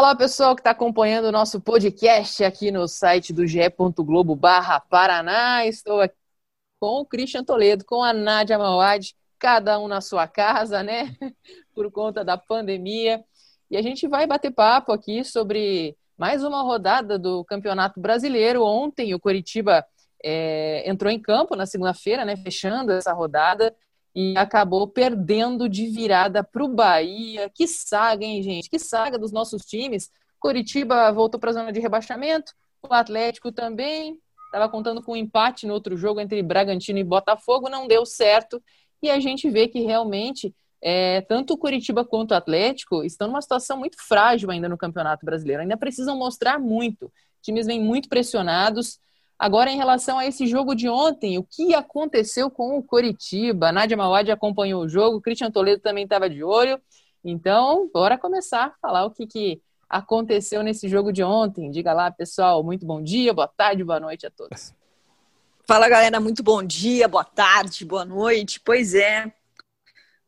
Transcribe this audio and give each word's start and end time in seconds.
Olá, 0.00 0.16
pessoal 0.16 0.54
que 0.54 0.62
está 0.62 0.70
acompanhando 0.70 1.26
o 1.26 1.30
nosso 1.30 1.60
podcast 1.60 2.42
aqui 2.42 2.70
no 2.70 2.88
site 2.88 3.34
do 3.34 3.46
ge.globo 3.46 4.34
barra 4.34 4.80
Paraná. 4.80 5.66
Estou 5.66 6.00
aqui 6.00 6.16
com 6.80 7.02
o 7.02 7.04
Christian 7.04 7.44
Toledo, 7.44 7.84
com 7.84 8.02
a 8.02 8.10
Nádia 8.10 8.58
Mawad, 8.58 9.14
cada 9.38 9.78
um 9.78 9.86
na 9.86 10.00
sua 10.00 10.26
casa, 10.26 10.82
né? 10.82 11.14
Por 11.74 11.92
conta 11.92 12.24
da 12.24 12.38
pandemia. 12.38 13.22
E 13.70 13.76
a 13.76 13.82
gente 13.82 14.08
vai 14.08 14.26
bater 14.26 14.50
papo 14.50 14.90
aqui 14.90 15.22
sobre 15.22 15.94
mais 16.16 16.42
uma 16.42 16.62
rodada 16.62 17.18
do 17.18 17.44
Campeonato 17.44 18.00
Brasileiro. 18.00 18.64
Ontem 18.64 19.12
o 19.12 19.20
Coritiba 19.20 19.84
é, 20.24 20.82
entrou 20.90 21.12
em 21.12 21.20
campo 21.20 21.54
na 21.54 21.66
segunda-feira, 21.66 22.24
né? 22.24 22.38
Fechando 22.38 22.90
essa 22.90 23.12
rodada 23.12 23.76
e 24.14 24.36
acabou 24.36 24.88
perdendo 24.88 25.68
de 25.68 25.86
virada 25.86 26.42
para 26.42 26.64
o 26.64 26.68
Bahia. 26.68 27.50
Que 27.54 27.66
saga, 27.66 28.24
hein, 28.24 28.42
gente? 28.42 28.68
Que 28.68 28.78
saga 28.78 29.18
dos 29.18 29.32
nossos 29.32 29.62
times. 29.62 30.10
Curitiba 30.38 31.12
voltou 31.12 31.38
para 31.38 31.50
a 31.50 31.54
zona 31.54 31.72
de 31.72 31.80
rebaixamento, 31.80 32.52
o 32.82 32.92
Atlético 32.92 33.52
também. 33.52 34.18
Estava 34.46 34.68
contando 34.68 35.02
com 35.02 35.12
um 35.12 35.16
empate 35.16 35.66
no 35.66 35.74
outro 35.74 35.96
jogo 35.96 36.20
entre 36.20 36.42
Bragantino 36.42 36.98
e 36.98 37.04
Botafogo, 37.04 37.68
não 37.68 37.86
deu 37.86 38.04
certo. 38.04 38.60
E 39.02 39.08
a 39.08 39.20
gente 39.20 39.48
vê 39.48 39.68
que 39.68 39.80
realmente 39.80 40.52
é, 40.82 41.20
tanto 41.22 41.54
o 41.54 41.58
Curitiba 41.58 42.04
quanto 42.04 42.32
o 42.32 42.34
Atlético 42.34 43.04
estão 43.04 43.28
numa 43.28 43.42
situação 43.42 43.76
muito 43.76 43.96
frágil 44.00 44.50
ainda 44.50 44.68
no 44.68 44.78
Campeonato 44.78 45.24
Brasileiro. 45.24 45.62
Ainda 45.62 45.76
precisam 45.76 46.16
mostrar 46.16 46.58
muito. 46.58 47.12
Times 47.42 47.66
vêm 47.66 47.80
muito 47.80 48.08
pressionados. 48.08 48.98
Agora, 49.40 49.70
em 49.70 49.78
relação 49.78 50.18
a 50.18 50.26
esse 50.26 50.46
jogo 50.46 50.74
de 50.74 50.86
ontem, 50.86 51.38
o 51.38 51.42
que 51.42 51.74
aconteceu 51.74 52.50
com 52.50 52.76
o 52.76 52.82
Coritiba? 52.82 53.72
Nádia 53.72 53.96
Mawad 53.96 54.30
acompanhou 54.30 54.82
o 54.82 54.88
jogo, 54.88 55.18
Christian 55.18 55.50
Toledo 55.50 55.80
também 55.80 56.04
estava 56.04 56.28
de 56.28 56.44
olho. 56.44 56.78
Então, 57.24 57.88
bora 57.90 58.18
começar 58.18 58.66
a 58.66 58.70
falar 58.82 59.06
o 59.06 59.10
que, 59.10 59.26
que 59.26 59.62
aconteceu 59.88 60.62
nesse 60.62 60.90
jogo 60.90 61.10
de 61.10 61.24
ontem. 61.24 61.70
Diga 61.70 61.94
lá, 61.94 62.10
pessoal, 62.10 62.62
muito 62.62 62.84
bom 62.84 63.02
dia, 63.02 63.32
boa 63.32 63.48
tarde, 63.48 63.82
boa 63.82 63.98
noite 63.98 64.26
a 64.26 64.30
todos. 64.30 64.74
Fala, 65.66 65.88
galera, 65.88 66.20
muito 66.20 66.42
bom 66.42 66.62
dia, 66.62 67.08
boa 67.08 67.24
tarde, 67.24 67.86
boa 67.86 68.04
noite. 68.04 68.60
Pois 68.62 68.92
é, 68.92 69.32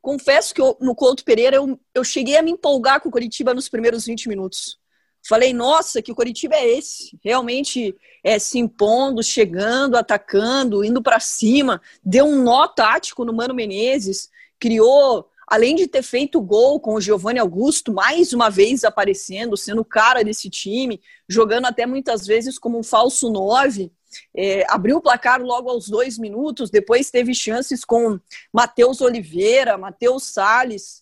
confesso 0.01 0.55
que 0.55 0.61
eu, 0.61 0.75
no 0.81 0.95
Couto 0.95 1.23
Pereira 1.23 1.57
eu, 1.57 1.79
eu 1.93 2.03
cheguei 2.03 2.35
a 2.35 2.41
me 2.41 2.49
empolgar 2.49 2.99
com 2.99 3.09
o 3.09 3.11
Coritiba 3.11 3.53
nos 3.53 3.69
primeiros 3.69 4.07
20 4.07 4.27
minutos. 4.27 4.81
Falei, 5.25 5.53
nossa, 5.53 6.01
que 6.01 6.11
o 6.11 6.15
Coritiba 6.15 6.55
é 6.55 6.77
esse. 6.77 7.17
Realmente 7.23 7.95
é, 8.23 8.37
se 8.37 8.59
impondo, 8.59 9.23
chegando, 9.23 9.95
atacando, 9.95 10.83
indo 10.83 11.01
para 11.01 11.19
cima. 11.19 11.81
Deu 12.03 12.25
um 12.25 12.43
nó 12.43 12.67
tático 12.67 13.23
no 13.23 13.33
Mano 13.33 13.53
Menezes. 13.53 14.29
Criou, 14.59 15.29
além 15.47 15.75
de 15.75 15.87
ter 15.87 16.03
feito 16.03 16.41
gol 16.41 16.77
com 16.77 16.95
o 16.95 17.01
Giovanni 17.01 17.39
Augusto, 17.39 17.93
mais 17.93 18.33
uma 18.33 18.49
vez 18.49 18.83
aparecendo, 18.83 19.55
sendo 19.55 19.85
cara 19.85 20.23
desse 20.23 20.49
time, 20.49 20.99
jogando 21.27 21.67
até 21.67 21.85
muitas 21.85 22.27
vezes 22.27 22.59
como 22.59 22.77
um 22.77 22.83
falso 22.83 23.31
nove. 23.31 23.91
É, 24.35 24.65
abriu 24.69 24.97
o 24.97 25.01
placar 25.01 25.41
logo 25.41 25.69
aos 25.69 25.87
dois 25.87 26.19
minutos. 26.19 26.69
Depois 26.69 27.09
teve 27.09 27.33
chances 27.33 27.85
com 27.85 28.19
Matheus 28.51 28.99
Oliveira, 28.99 29.77
Matheus 29.77 30.23
Salles. 30.23 31.01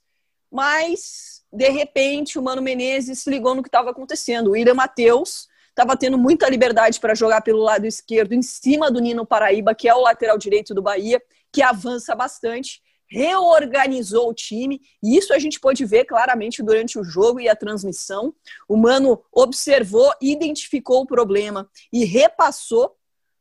Mas 0.51 1.30
de 1.51 1.69
repente, 1.69 2.39
o 2.39 2.41
Mano 2.41 2.61
Menezes 2.61 3.27
ligou 3.27 3.53
no 3.53 3.61
que 3.61 3.67
estava 3.67 3.91
acontecendo. 3.91 4.47
O 4.47 4.51
William 4.51 4.73
Matheus 4.73 5.47
estava 5.69 5.97
tendo 5.97 6.17
muita 6.17 6.49
liberdade 6.49 6.99
para 6.99 7.15
jogar 7.15 7.41
pelo 7.41 7.59
lado 7.59 7.85
esquerdo, 7.85 8.33
em 8.33 8.41
cima 8.41 8.89
do 8.91 8.99
Nino 8.99 9.25
Paraíba, 9.25 9.75
que 9.75 9.87
é 9.87 9.93
o 9.93 10.01
lateral 10.01 10.37
direito 10.37 10.73
do 10.73 10.81
Bahia, 10.81 11.21
que 11.51 11.61
avança 11.61 12.15
bastante, 12.15 12.81
reorganizou 13.09 14.29
o 14.29 14.33
time, 14.33 14.81
e 15.03 15.17
isso 15.17 15.33
a 15.33 15.39
gente 15.39 15.59
pôde 15.59 15.83
ver 15.83 16.05
claramente 16.05 16.63
durante 16.63 16.97
o 16.97 17.03
jogo 17.03 17.41
e 17.41 17.49
a 17.49 17.55
transmissão. 17.55 18.33
O 18.67 18.77
Mano 18.77 19.21
observou, 19.31 20.13
identificou 20.21 21.01
o 21.01 21.05
problema 21.05 21.69
e 21.91 22.05
repassou 22.05 22.95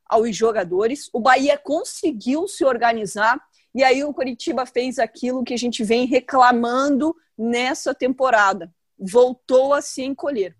aos 0.09 0.35
jogadores. 0.35 1.09
O 1.13 1.21
Bahia 1.21 1.57
conseguiu 1.57 2.49
se 2.49 2.65
organizar 2.65 3.41
e 3.75 3.85
aí 3.85 4.03
o 4.05 4.13
Curitiba 4.13 4.67
fez 4.67 4.99
aquilo 4.99 5.45
que 5.45 5.55
a 5.55 5.59
gente 5.59 5.85
vem 5.85 6.07
reclamando 6.07 7.15
nessa 7.37 7.95
temporada. 7.95 8.73
Voltou 8.99 9.73
a 9.73 9.81
se 9.81 10.03
encolher. 10.03 10.57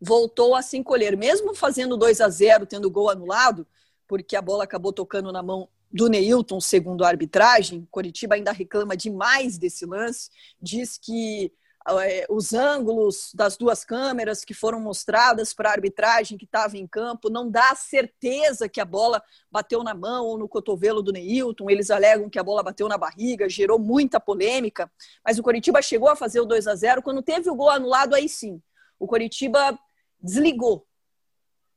Voltou 0.00 0.54
a 0.54 0.62
se 0.62 0.76
encolher. 0.76 1.16
Mesmo 1.16 1.54
fazendo 1.54 1.96
2 1.96 2.20
a 2.20 2.28
0 2.28 2.66
tendo 2.66 2.90
gol 2.90 3.08
anulado, 3.08 3.66
porque 4.06 4.36
a 4.36 4.42
bola 4.42 4.64
acabou 4.64 4.92
tocando 4.92 5.32
na 5.32 5.42
mão 5.42 5.68
do 5.94 6.08
Neilton, 6.08 6.60
segundo 6.60 7.04
a 7.04 7.08
arbitragem, 7.08 7.86
Curitiba 7.88 8.34
ainda 8.34 8.50
reclama 8.50 8.96
demais 8.96 9.56
desse 9.56 9.86
lance, 9.86 10.28
diz 10.60 10.98
que 10.98 11.52
os 12.30 12.54
ângulos 12.54 13.30
das 13.34 13.58
duas 13.58 13.84
câmeras 13.84 14.42
que 14.42 14.54
foram 14.54 14.80
mostradas 14.80 15.52
para 15.52 15.68
a 15.68 15.72
arbitragem 15.72 16.38
que 16.38 16.46
estava 16.46 16.78
em 16.78 16.86
campo 16.86 17.28
não 17.28 17.50
dá 17.50 17.74
certeza 17.74 18.68
que 18.68 18.80
a 18.80 18.86
bola 18.86 19.22
bateu 19.50 19.82
na 19.82 19.92
mão 19.92 20.24
ou 20.24 20.38
no 20.38 20.48
cotovelo 20.48 21.02
do 21.02 21.12
Neilton. 21.12 21.68
Eles 21.68 21.90
alegam 21.90 22.30
que 22.30 22.38
a 22.38 22.42
bola 22.42 22.62
bateu 22.62 22.88
na 22.88 22.96
barriga, 22.96 23.50
gerou 23.50 23.78
muita 23.78 24.18
polêmica. 24.18 24.90
Mas 25.22 25.38
o 25.38 25.42
Coritiba 25.42 25.82
chegou 25.82 26.08
a 26.08 26.16
fazer 26.16 26.40
o 26.40 26.46
2 26.46 26.66
a 26.66 26.74
0 26.74 27.02
quando 27.02 27.22
teve 27.22 27.50
o 27.50 27.54
gol 27.54 27.68
anulado 27.68 28.14
aí 28.14 28.30
sim. 28.30 28.62
O 28.98 29.06
Coritiba 29.06 29.78
desligou 30.18 30.86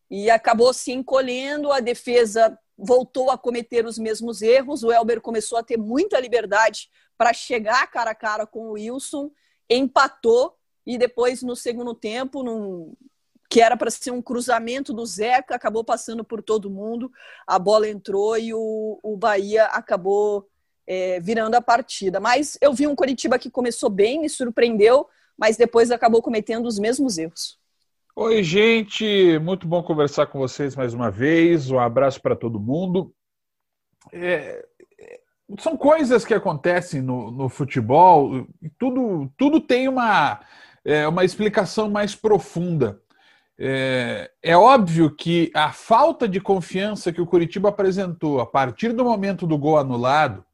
e 0.09 0.29
acabou 0.29 0.73
se 0.73 0.93
encolhendo. 0.93 1.69
A 1.69 1.81
defesa 1.81 2.57
voltou 2.77 3.29
a 3.29 3.37
cometer 3.37 3.85
os 3.85 3.97
mesmos 3.97 4.41
erros. 4.41 4.83
O 4.83 4.91
Elber 4.91 5.19
começou 5.19 5.57
a 5.57 5.63
ter 5.63 5.77
muita 5.77 6.17
liberdade 6.17 6.89
para 7.17 7.33
chegar 7.33 7.91
cara 7.91 8.11
a 8.11 8.15
cara 8.15 8.47
com 8.47 8.69
o 8.69 8.71
Wilson 8.73 9.29
empatou 9.69 10.55
e 10.85 10.97
depois 10.97 11.43
no 11.43 11.55
segundo 11.55 11.93
tempo, 11.93 12.43
num, 12.43 12.93
que 13.49 13.61
era 13.61 13.75
para 13.75 13.89
ser 13.91 14.11
um 14.11 14.21
cruzamento 14.21 14.93
do 14.93 15.05
Zeca, 15.05 15.55
acabou 15.55 15.83
passando 15.83 16.23
por 16.23 16.41
todo 16.41 16.69
mundo, 16.69 17.11
a 17.45 17.57
bola 17.57 17.87
entrou 17.87 18.37
e 18.37 18.53
o, 18.53 18.99
o 19.01 19.17
Bahia 19.17 19.65
acabou 19.65 20.47
é, 20.85 21.19
virando 21.19 21.55
a 21.55 21.61
partida. 21.61 22.19
Mas 22.19 22.57
eu 22.61 22.73
vi 22.73 22.87
um 22.87 22.95
Coritiba 22.95 23.37
que 23.37 23.49
começou 23.49 23.89
bem, 23.89 24.21
me 24.21 24.29
surpreendeu, 24.29 25.07
mas 25.37 25.57
depois 25.57 25.91
acabou 25.91 26.21
cometendo 26.21 26.65
os 26.65 26.79
mesmos 26.79 27.17
erros. 27.17 27.59
Oi, 28.15 28.41
gente, 28.41 29.37
muito 29.39 29.67
bom 29.67 29.83
conversar 29.83 30.25
com 30.25 30.39
vocês 30.39 30.75
mais 30.75 30.93
uma 30.93 31.11
vez. 31.11 31.69
Um 31.69 31.77
abraço 31.77 32.19
para 32.19 32.35
todo 32.35 32.59
mundo. 32.59 33.13
É, 34.11 34.65
são 35.59 35.77
coisas 35.77 36.25
que 36.25 36.33
acontecem 36.33 37.01
no, 37.01 37.31
no 37.31 37.49
futebol, 37.49 38.45
tudo, 38.77 39.31
tudo 39.37 39.61
tem 39.61 39.87
uma, 39.87 40.41
é, 40.83 41.07
uma 41.07 41.23
explicação 41.23 41.89
mais 41.89 42.13
profunda. 42.15 42.99
É, 43.57 44.29
é, 44.43 44.57
óbvio 44.57 45.09
que 45.09 45.49
a 45.53 45.71
falta 45.71 46.27
de 46.27 46.39
confiança 46.39 47.11
que 47.11 47.21
o 47.21 47.25
Curitiba 47.25 47.69
apresentou 47.69 48.39
a 48.39 48.45
partir 48.45 48.91
do 48.91 49.03
momento 49.03 49.47
do 49.47 49.57
gol 49.57 49.79
anulado, 49.79 50.45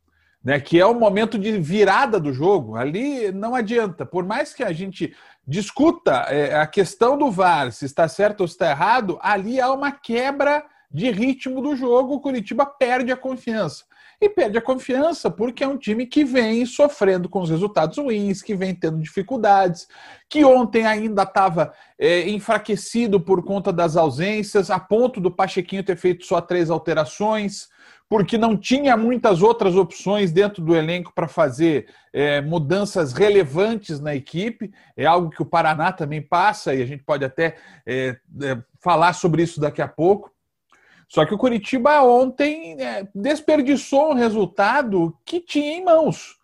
né, 0.44 0.60
que 0.60 0.80
é 0.80 0.86
o 0.86 0.94
momento 0.94 1.38
de 1.40 1.58
virada 1.58 2.20
do 2.20 2.32
jogo, 2.32 2.76
ali 2.76 3.32
não 3.32 3.56
adianta. 3.56 4.06
Por 4.06 4.26
mais 4.26 4.54
que 4.54 4.64
a 4.64 4.72
gente 4.72 5.14
discuta 5.46 6.28
é, 6.30 6.56
a 6.56 6.68
questão 6.68 7.18
do 7.18 7.32
VAR, 7.32 7.72
se 7.72 7.86
está 7.86 8.08
certo 8.08 8.42
ou 8.42 8.48
se 8.48 8.54
está 8.54 8.70
errado, 8.70 9.18
ali 9.22 9.60
há 9.60 9.72
uma 9.72 9.92
quebra 9.92 10.64
de 10.90 11.10
ritmo 11.10 11.62
do 11.62 11.76
jogo, 11.76 12.14
o 12.14 12.22
Curitiba 12.22 12.66
perde 12.66 13.12
a 13.12 13.18
confiança 13.18 13.86
e 14.26 14.30
perde 14.30 14.58
a 14.58 14.62
confiança 14.62 15.30
porque 15.30 15.64
é 15.64 15.68
um 15.68 15.78
time 15.78 16.06
que 16.06 16.24
vem 16.24 16.66
sofrendo 16.66 17.28
com 17.28 17.42
os 17.42 17.50
resultados 17.50 17.98
ruins, 17.98 18.42
que 18.42 18.56
vem 18.56 18.74
tendo 18.74 19.00
dificuldades, 19.00 19.88
que 20.30 20.44
ontem 20.46 20.86
ainda 20.86 21.24
estava 21.24 21.74
é, 22.00 22.30
enfraquecido 22.30 23.20
por 23.20 23.44
conta 23.44 23.72
das 23.72 23.96
ausências, 23.96 24.70
a 24.70 24.80
ponto 24.80 25.20
do 25.20 25.32
Pachequinho 25.32 25.84
ter 25.84 25.98
feito 25.98 26.26
só 26.26 26.42
três 26.42 26.70
alterações, 26.70 27.68
porque 28.10 28.38
não 28.38 28.56
tinha 28.56 28.96
muitas 28.96 29.42
outras 29.42 29.76
opções 29.76 30.32
dentro 30.32 30.64
do 30.64 30.76
elenco 30.76 31.12
para 31.16 31.28
fazer 31.28 31.88
é, 32.14 32.42
mudanças 32.42 33.12
relevantes 33.12 34.00
na 34.00 34.14
equipe. 34.14 34.72
É 34.96 35.06
algo 35.06 35.30
que 35.30 35.42
o 35.42 35.46
Paraná 35.46 35.92
também 35.92 36.22
passa 36.22 36.76
e 36.76 36.82
a 36.82 36.86
gente 36.86 37.04
pode 37.04 37.26
até 37.26 37.56
é, 37.86 38.16
é 38.42 38.58
falar 38.80 39.14
sobre 39.14 39.42
isso 39.42 39.60
daqui 39.60 39.82
a 39.82 39.88
pouco. 39.88 40.32
Só 41.14 41.28
que 41.28 41.34
o 41.36 41.38
Curitiba 41.38 42.02
ontem 42.02 42.76
é, 42.82 43.08
desperdiçou 43.14 44.10
um 44.10 44.16
resultado 44.16 45.16
que 45.24 45.40
tinha 45.40 45.74
em 45.74 45.86
mãos. 45.86 46.40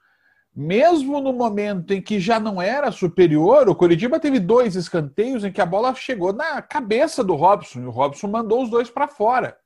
Mesmo 0.55 1.19
no 1.19 1.33
momento 1.33 1.91
em 1.91 1.99
que 1.99 2.19
já 2.19 2.39
não 2.39 2.61
era 2.61 2.91
superior, 2.91 3.67
o 3.67 3.73
Curitiba 3.73 4.19
teve 4.19 4.39
dois 4.39 4.75
escanteios 4.75 5.43
em 5.43 5.51
que 5.51 5.59
a 5.59 5.65
bola 5.65 5.95
chegou 5.95 6.31
na 6.31 6.61
cabeça 6.61 7.23
do 7.23 7.33
Robson 7.33 7.79
e 7.79 7.85
o 7.85 7.89
Robson 7.89 8.27
mandou 8.27 8.61
os 8.61 8.69
dois 8.69 8.91
para 8.91 9.07
fora. 9.07 9.57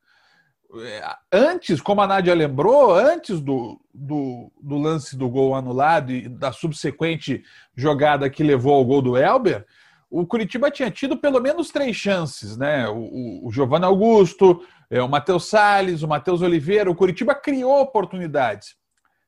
É, 0.74 1.16
antes, 1.34 1.82
como 1.82 2.02
a 2.02 2.08
Nádia 2.08 2.34
lembrou, 2.34 2.96
antes 2.96 3.42
do, 3.42 3.78
do, 3.94 4.50
do, 4.62 4.78
lance 4.78 5.18
do 5.18 5.28
gol 5.28 5.54
anulado 5.54 6.14
e 6.14 6.30
da 6.30 6.54
subsequente 6.54 7.44
jogada 7.76 8.30
que 8.30 8.42
levou 8.42 8.76
ao 8.76 8.86
gol 8.86 9.02
do 9.02 9.18
Elber, 9.18 9.66
o 10.10 10.26
Curitiba 10.28 10.70
tinha 10.70 10.92
tido 10.92 11.18
pelo 11.18 11.42
menos 11.42 11.72
três 11.72 11.96
chances, 11.96 12.56
né? 12.56 12.88
O, 12.88 13.00
o, 13.00 13.48
o 13.48 13.52
Giovanni 13.52 13.84
Augusto, 13.84 14.64
é, 14.90 15.02
o 15.02 15.10
Matheus 15.10 15.48
Salles, 15.48 16.04
o 16.04 16.08
Matheus 16.08 16.42
Oliveira, 16.42 16.90
o 16.90 16.96
Curitiba 16.96 17.34
criou 17.36 17.82
oportunidades. 17.82 18.76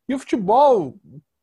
E 0.08 0.14
o 0.14 0.20
futebol, 0.20 0.96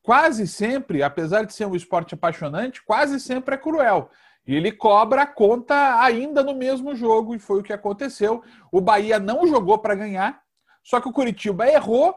quase 0.02 0.46
sempre, 0.46 1.02
apesar 1.02 1.44
de 1.44 1.52
ser 1.52 1.66
um 1.66 1.74
esporte 1.74 2.14
apaixonante, 2.14 2.82
quase 2.84 3.18
sempre 3.18 3.54
é 3.54 3.58
cruel. 3.58 4.10
E 4.46 4.54
ele 4.54 4.72
cobra 4.72 5.22
a 5.22 5.26
conta 5.26 6.00
ainda 6.00 6.42
no 6.42 6.54
mesmo 6.54 6.94
jogo, 6.94 7.34
e 7.34 7.38
foi 7.38 7.60
o 7.60 7.62
que 7.62 7.72
aconteceu. 7.72 8.42
O 8.70 8.80
Bahia 8.80 9.18
não 9.18 9.46
jogou 9.46 9.78
para 9.78 9.94
ganhar, 9.94 10.42
só 10.82 11.00
que 11.00 11.08
o 11.08 11.12
Curitiba 11.12 11.68
errou, 11.68 12.14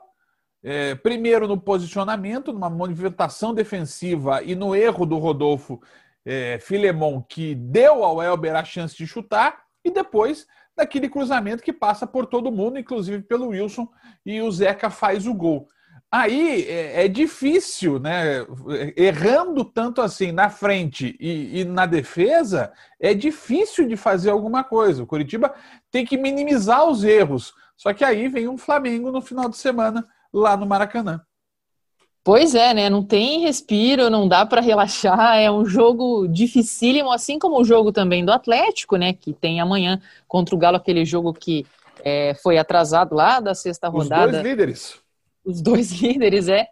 é, 0.63 0.95
primeiro 0.95 1.47
no 1.47 1.59
posicionamento, 1.59 2.51
numa 2.51 2.69
movimentação 2.69 3.53
defensiva 3.53 4.41
e 4.41 4.55
no 4.55 4.75
erro 4.75 5.05
do 5.05 5.17
Rodolfo 5.19 5.79
é, 6.25 6.57
Filemon, 6.59 7.21
que 7.21 7.53
deu 7.53 8.03
ao 8.03 8.21
Elber 8.21 8.55
a 8.55 8.63
chance 8.63 8.97
de 8.97 9.05
chutar, 9.05 9.63
e 9.83 9.91
depois 9.91 10.47
daquele 10.75 11.09
cruzamento 11.09 11.63
que 11.63 11.73
passa 11.73 12.05
por 12.05 12.25
todo 12.25 12.51
mundo, 12.51 12.77
inclusive 12.77 13.23
pelo 13.23 13.47
Wilson, 13.47 13.87
e 14.25 14.41
o 14.41 14.51
Zeca 14.51 14.89
faz 14.89 15.25
o 15.25 15.33
gol. 15.33 15.67
Aí 16.11 16.65
é, 16.69 17.05
é 17.05 17.07
difícil, 17.07 17.99
né? 17.99 18.45
Errando 18.95 19.65
tanto 19.65 20.01
assim 20.01 20.31
na 20.31 20.49
frente 20.49 21.17
e, 21.19 21.61
e, 21.61 21.65
na 21.65 21.85
defesa, 21.85 22.71
é 22.99 23.13
difícil 23.13 23.87
de 23.87 23.97
fazer 23.97 24.29
alguma 24.29 24.63
coisa. 24.63 25.03
O 25.03 25.07
Curitiba 25.07 25.53
tem 25.91 26.05
que 26.05 26.17
minimizar 26.17 26.87
os 26.87 27.03
erros. 27.03 27.53
Só 27.75 27.93
que 27.93 28.03
aí 28.03 28.27
vem 28.29 28.47
um 28.47 28.57
Flamengo 28.57 29.11
no 29.11 29.21
final 29.21 29.49
de 29.49 29.57
semana 29.57 30.07
lá 30.31 30.55
no 30.55 30.65
Maracanã. 30.65 31.21
Pois 32.25 32.55
é, 32.55 32.73
né? 32.73 32.89
Não 32.89 33.03
tem 33.03 33.41
respiro, 33.41 34.09
não 34.09 34.27
dá 34.27 34.43
para 34.47 34.59
relaxar. 34.59 35.37
É 35.37 35.51
um 35.51 35.63
jogo 35.63 36.27
dificílimo, 36.27 37.11
assim 37.11 37.37
como 37.37 37.61
o 37.61 37.63
jogo 37.63 37.91
também 37.91 38.25
do 38.25 38.31
Atlético, 38.31 38.95
né? 38.95 39.13
Que 39.13 39.31
tem 39.31 39.61
amanhã 39.61 40.01
contra 40.27 40.55
o 40.55 40.57
Galo, 40.57 40.77
aquele 40.77 41.05
jogo 41.05 41.31
que 41.31 41.67
é, 42.03 42.33
foi 42.41 42.57
atrasado 42.57 43.13
lá 43.13 43.39
da 43.39 43.53
sexta 43.53 43.87
rodada. 43.89 44.25
Os 44.25 44.31
dois 44.31 44.43
líderes. 44.43 44.99
Os 45.45 45.61
dois 45.61 45.91
líderes, 46.01 46.47
é. 46.47 46.67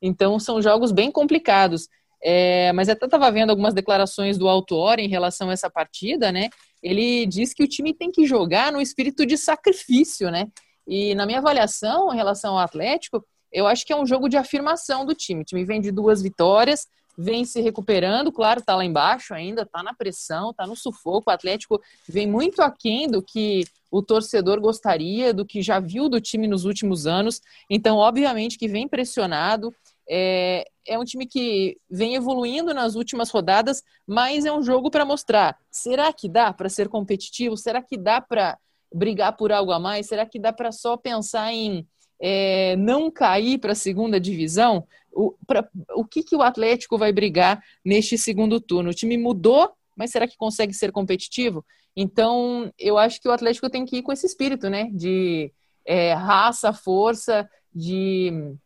Então 0.00 0.40
são 0.40 0.62
jogos 0.62 0.90
bem 0.90 1.10
complicados. 1.10 1.86
É, 2.22 2.72
mas 2.72 2.88
até 2.88 3.04
estava 3.04 3.30
vendo 3.30 3.50
algumas 3.50 3.74
declarações 3.74 4.38
do 4.38 4.48
Autor 4.48 4.98
em 4.98 5.08
relação 5.08 5.50
a 5.50 5.52
essa 5.52 5.68
partida, 5.68 6.32
né? 6.32 6.48
Ele 6.82 7.26
diz 7.26 7.52
que 7.52 7.62
o 7.62 7.68
time 7.68 7.92
tem 7.92 8.10
que 8.10 8.24
jogar 8.24 8.72
no 8.72 8.80
espírito 8.80 9.26
de 9.26 9.36
sacrifício, 9.36 10.30
né? 10.30 10.46
E 10.88 11.14
na 11.14 11.26
minha 11.26 11.40
avaliação 11.40 12.10
em 12.10 12.16
relação 12.16 12.54
ao 12.54 12.60
Atlético, 12.60 13.22
eu 13.54 13.68
acho 13.68 13.86
que 13.86 13.92
é 13.92 13.96
um 13.96 14.04
jogo 14.04 14.28
de 14.28 14.36
afirmação 14.36 15.06
do 15.06 15.14
time. 15.14 15.42
O 15.42 15.44
time 15.44 15.64
vem 15.64 15.80
de 15.80 15.92
duas 15.92 16.20
vitórias, 16.20 16.88
vem 17.16 17.44
se 17.44 17.60
recuperando, 17.60 18.32
claro, 18.32 18.58
está 18.58 18.74
lá 18.74 18.84
embaixo 18.84 19.32
ainda, 19.32 19.62
está 19.62 19.80
na 19.80 19.94
pressão, 19.94 20.50
está 20.50 20.66
no 20.66 20.74
sufoco. 20.74 21.30
O 21.30 21.32
Atlético 21.32 21.80
vem 22.08 22.26
muito 22.26 22.60
aquém 22.60 23.08
do 23.08 23.22
que 23.22 23.64
o 23.92 24.02
torcedor 24.02 24.60
gostaria, 24.60 25.32
do 25.32 25.46
que 25.46 25.62
já 25.62 25.78
viu 25.78 26.08
do 26.08 26.20
time 26.20 26.48
nos 26.48 26.64
últimos 26.64 27.06
anos. 27.06 27.40
Então, 27.70 27.96
obviamente, 27.96 28.58
que 28.58 28.66
vem 28.66 28.88
pressionado. 28.88 29.72
É, 30.10 30.64
é 30.86 30.98
um 30.98 31.04
time 31.04 31.24
que 31.24 31.78
vem 31.88 32.16
evoluindo 32.16 32.74
nas 32.74 32.96
últimas 32.96 33.30
rodadas, 33.30 33.82
mas 34.04 34.44
é 34.44 34.52
um 34.52 34.64
jogo 34.64 34.90
para 34.90 35.04
mostrar. 35.04 35.56
Será 35.70 36.12
que 36.12 36.28
dá 36.28 36.52
para 36.52 36.68
ser 36.68 36.88
competitivo? 36.88 37.56
Será 37.56 37.80
que 37.80 37.96
dá 37.96 38.20
para 38.20 38.58
brigar 38.92 39.36
por 39.36 39.52
algo 39.52 39.70
a 39.70 39.78
mais? 39.78 40.06
Será 40.06 40.26
que 40.26 40.40
dá 40.40 40.52
para 40.52 40.72
só 40.72 40.96
pensar 40.96 41.52
em 41.52 41.86
é, 42.20 42.76
não 42.76 43.10
cair 43.10 43.58
para 43.58 43.72
a 43.72 43.76
segunda 43.76 44.20
divisão, 44.20 44.86
o, 45.12 45.34
pra, 45.46 45.68
o 45.94 46.04
que, 46.04 46.22
que 46.22 46.36
o 46.36 46.42
Atlético 46.42 46.98
vai 46.98 47.12
brigar 47.12 47.62
neste 47.84 48.18
segundo 48.18 48.60
turno? 48.60 48.90
O 48.90 48.94
time 48.94 49.16
mudou, 49.16 49.72
mas 49.96 50.10
será 50.10 50.26
que 50.26 50.36
consegue 50.36 50.74
ser 50.74 50.90
competitivo? 50.90 51.64
Então, 51.96 52.72
eu 52.78 52.98
acho 52.98 53.20
que 53.20 53.28
o 53.28 53.32
Atlético 53.32 53.70
tem 53.70 53.84
que 53.84 53.98
ir 53.98 54.02
com 54.02 54.12
esse 54.12 54.26
espírito, 54.26 54.68
né? 54.68 54.90
De 54.92 55.52
é, 55.86 56.12
raça, 56.12 56.72
força, 56.72 57.48
de 57.72 58.56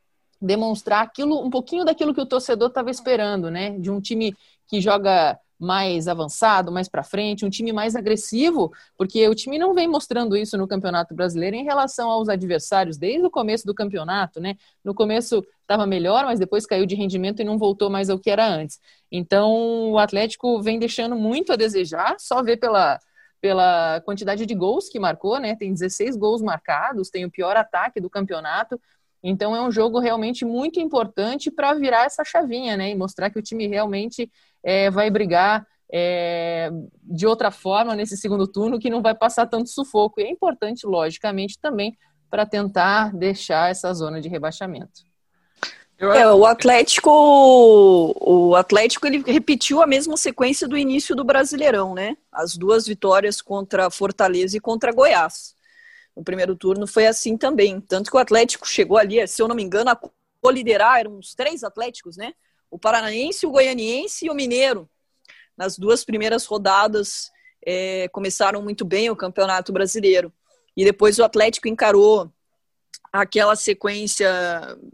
demonstrar 0.41 1.03
aquilo, 1.03 1.45
um 1.45 1.51
pouquinho 1.51 1.85
daquilo 1.85 2.15
que 2.15 2.21
o 2.21 2.27
torcedor 2.27 2.69
estava 2.69 2.91
esperando, 2.91 3.51
né? 3.51 3.79
De 3.79 3.91
um 3.91 4.01
time 4.01 4.35
que 4.67 4.81
joga 4.81 5.39
mais 5.59 6.07
avançado, 6.07 6.71
mais 6.71 6.89
para 6.89 7.03
frente, 7.03 7.45
um 7.45 7.51
time 7.51 7.73
mais 7.73 7.97
agressivo, 7.97 8.73
porque 8.97 9.27
o 9.29 9.35
time 9.35 9.59
não 9.59 9.75
vem 9.75 9.89
mostrando 9.89 10.37
isso 10.37 10.57
no 10.57 10.69
Campeonato 10.69 11.15
Brasileiro 11.15 11.57
em 11.57 11.65
relação 11.65 12.11
aos 12.11 12.29
adversários 12.29 12.97
desde 12.97 13.27
o 13.27 13.31
começo 13.31 13.67
do 13.67 13.75
campeonato, 13.75 14.41
né? 14.41 14.57
No 14.85 14.95
começo 14.95 15.45
estava 15.63 15.87
melhor, 15.87 16.25
mas 16.25 16.39
depois 16.39 16.65
caiu 16.65 16.87
de 16.87 16.95
rendimento 16.95 17.41
e 17.41 17.45
não 17.45 17.59
voltou 17.59 17.91
mais 17.91 18.09
ao 18.09 18.19
que 18.19 18.31
era 18.31 18.47
antes. 18.47 18.79
Então, 19.11 19.91
o 19.91 19.99
Atlético 19.99 20.63
vem 20.63 20.79
deixando 20.79 21.17
muito 21.17 21.53
a 21.53 21.57
desejar, 21.57 22.17
só 22.19 22.43
ver 22.43 22.59
pela 22.59 22.99
pela 23.41 24.01
quantidade 24.01 24.45
de 24.47 24.55
gols 24.55 24.89
que 24.89 24.99
marcou, 24.99 25.39
né? 25.39 25.55
Tem 25.55 25.73
16 25.73 26.17
gols 26.17 26.43
marcados, 26.43 27.11
tem 27.11 27.25
o 27.25 27.31
pior 27.31 27.57
ataque 27.57 28.01
do 28.01 28.11
campeonato. 28.11 28.81
Então 29.23 29.55
é 29.55 29.61
um 29.61 29.71
jogo 29.71 29.99
realmente 29.99 30.45
muito 30.45 30.79
importante 30.81 31.51
para 31.51 31.75
virar 31.75 32.05
essa 32.05 32.25
chavinha, 32.25 32.77
né? 32.77 32.91
E 32.91 32.95
mostrar 32.95 33.31
que 33.31 33.39
o 33.39 33.43
time 33.43 33.67
realmente 33.67 34.31
é, 34.63 34.91
vai 34.91 35.11
brigar 35.11 35.67
é, 35.93 36.71
de 37.03 37.27
outra 37.27 37.51
forma 37.51 37.95
nesse 37.95 38.17
segundo 38.17 38.47
turno, 38.47 38.79
que 38.79 38.91
não 38.91 39.03
vai 39.03 39.15
passar 39.15 39.47
tanto 39.47 39.69
sufoco. 39.71 40.21
E 40.21 40.25
é 40.25 40.31
importante, 40.31 40.87
logicamente, 40.87 41.59
também 41.59 41.97
para 42.31 42.45
tentar 42.45 43.15
deixar 43.15 43.71
essa 43.71 43.93
zona 43.95 44.21
de 44.21 44.29
rebaixamento. 44.29 45.09
É, 46.01 46.31
o 46.31 46.47
Atlético, 46.47 47.11
o 47.11 48.55
Atlético 48.55 49.05
ele 49.05 49.21
repetiu 49.27 49.83
a 49.83 49.87
mesma 49.87 50.17
sequência 50.17 50.69
do 50.69 50.79
início 50.79 51.17
do 51.17 51.25
Brasileirão, 51.25 51.93
né? 51.93 52.17
As 52.31 52.57
duas 52.57 52.87
vitórias 52.87 53.43
contra 53.43 53.91
Fortaleza 53.91 54.57
e 54.57 54.61
contra 54.61 54.93
Goiás. 54.93 55.57
No 56.17 56.23
primeiro 56.23 56.55
turno 56.55 56.87
foi 56.87 57.07
assim 57.09 57.37
também, 57.37 57.81
tanto 57.81 58.13
que 58.13 58.17
o 58.17 58.21
Atlético 58.21 58.67
chegou 58.67 58.97
ali, 58.97 59.27
se 59.27 59.43
eu 59.43 59.49
não 59.49 59.57
me 59.57 59.63
engano, 59.63 59.91
a 59.91 59.99
coliderar, 60.41 61.01
eram 61.01 61.17
uns 61.17 61.35
três 61.35 61.65
Atléticos, 61.65 62.17
né? 62.17 62.33
O 62.71 62.79
Paranaense, 62.79 63.47
o 63.47 63.51
Goianiense 63.51 64.27
e 64.27 64.31
o 64.31 64.35
Mineiro. 64.35 64.89
Nas 65.57 65.77
duas 65.77 66.05
primeiras 66.05 66.45
rodadas 66.45 67.31
é, 67.65 68.09
começaram 68.09 68.63
muito 68.63 68.85
bem 68.85 69.11
o 69.11 69.17
Campeonato 69.17 69.73
Brasileiro. 69.73 70.33
E 70.77 70.85
depois 70.85 71.19
o 71.19 71.25
Atlético 71.25 71.69
encarou 71.69 72.33
aquela 73.13 73.57
sequência 73.57 74.29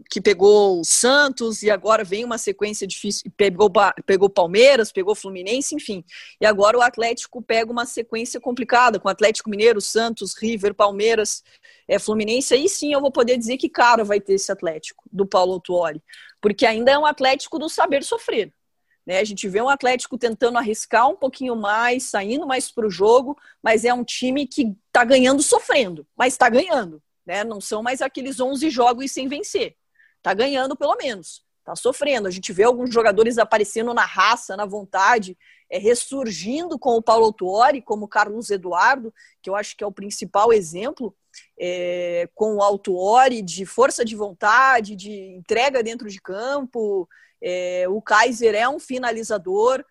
que 0.09 0.21
pegou 0.21 0.79
o 0.79 0.83
Santos 0.83 1.63
e 1.63 1.69
agora 1.69 2.03
vem 2.03 2.23
uma 2.23 2.37
sequência 2.37 2.87
difícil, 2.87 3.31
pegou 3.35 3.71
pegou 4.05 4.29
Palmeiras, 4.29 4.91
pegou 4.91 5.15
Fluminense, 5.15 5.75
enfim. 5.75 6.03
E 6.39 6.45
agora 6.45 6.77
o 6.77 6.81
Atlético 6.81 7.41
pega 7.41 7.71
uma 7.71 7.85
sequência 7.85 8.39
complicada 8.39 8.99
com 8.99 9.09
Atlético 9.09 9.49
Mineiro, 9.49 9.81
Santos, 9.81 10.35
River, 10.37 10.73
Palmeiras, 10.73 11.43
é 11.87 11.99
Fluminense. 11.99 12.53
Aí 12.53 12.69
sim 12.69 12.93
eu 12.93 13.01
vou 13.01 13.11
poder 13.11 13.37
dizer 13.37 13.57
que 13.57 13.69
cara 13.69 14.03
vai 14.03 14.19
ter 14.19 14.33
esse 14.33 14.51
Atlético 14.51 15.03
do 15.11 15.25
Paulo 15.25 15.53
Autuori 15.53 16.01
porque 16.45 16.63
ainda 16.63 16.91
é 16.91 16.99
um 16.99 17.07
Atlético 17.07 17.57
do 17.57 17.67
saber 17.67 18.03
sofrer. 18.03 18.53
Né? 19.03 19.17
A 19.17 19.23
gente 19.23 19.49
vê 19.49 19.59
um 19.59 19.67
Atlético 19.67 20.15
tentando 20.15 20.59
arriscar 20.59 21.09
um 21.09 21.15
pouquinho 21.15 21.55
mais, 21.55 22.03
saindo 22.03 22.45
mais 22.45 22.71
para 22.71 22.85
o 22.85 22.89
jogo, 22.89 23.35
mas 23.63 23.83
é 23.83 23.91
um 23.91 24.03
time 24.03 24.45
que 24.45 24.75
está 24.85 25.03
ganhando 25.03 25.41
sofrendo, 25.41 26.05
mas 26.15 26.33
está 26.33 26.47
ganhando. 26.47 27.01
Né? 27.25 27.43
Não 27.43 27.59
são 27.59 27.81
mais 27.81 28.01
aqueles 28.01 28.39
11 28.39 28.69
jogos 28.69 29.11
sem 29.11 29.27
vencer. 29.27 29.75
Está 30.17 30.33
ganhando 30.33 30.75
pelo 30.75 30.95
menos. 30.95 31.43
Está 31.59 31.75
sofrendo. 31.75 32.27
A 32.27 32.31
gente 32.31 32.53
vê 32.53 32.63
alguns 32.63 32.93
jogadores 32.93 33.37
aparecendo 33.39 33.93
na 33.93 34.05
raça, 34.05 34.55
na 34.55 34.65
vontade, 34.65 35.35
é, 35.69 35.79
ressurgindo 35.79 36.77
com 36.77 36.91
o 36.91 37.01
Paulo 37.01 37.25
Autuori, 37.25 37.81
como 37.81 38.05
o 38.05 38.07
Carlos 38.07 38.51
Eduardo, 38.51 39.11
que 39.41 39.49
eu 39.49 39.55
acho 39.55 39.75
que 39.75 39.83
é 39.83 39.87
o 39.87 39.91
principal 39.91 40.53
exemplo 40.53 41.15
é, 41.59 42.29
com 42.35 42.57
o 42.57 42.61
Autuori 42.61 43.41
de 43.41 43.65
força 43.65 44.05
de 44.05 44.15
vontade, 44.15 44.95
de 44.95 45.11
entrega 45.11 45.81
dentro 45.81 46.09
de 46.09 46.21
campo. 46.21 47.09
É, 47.41 47.85
o 47.89 48.01
Kaiser 48.01 48.53
é 48.55 48.69
um 48.69 48.79
finalizador, 48.79 49.83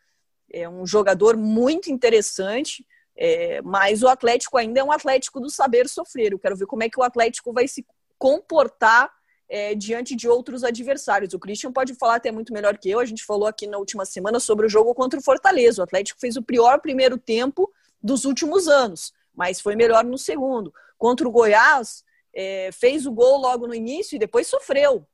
é 0.53 0.69
um 0.69 0.87
jogador 0.87 1.37
muito 1.37 1.91
interessante, 1.91 2.87
é, 3.17 3.63
mas 3.63 4.03
o 4.03 4.09
Atlético 4.09 4.57
ainda 4.57 4.81
é 4.81 4.85
um 4.85 4.93
Atlético 4.93 5.41
do 5.41 5.51
saber 5.51 5.89
sofrer. 5.89 6.33
Eu 6.33 6.39
quero 6.39 6.57
ver 6.57 6.67
como 6.67 6.83
é 6.83 6.89
que 6.89 6.99
o 6.99 7.03
Atlético 7.03 7.53
vai 7.53 7.69
se 7.69 7.87
comportar 8.19 9.11
é, 9.49 9.75
diante 9.75 10.17
de 10.17 10.29
outros 10.29 10.65
adversários. 10.65 11.35
O 11.35 11.39
Christian 11.39 11.73
pode 11.73 11.95
falar 11.95 12.17
até 12.17 12.33
muito 12.33 12.53
melhor 12.53 12.77
que 12.79 12.91
eu. 12.91 12.99
A 12.99 13.05
gente 13.05 13.25
falou 13.25 13.47
aqui 13.47 13.67
na 13.67 13.79
última 13.79 14.05
semana 14.05 14.41
sobre 14.41 14.67
o 14.67 14.69
jogo 14.69 14.95
contra 14.95 15.19
o 15.19 15.23
Fortaleza. 15.23 15.81
O 15.81 15.85
Atlético 15.85 16.21
fez 16.21 16.37
o 16.37 16.43
pior 16.43 16.81
primeiro 16.81 17.17
tempo 17.17 17.71
dos 18.03 18.25
últimos 18.25 18.69
anos, 18.69 19.13
mas 19.35 19.61
foi 19.61 19.77
melhor 19.77 20.05
no 20.05 20.19
segundo 20.19 20.73
contra 20.99 21.29
o 21.29 21.31
Goiás, 21.31 22.03
é, 22.35 22.71
fez 22.73 23.07
o 23.07 23.13
gol 23.13 23.39
logo 23.39 23.67
no 23.67 23.75
início 23.75 24.17
e 24.17 24.19
depois 24.19 24.47
sofreu. 24.47 25.07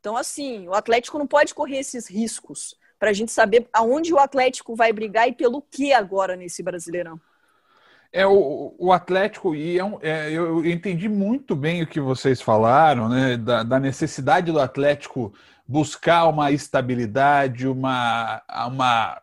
Então, 0.00 0.16
assim, 0.16 0.68
o 0.68 0.74
Atlético 0.74 1.18
não 1.18 1.26
pode 1.26 1.54
correr 1.54 1.78
esses 1.78 2.08
riscos 2.08 2.76
para 3.02 3.10
a 3.10 3.12
gente 3.12 3.32
saber 3.32 3.66
aonde 3.72 4.14
o 4.14 4.18
Atlético 4.20 4.76
vai 4.76 4.92
brigar 4.92 5.26
e 5.26 5.32
pelo 5.32 5.60
que 5.60 5.92
agora 5.92 6.36
nesse 6.36 6.62
Brasileirão. 6.62 7.20
É, 8.12 8.24
o, 8.24 8.76
o 8.78 8.92
Atlético, 8.92 9.56
e 9.56 9.76
é 9.76 9.84
um, 9.84 9.98
é, 10.00 10.30
eu 10.30 10.64
entendi 10.64 11.08
muito 11.08 11.56
bem 11.56 11.82
o 11.82 11.86
que 11.86 12.00
vocês 12.00 12.40
falaram, 12.40 13.08
né, 13.08 13.36
da, 13.36 13.64
da, 13.64 13.80
necessidade 13.80 14.52
do 14.52 14.60
Atlético 14.60 15.34
buscar 15.66 16.28
uma 16.28 16.52
estabilidade, 16.52 17.66
uma, 17.66 18.40
uma, 18.68 19.20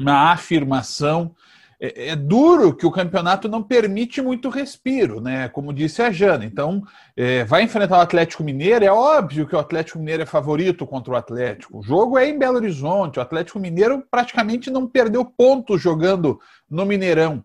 uma 0.00 0.32
afirmação 0.32 1.36
é, 1.84 2.08
é, 2.08 2.16
duro 2.16 2.74
que 2.74 2.86
o 2.86 2.90
campeonato 2.90 3.48
não 3.48 3.62
permite 3.62 4.22
muito 4.22 4.48
respiro, 4.48 5.20
né? 5.20 5.48
Como 5.48 5.72
disse 5.72 6.00
a 6.00 6.10
Jana. 6.10 6.44
Então, 6.44 6.82
é, 7.16 7.44
vai 7.44 7.62
enfrentar 7.62 7.98
o 7.98 8.00
Atlético 8.00 8.42
Mineiro. 8.42 8.84
É 8.84 8.90
óbvio 8.90 9.46
que 9.46 9.54
o 9.54 9.58
Atlético 9.58 9.98
Mineiro 9.98 10.22
é 10.22 10.26
favorito 10.26 10.86
contra 10.86 11.12
o 11.12 11.16
Atlético. 11.16 11.78
O 11.78 11.82
jogo 11.82 12.16
é 12.16 12.28
em 12.28 12.38
Belo 12.38 12.56
Horizonte. 12.56 13.18
O 13.18 13.22
Atlético 13.22 13.58
Mineiro 13.58 14.02
praticamente 14.10 14.70
não 14.70 14.86
perdeu 14.86 15.24
pontos 15.24 15.82
jogando 15.82 16.40
no 16.70 16.86
Mineirão. 16.86 17.44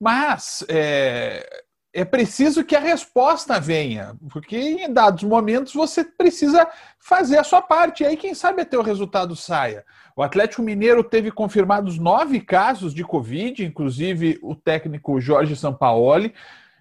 Mas 0.00 0.64
é, 0.68 1.46
é 1.94 2.04
preciso 2.04 2.64
que 2.64 2.74
a 2.74 2.80
resposta 2.80 3.60
venha, 3.60 4.16
porque 4.30 4.56
em 4.56 4.90
dados 4.90 5.22
momentos 5.24 5.74
você 5.74 6.02
precisa 6.02 6.66
fazer 6.98 7.38
a 7.38 7.44
sua 7.44 7.60
parte. 7.60 8.02
E 8.02 8.06
aí, 8.06 8.16
quem 8.16 8.34
sabe 8.34 8.62
até 8.62 8.78
o 8.78 8.82
resultado 8.82 9.36
saia. 9.36 9.84
O 10.16 10.22
Atlético 10.22 10.62
Mineiro 10.62 11.04
teve 11.04 11.30
confirmados 11.30 11.98
nove 11.98 12.40
casos 12.40 12.94
de 12.94 13.04
Covid, 13.04 13.64
inclusive 13.64 14.38
o 14.42 14.54
técnico 14.54 15.20
Jorge 15.20 15.54
Sampaoli. 15.54 16.32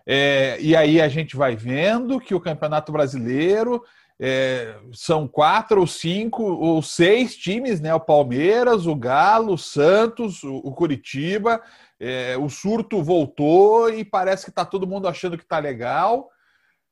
É, 0.06 0.58
e 0.62 0.76
aí 0.76 1.02
a 1.02 1.10
gente 1.10 1.36
vai 1.36 1.56
vendo 1.56 2.20
que 2.20 2.34
o 2.34 2.40
Campeonato 2.40 2.92
Brasileiro 2.92 3.84
é, 4.20 4.76
são 4.94 5.28
quatro 5.28 5.82
ou 5.82 5.88
cinco 5.88 6.44
ou 6.44 6.82
seis 6.82 7.36
times, 7.36 7.82
né? 7.82 7.94
O 7.94 8.00
Palmeiras, 8.00 8.86
o 8.86 8.96
Galo, 8.96 9.54
o 9.54 9.58
Santos, 9.58 10.44
o, 10.44 10.56
o 10.58 10.72
Curitiba. 10.72 11.62
É, 12.04 12.36
o 12.36 12.50
surto 12.50 13.04
voltou 13.04 13.88
e 13.88 14.04
parece 14.04 14.46
que 14.46 14.50
está 14.50 14.66
todo 14.66 14.88
mundo 14.88 15.08
achando 15.08 15.38
que 15.38 15.44
está 15.44 15.60
legal. 15.60 16.32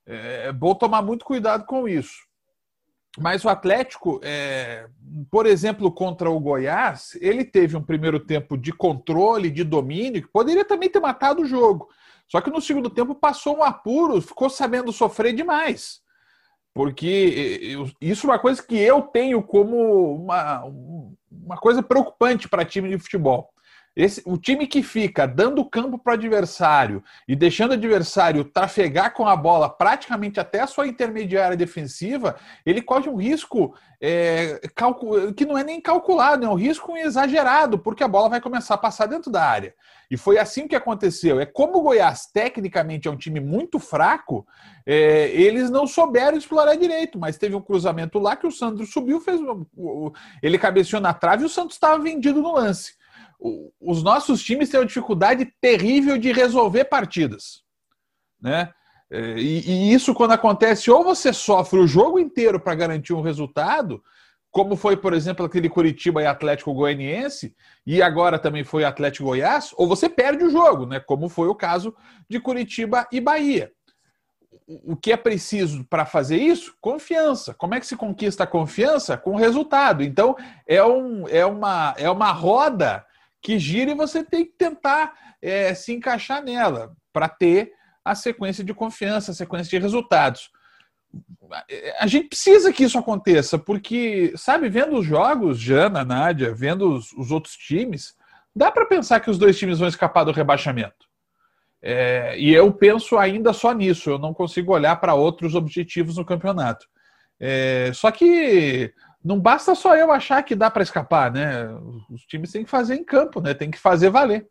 É, 0.06 0.46
é 0.46 0.52
bom 0.52 0.72
tomar 0.72 1.02
muito 1.02 1.24
cuidado 1.24 1.64
com 1.66 1.88
isso. 1.88 2.14
Mas 3.18 3.44
o 3.44 3.48
Atlético, 3.48 4.20
é, 4.22 4.86
por 5.28 5.46
exemplo, 5.46 5.90
contra 5.90 6.30
o 6.30 6.38
Goiás, 6.38 7.18
ele 7.20 7.44
teve 7.44 7.76
um 7.76 7.82
primeiro 7.82 8.20
tempo 8.20 8.56
de 8.56 8.72
controle, 8.72 9.50
de 9.50 9.64
domínio, 9.64 10.22
que 10.22 10.28
poderia 10.28 10.64
também 10.64 10.88
ter 10.88 11.00
matado 11.00 11.42
o 11.42 11.46
jogo. 11.46 11.88
Só 12.28 12.40
que 12.40 12.50
no 12.50 12.60
segundo 12.60 12.88
tempo 12.88 13.12
passou 13.12 13.58
um 13.58 13.64
apuro, 13.64 14.22
ficou 14.22 14.48
sabendo 14.48 14.92
sofrer 14.92 15.34
demais. 15.34 16.02
Porque 16.72 17.76
isso 18.00 18.28
é 18.28 18.30
uma 18.30 18.38
coisa 18.38 18.62
que 18.62 18.78
eu 18.78 19.02
tenho 19.02 19.42
como 19.42 20.14
uma, 20.14 20.62
uma 21.28 21.56
coisa 21.56 21.82
preocupante 21.82 22.48
para 22.48 22.64
time 22.64 22.88
de 22.88 22.98
futebol. 22.98 23.52
Esse, 23.94 24.22
o 24.24 24.38
time 24.38 24.68
que 24.68 24.84
fica 24.84 25.26
dando 25.26 25.64
campo 25.64 25.98
para 25.98 26.12
o 26.12 26.14
adversário 26.14 27.02
e 27.26 27.34
deixando 27.34 27.72
o 27.72 27.74
adversário 27.74 28.44
trafegar 28.44 29.12
com 29.12 29.26
a 29.26 29.34
bola 29.34 29.68
praticamente 29.68 30.38
até 30.38 30.60
a 30.60 30.66
sua 30.68 30.86
intermediária 30.86 31.56
defensiva, 31.56 32.36
ele 32.64 32.80
corre 32.80 33.08
um 33.08 33.16
risco 33.16 33.74
é, 34.00 34.60
que 35.36 35.44
não 35.44 35.58
é 35.58 35.64
nem 35.64 35.80
calculado, 35.80 36.46
é 36.46 36.48
um 36.48 36.54
risco 36.54 36.96
exagerado, 36.96 37.80
porque 37.80 38.04
a 38.04 38.08
bola 38.08 38.28
vai 38.28 38.40
começar 38.40 38.74
a 38.74 38.78
passar 38.78 39.06
dentro 39.06 39.30
da 39.30 39.42
área. 39.42 39.74
E 40.08 40.16
foi 40.16 40.38
assim 40.38 40.68
que 40.68 40.76
aconteceu. 40.76 41.40
É 41.40 41.46
como 41.46 41.78
o 41.78 41.82
Goiás, 41.82 42.26
tecnicamente, 42.32 43.08
é 43.08 43.10
um 43.10 43.16
time 43.16 43.40
muito 43.40 43.80
fraco, 43.80 44.46
é, 44.86 45.30
eles 45.32 45.68
não 45.68 45.86
souberam 45.86 46.38
explorar 46.38 46.76
direito, 46.76 47.18
mas 47.18 47.36
teve 47.36 47.56
um 47.56 47.60
cruzamento 47.60 48.20
lá 48.20 48.36
que 48.36 48.46
o 48.46 48.52
Sandro 48.52 48.86
subiu, 48.86 49.20
fez 49.20 49.40
ele 50.40 50.58
cabeceou 50.58 51.02
na 51.02 51.12
trave 51.12 51.42
e 51.42 51.46
o 51.46 51.50
Santos 51.50 51.74
estava 51.74 51.98
vendido 51.98 52.40
no 52.40 52.54
lance 52.54 52.99
os 53.80 54.02
nossos 54.02 54.42
times 54.42 54.68
têm 54.68 54.80
uma 54.80 54.86
dificuldade 54.86 55.50
terrível 55.60 56.18
de 56.18 56.32
resolver 56.32 56.84
partidas. 56.84 57.62
Né? 58.40 58.70
É, 59.10 59.38
e, 59.38 59.68
e, 59.68 59.92
isso, 59.92 60.14
quando 60.14 60.32
acontece, 60.32 60.90
ou 60.90 61.02
você 61.02 61.32
sofre 61.32 61.80
o 61.80 61.86
jogo 61.86 62.18
inteiro 62.18 62.60
para 62.60 62.74
garantir 62.74 63.12
um 63.12 63.22
resultado, 63.22 64.02
como 64.50 64.76
foi, 64.76 64.96
por 64.96 65.14
exemplo, 65.14 65.46
aquele 65.46 65.68
Curitiba 65.68 66.22
e 66.22 66.26
Atlético 66.26 66.74
Goianiense, 66.74 67.54
e 67.86 68.02
agora 68.02 68.38
também 68.38 68.64
foi 68.64 68.84
Atlético 68.84 69.26
Goiás, 69.26 69.72
ou 69.76 69.88
você 69.88 70.08
perde 70.08 70.44
o 70.44 70.50
jogo, 70.50 70.86
né? 70.86 71.00
como 71.00 71.28
foi 71.28 71.48
o 71.48 71.54
caso 71.54 71.94
de 72.28 72.38
Curitiba 72.40 73.06
e 73.12 73.20
Bahia. 73.20 73.72
O 74.66 74.96
que 74.96 75.12
é 75.12 75.16
preciso 75.16 75.84
para 75.84 76.06
fazer 76.06 76.36
isso? 76.36 76.74
Confiança. 76.80 77.52
Como 77.54 77.74
é 77.74 77.80
que 77.80 77.86
se 77.86 77.96
conquista 77.96 78.44
a 78.44 78.46
confiança? 78.46 79.16
Com 79.16 79.34
resultado. 79.34 80.02
Então, 80.02 80.36
é, 80.66 80.84
um, 80.84 81.28
é, 81.28 81.44
uma, 81.44 81.94
é 81.96 82.08
uma 82.08 82.30
roda 82.30 83.04
que 83.42 83.58
gira 83.58 83.90
e 83.90 83.94
você 83.94 84.24
tem 84.24 84.44
que 84.44 84.52
tentar 84.56 85.14
é, 85.40 85.74
se 85.74 85.92
encaixar 85.92 86.42
nela 86.42 86.92
para 87.12 87.28
ter 87.28 87.72
a 88.04 88.14
sequência 88.14 88.64
de 88.64 88.74
confiança, 88.74 89.30
a 89.30 89.34
sequência 89.34 89.70
de 89.70 89.82
resultados. 89.82 90.50
A 91.98 92.06
gente 92.06 92.28
precisa 92.28 92.72
que 92.72 92.84
isso 92.84 92.98
aconteça, 92.98 93.58
porque, 93.58 94.32
sabe, 94.36 94.68
vendo 94.68 94.96
os 94.96 95.04
jogos, 95.04 95.58
Jana, 95.58 96.04
Nádia, 96.04 96.54
vendo 96.54 96.94
os, 96.94 97.12
os 97.12 97.30
outros 97.30 97.54
times, 97.56 98.14
dá 98.54 98.70
para 98.70 98.86
pensar 98.86 99.20
que 99.20 99.30
os 99.30 99.38
dois 99.38 99.58
times 99.58 99.78
vão 99.78 99.88
escapar 99.88 100.24
do 100.24 100.32
rebaixamento. 100.32 101.08
É, 101.82 102.38
e 102.38 102.52
eu 102.52 102.72
penso 102.72 103.16
ainda 103.18 103.52
só 103.52 103.72
nisso, 103.72 104.10
eu 104.10 104.18
não 104.18 104.34
consigo 104.34 104.72
olhar 104.72 104.96
para 104.96 105.14
outros 105.14 105.54
objetivos 105.54 106.16
no 106.16 106.24
campeonato. 106.24 106.86
É, 107.38 107.90
só 107.94 108.10
que 108.10 108.92
não 109.24 109.38
basta 109.38 109.74
só 109.74 109.96
eu 109.96 110.10
achar 110.10 110.42
que 110.42 110.54
dá 110.54 110.70
para 110.70 110.82
escapar, 110.82 111.30
né? 111.30 111.68
Os 112.10 112.22
times 112.22 112.50
têm 112.50 112.64
que 112.64 112.70
fazer 112.70 112.94
em 112.94 113.04
campo, 113.04 113.40
né? 113.40 113.52
Tem 113.54 113.70
que 113.70 113.78
fazer 113.78 114.10
valer. 114.10 114.46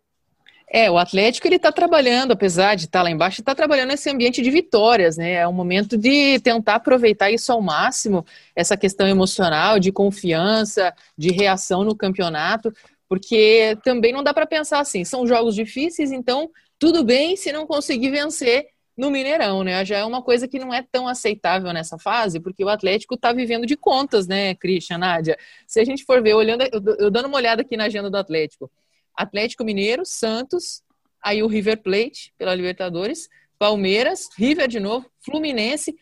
É, 0.72 0.90
o 0.92 1.00
Atlético 1.00 1.48
ele 1.48 1.56
está 1.56 1.72
trabalhando, 1.72 2.32
apesar 2.32 2.76
de 2.76 2.86
estar 2.86 3.00
tá 3.00 3.04
lá 3.04 3.10
embaixo, 3.10 3.42
está 3.42 3.56
trabalhando 3.56 3.90
nesse 3.90 4.08
ambiente 4.08 4.40
de 4.40 4.52
vitórias, 4.52 5.18
né? 5.18 5.34
É 5.34 5.48
um 5.48 5.54
momento 5.54 5.98
de 5.98 6.40
tentar 6.42 6.76
aproveitar 6.76 7.32
isso 7.32 7.52
ao 7.52 7.60
máximo, 7.60 8.24
essa 8.56 8.78
questão 8.78 9.08
emocional, 9.08 9.80
de 9.80 9.92
confiança, 9.92 10.94
de 11.18 11.32
reação 11.32 11.84
no 11.84 11.96
campeonato, 11.96 12.72
porque 13.08 13.76
também 13.84 14.14
não 14.14 14.22
dá 14.22 14.32
para 14.32 14.46
pensar 14.46 14.80
assim, 14.80 15.04
são 15.04 15.26
jogos 15.26 15.56
difíceis, 15.56 16.12
então 16.12 16.52
tudo 16.78 17.04
bem 17.04 17.36
se 17.36 17.52
não 17.52 17.66
conseguir 17.66 18.12
vencer 18.12 18.68
no 19.00 19.10
Mineirão, 19.10 19.64
né? 19.64 19.86
Já 19.86 20.00
é 20.00 20.04
uma 20.04 20.22
coisa 20.22 20.46
que 20.46 20.60
não 20.60 20.74
é 20.74 20.86
tão 20.92 21.08
aceitável 21.08 21.72
nessa 21.72 21.98
fase, 21.98 22.38
porque 22.38 22.66
o 22.66 22.68
Atlético 22.68 23.16
está 23.16 23.32
vivendo 23.32 23.66
de 23.66 23.78
contas, 23.78 24.28
né, 24.28 24.54
Christian, 24.56 24.98
Nádia? 24.98 25.38
Se 25.66 25.80
a 25.80 25.86
gente 25.86 26.04
for 26.04 26.22
ver, 26.22 26.34
olhando, 26.34 26.66
eu 27.00 27.10
dando 27.10 27.30
uma 27.30 27.38
olhada 27.38 27.62
aqui 27.62 27.78
na 27.78 27.86
agenda 27.86 28.10
do 28.10 28.18
Atlético, 28.18 28.70
Atlético 29.16 29.64
Mineiro, 29.64 30.06
Santos, 30.06 30.84
aí 31.24 31.42
o 31.42 31.48
River 31.48 31.82
Plate 31.82 32.34
pela 32.38 32.54
Libertadores, 32.54 33.30
Palmeiras, 33.58 34.28
River 34.38 34.68
de 34.68 34.82
novo, 34.82 35.10
Fluminense, 35.22 35.98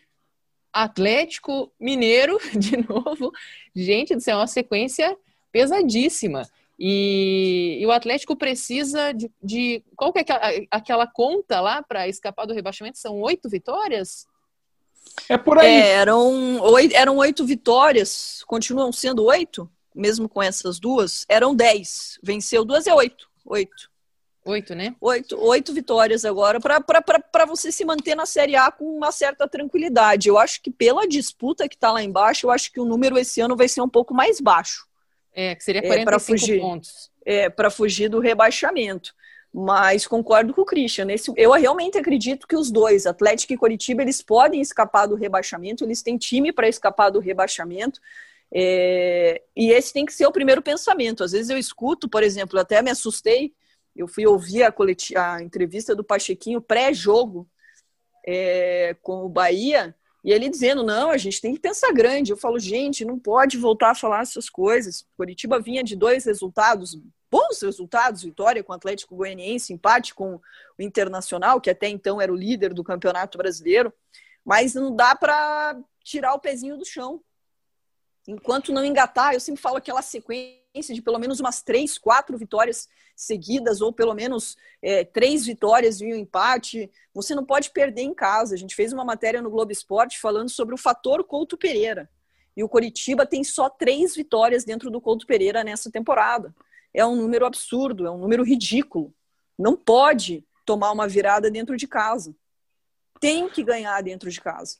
Atlético 0.72 1.72
Mineiro 1.78 2.36
de 2.58 2.78
novo. 2.78 3.30
Gente 3.76 4.20
céu, 4.20 4.38
é 4.38 4.40
uma 4.40 4.48
sequência 4.48 5.16
pesadíssima. 5.52 6.42
E, 6.78 7.78
e, 7.80 7.86
o 7.86 7.90
Atlético 7.90 8.36
precisa 8.36 9.12
de, 9.12 9.30
de 9.42 9.82
qual 9.96 10.12
que 10.12 10.20
é 10.20 10.22
aquela, 10.22 10.50
aquela 10.70 11.06
conta 11.08 11.60
lá 11.60 11.82
para 11.82 12.06
escapar 12.06 12.46
do 12.46 12.54
rebaixamento? 12.54 12.98
São 12.98 13.20
oito 13.20 13.48
vitórias? 13.48 14.26
É 15.28 15.36
por 15.36 15.58
aí. 15.58 15.66
É, 15.66 15.88
eram, 15.94 16.60
oito, 16.60 16.94
eram 16.94 17.16
oito 17.16 17.44
vitórias, 17.44 18.44
continuam 18.46 18.92
sendo 18.92 19.24
oito, 19.24 19.68
mesmo 19.92 20.28
com 20.28 20.42
essas 20.42 20.78
duas. 20.78 21.26
Eram 21.28 21.54
dez. 21.54 22.18
Venceu 22.22 22.64
duas 22.64 22.86
é 22.86 22.94
oito. 22.94 23.28
Oito. 23.44 23.90
Oito, 24.44 24.74
né? 24.74 24.96
Oito, 25.00 25.38
oito 25.38 25.74
vitórias 25.74 26.24
agora 26.24 26.58
para 26.58 27.44
você 27.44 27.70
se 27.70 27.84
manter 27.84 28.14
na 28.14 28.24
Série 28.24 28.56
A 28.56 28.70
com 28.70 28.84
uma 28.96 29.12
certa 29.12 29.46
tranquilidade. 29.46 30.28
Eu 30.28 30.38
acho 30.38 30.62
que 30.62 30.70
pela 30.70 31.06
disputa 31.06 31.68
que 31.68 31.74
está 31.74 31.92
lá 31.92 32.02
embaixo, 32.02 32.46
eu 32.46 32.50
acho 32.50 32.72
que 32.72 32.80
o 32.80 32.84
número 32.86 33.18
esse 33.18 33.42
ano 33.42 33.56
vai 33.56 33.68
ser 33.68 33.82
um 33.82 33.88
pouco 33.88 34.14
mais 34.14 34.40
baixo. 34.40 34.87
É, 35.40 35.54
que 35.54 35.62
seria 35.62 35.80
45 35.80 36.10
é, 36.10 36.18
fugir, 36.18 36.60
pontos. 36.60 37.10
É, 37.24 37.48
para 37.48 37.70
fugir 37.70 38.08
do 38.08 38.18
rebaixamento. 38.18 39.14
Mas 39.54 40.04
concordo 40.04 40.52
com 40.52 40.62
o 40.62 40.64
Christian. 40.64 41.04
Nesse, 41.04 41.32
eu 41.36 41.52
realmente 41.52 41.96
acredito 41.96 42.44
que 42.44 42.56
os 42.56 42.72
dois, 42.72 43.06
Atlético 43.06 43.52
e 43.52 43.56
Coritiba, 43.56 44.02
eles 44.02 44.20
podem 44.20 44.60
escapar 44.60 45.06
do 45.06 45.14
rebaixamento, 45.14 45.84
eles 45.84 46.02
têm 46.02 46.18
time 46.18 46.52
para 46.52 46.68
escapar 46.68 47.10
do 47.10 47.20
rebaixamento. 47.20 48.00
É, 48.52 49.40
e 49.54 49.70
esse 49.70 49.92
tem 49.92 50.04
que 50.04 50.12
ser 50.12 50.26
o 50.26 50.32
primeiro 50.32 50.60
pensamento. 50.60 51.22
Às 51.22 51.30
vezes 51.30 51.50
eu 51.50 51.56
escuto, 51.56 52.08
por 52.08 52.24
exemplo, 52.24 52.58
até 52.58 52.82
me 52.82 52.90
assustei. 52.90 53.52
Eu 53.94 54.08
fui 54.08 54.26
ouvir 54.26 54.64
a, 54.64 54.74
a 55.16 55.40
entrevista 55.40 55.94
do 55.94 56.02
Pachequinho 56.02 56.60
pré-jogo 56.60 57.48
é, 58.26 58.96
com 59.02 59.24
o 59.24 59.28
Bahia. 59.28 59.94
E 60.28 60.30
ele 60.30 60.50
dizendo, 60.50 60.82
não, 60.82 61.10
a 61.10 61.16
gente 61.16 61.40
tem 61.40 61.54
que 61.54 61.58
pensar 61.58 61.90
grande. 61.90 62.30
Eu 62.30 62.36
falo, 62.36 62.58
gente, 62.58 63.02
não 63.02 63.18
pode 63.18 63.56
voltar 63.56 63.92
a 63.92 63.94
falar 63.94 64.20
essas 64.20 64.50
coisas. 64.50 65.06
Curitiba 65.16 65.58
vinha 65.58 65.82
de 65.82 65.96
dois 65.96 66.26
resultados, 66.26 67.00
bons 67.30 67.62
resultados, 67.62 68.24
vitória 68.24 68.62
com 68.62 68.70
o 68.70 68.76
Atlético 68.76 69.16
Goianiense, 69.16 69.72
empate 69.72 70.14
com 70.14 70.34
o 70.34 70.82
Internacional, 70.82 71.62
que 71.62 71.70
até 71.70 71.88
então 71.88 72.20
era 72.20 72.30
o 72.30 72.36
líder 72.36 72.74
do 72.74 72.84
Campeonato 72.84 73.38
Brasileiro. 73.38 73.90
Mas 74.44 74.74
não 74.74 74.94
dá 74.94 75.16
para 75.16 75.80
tirar 76.04 76.34
o 76.34 76.38
pezinho 76.38 76.76
do 76.76 76.84
chão. 76.84 77.22
Enquanto 78.28 78.74
não 78.74 78.84
engatar, 78.84 79.32
eu 79.32 79.40
sempre 79.40 79.62
falo 79.62 79.78
aquela 79.78 80.02
sequência 80.02 80.94
de 80.94 81.00
pelo 81.00 81.18
menos 81.18 81.40
umas 81.40 81.62
três, 81.62 81.96
quatro 81.96 82.36
vitórias 82.36 82.86
seguidas, 83.16 83.80
ou 83.80 83.90
pelo 83.90 84.12
menos 84.12 84.54
é, 84.82 85.02
três 85.02 85.46
vitórias 85.46 86.02
e 86.02 86.12
um 86.12 86.14
empate. 86.14 86.90
Você 87.14 87.34
não 87.34 87.42
pode 87.42 87.70
perder 87.70 88.02
em 88.02 88.12
casa. 88.12 88.54
A 88.54 88.58
gente 88.58 88.74
fez 88.74 88.92
uma 88.92 89.02
matéria 89.02 89.40
no 89.40 89.48
Globo 89.48 89.72
Esporte 89.72 90.20
falando 90.20 90.50
sobre 90.50 90.74
o 90.74 90.78
fator 90.78 91.24
Couto 91.24 91.56
Pereira. 91.56 92.06
E 92.54 92.62
o 92.62 92.68
Coritiba 92.68 93.24
tem 93.24 93.42
só 93.42 93.70
três 93.70 94.14
vitórias 94.14 94.62
dentro 94.62 94.90
do 94.90 95.00
Couto 95.00 95.26
Pereira 95.26 95.64
nessa 95.64 95.90
temporada. 95.90 96.54
É 96.92 97.06
um 97.06 97.16
número 97.16 97.46
absurdo, 97.46 98.06
é 98.06 98.10
um 98.10 98.18
número 98.18 98.42
ridículo. 98.42 99.10
Não 99.58 99.74
pode 99.74 100.46
tomar 100.66 100.92
uma 100.92 101.08
virada 101.08 101.50
dentro 101.50 101.78
de 101.78 101.88
casa. 101.88 102.36
Tem 103.18 103.48
que 103.48 103.64
ganhar 103.64 104.02
dentro 104.02 104.30
de 104.30 104.38
casa. 104.38 104.76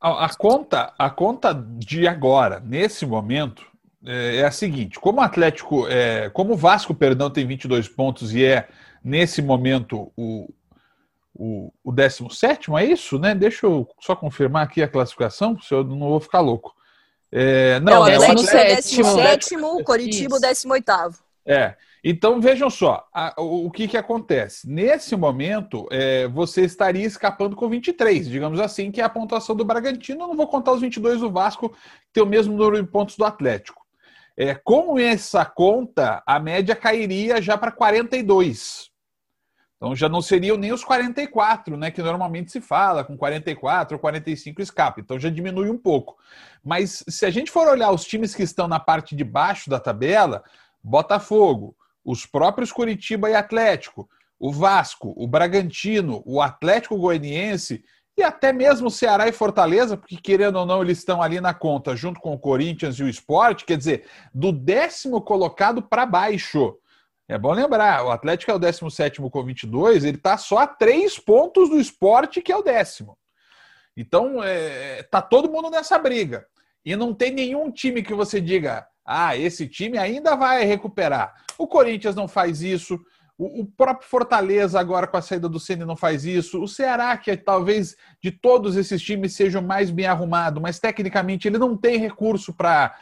A, 0.00 0.26
a 0.26 0.34
conta, 0.34 0.92
a 0.98 1.10
conta 1.10 1.54
de 1.54 2.06
agora, 2.06 2.60
nesse 2.60 3.06
momento, 3.06 3.66
é, 4.04 4.36
é 4.36 4.44
a 4.44 4.50
seguinte: 4.50 4.98
como 4.98 5.20
o 5.20 5.22
Atlético, 5.22 5.86
é, 5.88 6.30
como 6.30 6.52
o 6.52 6.56
Vasco, 6.56 6.94
perdão, 6.94 7.30
tem 7.30 7.46
22 7.46 7.88
pontos 7.88 8.34
e 8.34 8.44
é 8.44 8.68
nesse 9.02 9.40
momento 9.40 10.12
o, 10.16 10.48
o, 11.34 11.72
o 11.84 11.92
17, 11.92 12.70
é 12.76 12.84
isso, 12.84 13.18
né? 13.18 13.34
Deixa 13.34 13.66
eu 13.66 13.88
só 14.00 14.14
confirmar 14.14 14.64
aqui 14.64 14.82
a 14.82 14.88
classificação, 14.88 15.60
se 15.60 15.72
eu 15.72 15.84
não 15.84 16.08
vou 16.08 16.20
ficar 16.20 16.40
louco. 16.40 16.74
É, 17.30 17.80
não, 17.80 18.00
o 18.00 18.02
Atlético 18.04 18.56
é 18.56 18.62
o 18.62 18.76
17, 18.76 19.56
o 19.56 19.84
Coritiba 19.84 20.36
o 20.36 20.40
18. 20.40 20.92
É. 21.44 21.76
Então 22.02 22.40
vejam 22.40 22.70
só 22.70 23.06
a, 23.12 23.34
o, 23.38 23.70
que, 23.70 23.88
que 23.88 23.96
acontece. 23.96 24.68
Nesse 24.68 25.16
momento, 25.16 25.86
é, 25.90 26.28
você 26.28 26.62
estaria 26.62 27.04
escapando 27.04 27.56
com 27.56 27.68
23, 27.68 28.28
digamos 28.28 28.60
assim, 28.60 28.90
que 28.90 29.00
é 29.00 29.04
a 29.04 29.08
pontuação 29.08 29.56
do 29.56 29.64
Bragantino. 29.64 30.22
Eu 30.22 30.28
não 30.28 30.36
vou 30.36 30.46
contar 30.46 30.72
os 30.72 30.80
22 30.80 31.20
do 31.20 31.30
Vasco, 31.30 31.70
que 31.70 32.12
tem 32.12 32.22
o 32.22 32.26
mesmo 32.26 32.56
número 32.56 32.82
de 32.82 32.88
pontos 32.88 33.16
do 33.16 33.24
Atlético. 33.24 33.84
É, 34.36 34.54
com 34.54 34.98
essa 34.98 35.44
conta, 35.44 36.22
a 36.26 36.38
média 36.38 36.76
cairia 36.76 37.40
já 37.40 37.56
para 37.56 37.72
42. 37.72 38.90
Então 39.76 39.94
já 39.94 40.08
não 40.08 40.22
seriam 40.22 40.56
nem 40.56 40.72
os 40.72 40.82
44, 40.84 41.76
né, 41.76 41.90
que 41.90 42.02
normalmente 42.02 42.50
se 42.50 42.60
fala, 42.60 43.04
com 43.04 43.16
44 43.16 43.96
ou 43.96 44.00
45 44.00 44.62
escapa. 44.62 45.00
Então 45.00 45.18
já 45.18 45.28
diminui 45.28 45.70
um 45.70 45.78
pouco. 45.78 46.16
Mas 46.64 47.04
se 47.08 47.26
a 47.26 47.30
gente 47.30 47.50
for 47.50 47.68
olhar 47.68 47.90
os 47.90 48.04
times 48.04 48.34
que 48.34 48.42
estão 48.42 48.66
na 48.66 48.80
parte 48.80 49.14
de 49.14 49.24
baixo 49.24 49.68
da 49.68 49.78
tabela, 49.78 50.42
Botafogo, 50.82 51.76
os 52.06 52.24
próprios 52.24 52.70
Curitiba 52.70 53.28
e 53.28 53.34
Atlético, 53.34 54.08
o 54.38 54.52
Vasco, 54.52 55.12
o 55.16 55.26
Bragantino, 55.26 56.22
o 56.24 56.40
Atlético 56.40 56.96
Goianiense 56.96 57.84
e 58.16 58.22
até 58.22 58.52
mesmo 58.52 58.86
o 58.86 58.90
Ceará 58.90 59.26
e 59.28 59.32
Fortaleza, 59.32 59.96
porque 59.96 60.16
querendo 60.16 60.56
ou 60.56 60.64
não, 60.64 60.82
eles 60.82 60.98
estão 60.98 61.20
ali 61.20 61.40
na 61.40 61.52
conta, 61.52 61.96
junto 61.96 62.20
com 62.20 62.32
o 62.32 62.38
Corinthians 62.38 62.98
e 62.98 63.02
o 63.02 63.08
Sport, 63.08 63.64
quer 63.64 63.76
dizer, 63.76 64.06
do 64.32 64.52
décimo 64.52 65.20
colocado 65.20 65.82
para 65.82 66.06
baixo. 66.06 66.78
É 67.28 67.36
bom 67.36 67.52
lembrar, 67.52 68.04
o 68.06 68.10
Atlético 68.10 68.52
é 68.52 68.54
o 68.54 68.58
17 68.58 69.20
com 69.20 69.44
22, 69.44 70.04
ele 70.04 70.16
está 70.16 70.38
só 70.38 70.58
a 70.58 70.66
três 70.66 71.18
pontos 71.18 71.68
do 71.68 71.80
esporte, 71.80 72.40
que 72.40 72.52
é 72.52 72.56
o 72.56 72.62
décimo. 72.62 73.18
Então, 73.96 74.42
é, 74.44 75.02
tá 75.02 75.20
todo 75.20 75.50
mundo 75.50 75.70
nessa 75.70 75.98
briga. 75.98 76.46
E 76.84 76.94
não 76.94 77.12
tem 77.12 77.32
nenhum 77.32 77.70
time 77.70 78.00
que 78.02 78.14
você 78.14 78.40
diga, 78.40 78.86
ah, 79.06 79.36
esse 79.36 79.68
time 79.68 79.96
ainda 79.96 80.34
vai 80.34 80.64
recuperar. 80.64 81.34
O 81.56 81.66
Corinthians 81.66 82.16
não 82.16 82.26
faz 82.26 82.60
isso. 82.60 82.98
O, 83.38 83.66
próprio 83.66 84.08
Fortaleza, 84.08 84.80
agora 84.80 85.06
com 85.06 85.18
a 85.18 85.20
saída 85.20 85.46
do 85.46 85.60
Ceni 85.60 85.84
não 85.84 85.94
faz 85.94 86.24
isso. 86.24 86.60
O 86.62 86.66
Ceará, 86.66 87.14
que 87.18 87.30
é, 87.30 87.36
talvez 87.36 87.94
de 88.22 88.30
todos 88.30 88.76
esses 88.76 89.02
times 89.02 89.34
seja 89.34 89.60
o 89.60 89.62
mais 89.62 89.90
bem 89.90 90.06
arrumado, 90.06 90.58
mas 90.58 90.78
tecnicamente 90.78 91.46
ele 91.46 91.58
não 91.58 91.76
tem 91.76 91.98
recurso 91.98 92.54
para 92.54 92.94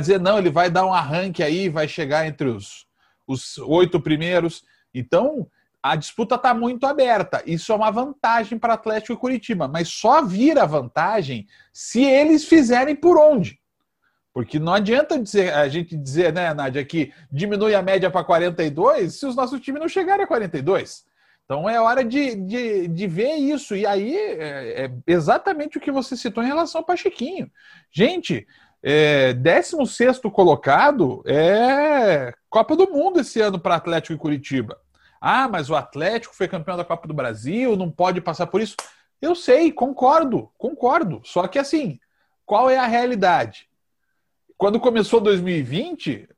dizer, 0.00 0.18
não, 0.18 0.38
ele 0.38 0.50
vai 0.50 0.68
dar 0.68 0.84
um 0.84 0.92
arranque 0.92 1.40
aí, 1.40 1.68
vai 1.68 1.86
chegar 1.86 2.26
entre 2.26 2.48
os, 2.48 2.84
os 3.28 3.58
oito 3.58 4.00
primeiros. 4.00 4.64
Então, 4.92 5.46
a 5.80 5.94
disputa 5.94 6.34
está 6.34 6.52
muito 6.52 6.84
aberta. 6.84 7.40
Isso 7.46 7.70
é 7.70 7.76
uma 7.76 7.92
vantagem 7.92 8.58
para 8.58 8.74
Atlético 8.74 9.12
e 9.12 9.16
Curitiba, 9.16 9.68
mas 9.68 9.88
só 9.88 10.20
vira 10.20 10.66
vantagem 10.66 11.46
se 11.72 12.02
eles 12.02 12.44
fizerem 12.44 12.96
por 12.96 13.16
onde. 13.16 13.60
Porque 14.36 14.58
não 14.58 14.74
adianta 14.74 15.18
dizer, 15.18 15.54
a 15.54 15.66
gente 15.66 15.96
dizer, 15.96 16.30
né, 16.30 16.52
Nádia, 16.52 16.84
que 16.84 17.10
diminui 17.32 17.74
a 17.74 17.80
média 17.80 18.10
para 18.10 18.22
42 18.22 19.14
se 19.14 19.24
os 19.24 19.34
nossos 19.34 19.58
times 19.62 19.80
não 19.80 19.88
chegarem 19.88 20.24
a 20.24 20.28
42. 20.28 21.06
Então 21.42 21.66
é 21.66 21.80
hora 21.80 22.04
de, 22.04 22.34
de, 22.34 22.86
de 22.86 23.06
ver 23.06 23.32
isso. 23.36 23.74
E 23.74 23.86
aí 23.86 24.14
é, 24.14 24.84
é 24.84 24.90
exatamente 25.06 25.78
o 25.78 25.80
que 25.80 25.90
você 25.90 26.18
citou 26.18 26.44
em 26.44 26.48
relação 26.48 26.82
ao 26.82 26.86
Pachequinho. 26.86 27.50
Gente, 27.90 28.46
é, 28.82 29.32
16 29.32 30.18
colocado 30.30 31.22
é 31.24 32.34
Copa 32.50 32.76
do 32.76 32.90
Mundo 32.90 33.20
esse 33.20 33.40
ano 33.40 33.58
para 33.58 33.76
Atlético 33.76 34.12
e 34.12 34.18
Curitiba. 34.18 34.78
Ah, 35.18 35.48
mas 35.48 35.70
o 35.70 35.74
Atlético 35.74 36.36
foi 36.36 36.46
campeão 36.46 36.76
da 36.76 36.84
Copa 36.84 37.08
do 37.08 37.14
Brasil, 37.14 37.74
não 37.74 37.90
pode 37.90 38.20
passar 38.20 38.48
por 38.48 38.60
isso. 38.60 38.76
Eu 39.18 39.34
sei, 39.34 39.72
concordo, 39.72 40.50
concordo. 40.58 41.22
Só 41.24 41.48
que 41.48 41.58
assim, 41.58 41.98
qual 42.44 42.68
é 42.68 42.76
a 42.76 42.86
realidade? 42.86 43.66
Quando 44.58 44.80
começou 44.80 45.20
2020, 45.20 46.28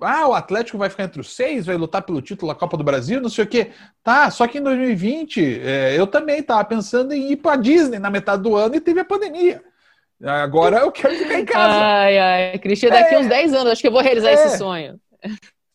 ah, 0.00 0.28
o 0.28 0.34
Atlético 0.34 0.78
vai 0.78 0.88
ficar 0.88 1.04
entre 1.04 1.20
os 1.20 1.34
seis, 1.34 1.66
vai 1.66 1.76
lutar 1.76 2.02
pelo 2.02 2.22
título 2.22 2.50
da 2.50 2.58
Copa 2.58 2.76
do 2.76 2.84
Brasil, 2.84 3.20
não 3.20 3.28
sei 3.28 3.44
o 3.44 3.46
quê. 3.46 3.70
Tá, 4.02 4.30
só 4.30 4.46
que 4.46 4.58
em 4.58 4.62
2020 4.62 5.60
é, 5.60 5.98
eu 5.98 6.06
também 6.06 6.38
estava 6.38 6.64
pensando 6.64 7.12
em 7.12 7.32
ir 7.32 7.36
para 7.36 7.52
a 7.52 7.56
Disney 7.56 7.98
na 7.98 8.10
metade 8.10 8.42
do 8.42 8.56
ano 8.56 8.76
e 8.76 8.80
teve 8.80 9.00
a 9.00 9.04
pandemia. 9.04 9.62
Agora 10.24 10.78
eu 10.78 10.90
quero 10.90 11.14
ficar 11.16 11.38
em 11.38 11.44
casa. 11.44 11.74
Ai, 11.74 12.18
ai, 12.18 12.58
Cristian, 12.58 12.88
daqui 12.88 13.14
é, 13.14 13.18
uns 13.18 13.26
10 13.26 13.52
anos, 13.52 13.72
acho 13.72 13.82
que 13.82 13.88
eu 13.88 13.92
vou 13.92 14.00
realizar 14.00 14.30
é, 14.30 14.34
esse 14.34 14.56
sonho. 14.56 14.98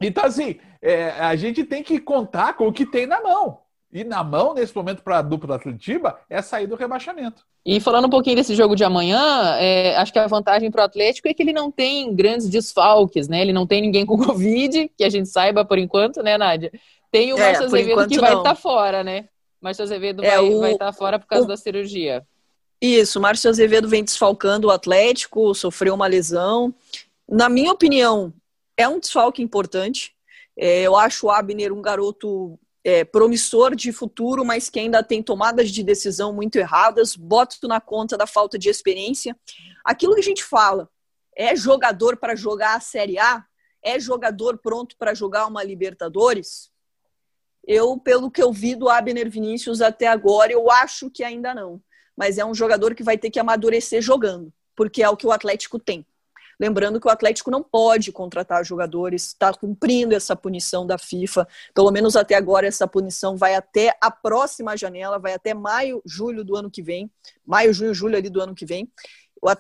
Então, 0.02 0.26
assim, 0.26 0.60
é, 0.82 1.12
a 1.12 1.36
gente 1.36 1.64
tem 1.64 1.84
que 1.84 2.00
contar 2.00 2.54
com 2.54 2.68
o 2.68 2.74
que 2.74 2.86
tem 2.86 3.06
na 3.06 3.22
mão. 3.22 3.60
E 3.94 4.04
na 4.04 4.24
mão, 4.24 4.54
nesse 4.54 4.76
momento, 4.76 5.04
para 5.04 5.18
a 5.18 5.22
dupla 5.22 5.50
da 5.50 5.56
Atletiba, 5.56 6.20
é 6.30 6.42
sair 6.42 6.66
do 6.66 6.76
rebaixamento. 6.76 7.46
E 7.66 7.80
falando 7.80 8.06
um 8.06 8.10
pouquinho 8.10 8.38
desse 8.38 8.56
jogo 8.56 8.76
de 8.76 8.84
amanhã, 8.84 9.56
é, 9.60 9.96
acho 9.98 10.14
que 10.14 10.18
a 10.18 10.28
vantagem 10.28 10.72
para 10.72 10.82
o 10.82 10.86
Atlético 10.86 11.28
é 11.28 11.34
que 11.34 11.44
ele 11.44 11.54
não 11.54 11.70
tem 11.70 12.16
grandes 12.16 12.50
desfalques, 12.50 13.28
né? 13.28 13.42
Ele 13.42 13.54
não 13.54 13.68
tem 13.68 13.82
ninguém 13.82 14.06
com 14.06 14.18
Covid, 14.24 14.90
que 14.98 15.04
a 15.04 15.10
gente 15.10 15.28
saiba 15.28 15.66
por 15.66 15.78
enquanto, 15.78 16.24
né, 16.24 16.38
Nádia? 16.38 16.72
Tem 17.12 17.34
o 17.34 17.38
é, 17.38 17.42
Márcio 17.42 17.66
Azevedo 17.66 18.08
que 18.08 18.20
vai 18.20 18.32
estar 18.32 18.44
tá 18.44 18.56
fora, 18.56 19.04
né? 19.04 19.26
Márcio 19.60 19.84
Azevedo 19.84 20.24
é, 20.24 20.38
vai 20.38 20.72
estar 20.72 20.86
tá 20.86 20.94
fora 20.94 21.20
por 21.20 21.28
causa 21.28 21.46
o... 21.46 21.48
da 21.48 21.58
cirurgia. 21.58 22.26
Isso, 22.82 23.20
o 23.20 23.22
Márcio 23.22 23.50
Azevedo 23.50 23.88
vem 23.88 24.04
desfalcando 24.04 24.68
o 24.68 24.72
Atlético, 24.72 25.54
sofreu 25.54 25.94
uma 25.94 26.08
lesão. 26.08 26.74
Na 27.30 27.48
minha 27.48 27.72
opinião, 27.72 28.34
é 28.76 28.88
um 28.88 29.00
desfalque 29.00 29.44
importante. 29.44 30.16
É, 30.58 30.82
eu 30.82 30.96
acho 30.96 31.28
o 31.28 31.30
Abner 31.30 31.72
um 31.72 31.82
garoto 31.82 32.58
é, 32.84 33.04
promissor 33.04 33.76
de 33.76 33.92
futuro, 33.92 34.44
mas 34.44 34.70
que 34.70 34.80
ainda 34.80 35.04
tem 35.04 35.22
tomadas 35.22 35.72
de 35.72 35.84
decisão 35.84 36.34
muito 36.34 36.58
erradas. 36.58 37.16
Boto 37.16 37.68
na 37.68 37.80
conta 37.80 38.18
da 38.18 38.26
falta 38.26 38.58
de 38.58 38.70
experiência. 38.70 39.38
Aquilo 39.86 40.14
que 40.14 40.22
a 40.22 40.24
gente 40.24 40.44
fala, 40.44 40.90
é 41.36 41.56
jogador 41.56 42.18
para 42.18 42.36
jogar 42.36 42.76
a 42.76 42.80
Série 42.80 43.18
A? 43.18 43.46
É 43.84 44.00
jogador 44.00 44.58
pronto 44.58 44.96
para 44.98 45.14
jogar 45.14 45.48
uma 45.48 45.64
Libertadores? 45.64 46.70
Eu, 47.66 47.98
pelo 47.98 48.32
que 48.32 48.42
eu 48.42 48.52
vi 48.52 48.76
do 48.76 48.90
Abner 48.90 49.30
Vinícius 49.30 49.82
até 49.82 50.08
agora, 50.08 50.52
eu 50.52 50.70
acho 50.72 51.10
que 51.10 51.24
ainda 51.24 51.54
não 51.54 51.82
mas 52.16 52.38
é 52.38 52.46
um 52.46 52.54
jogador 52.54 52.94
que 52.94 53.04
vai 53.04 53.18
ter 53.18 53.32
que 53.32 53.40
amadurecer 53.40 54.00
jogando, 54.00 54.54
porque 54.76 55.02
é 55.02 55.10
o 55.10 55.18
que 55.18 55.26
o 55.26 55.32
Atlético 55.32 55.80
tem. 55.80 56.06
Lembrando 56.62 57.00
que 57.00 57.08
o 57.08 57.10
Atlético 57.10 57.50
não 57.50 57.64
pode 57.64 58.12
contratar 58.12 58.64
jogadores, 58.64 59.30
está 59.30 59.52
cumprindo 59.52 60.14
essa 60.14 60.36
punição 60.36 60.86
da 60.86 60.96
FIFA. 60.96 61.48
Pelo 61.74 61.90
menos 61.90 62.16
até 62.16 62.36
agora, 62.36 62.68
essa 62.68 62.88
punição 62.88 63.36
vai 63.36 63.56
até 63.56 63.98
a 64.00 64.12
próxima 64.12 64.78
janela, 64.78 65.18
vai 65.18 65.34
até 65.34 65.56
maio, 65.56 66.04
julho 66.06 66.44
do 66.44 66.56
ano 66.56 66.70
que 66.70 66.84
vem. 66.84 67.12
Maio, 67.44 67.74
junho, 67.74 67.96
julho 67.96 68.16
ali 68.16 68.30
do 68.30 68.40
ano 68.40 68.54
que 68.54 68.64
vem. 68.64 68.88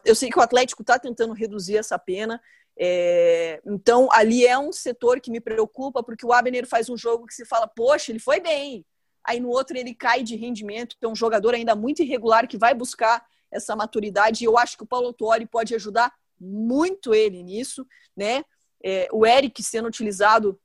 Eu 0.06 0.14
sei 0.14 0.30
que 0.30 0.38
o 0.38 0.44
Atlético 0.44 0.84
está 0.84 1.00
tentando 1.00 1.34
reduzir 1.34 1.76
essa 1.76 1.98
pena. 1.98 2.40
É... 2.78 3.60
então, 3.66 4.08
ali 4.12 4.46
é 4.46 4.60
um 4.60 4.72
setor 4.72 5.20
que 5.20 5.32
me 5.32 5.42
preocupa, 5.42 6.04
porque 6.04 6.24
o 6.24 6.32
Abner 6.32 6.68
faz 6.68 6.88
um 6.88 6.96
jogo 6.96 7.26
que 7.26 7.34
se 7.34 7.46
fala, 7.46 7.68
poxa, 7.68 8.12
ele 8.12 8.20
foi 8.20 8.40
bem, 8.40 8.86
aí 9.24 9.40
no 9.40 9.50
outro 9.50 9.76
ele 9.76 9.96
cai 9.96 10.22
de 10.22 10.36
rendimento, 10.36 10.96
é 11.02 11.08
um 11.08 11.16
jogador 11.16 11.56
ainda 11.56 11.76
muito 11.76 12.04
irregular 12.04 12.48
que 12.48 12.58
vai 12.60 12.76
buscar 12.76 13.26
essa 13.52 13.76
maturidade, 13.76 14.44
e 14.44 14.48
eu 14.48 14.58
acho 14.58 14.78
que 14.78 14.84
o 14.84 14.88
Paulo 14.88 15.12
Tuori 15.12 15.46
pode 15.46 15.76
ajudar 15.76 16.14
muito 16.42 17.14
ele 17.14 17.44
nisso, 17.44 17.86
né? 18.18 18.44
É, 18.84 19.08
o 19.12 19.26
Eric 19.26 19.62
sendo 19.62 19.88
utilizado 19.88 20.60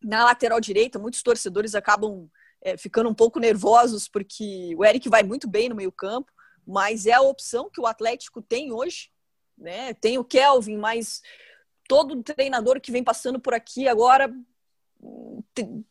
na 0.00 0.24
lateral 0.24 0.60
direita, 0.60 0.98
muitos 0.98 1.22
torcedores 1.22 1.74
acabam 1.74 2.30
é, 2.62 2.76
ficando 2.76 3.08
um 3.08 3.14
pouco 3.14 3.40
nervosos 3.40 4.08
porque 4.08 4.72
o 4.76 4.84
Eric 4.84 5.08
vai 5.08 5.24
muito 5.24 5.48
bem 5.48 5.68
no 5.68 5.74
meio 5.74 5.90
campo, 5.90 6.30
mas 6.64 7.06
é 7.06 7.12
a 7.12 7.20
opção 7.20 7.68
que 7.68 7.80
o 7.80 7.86
Atlético 7.86 8.40
tem 8.40 8.72
hoje, 8.72 9.10
né? 9.56 9.92
Tem 9.94 10.18
o 10.18 10.24
Kelvin, 10.24 10.76
mas 10.76 11.20
todo 11.88 12.22
treinador 12.22 12.80
que 12.80 12.92
vem 12.92 13.02
passando 13.02 13.40
por 13.40 13.54
aqui 13.54 13.88
agora 13.88 14.32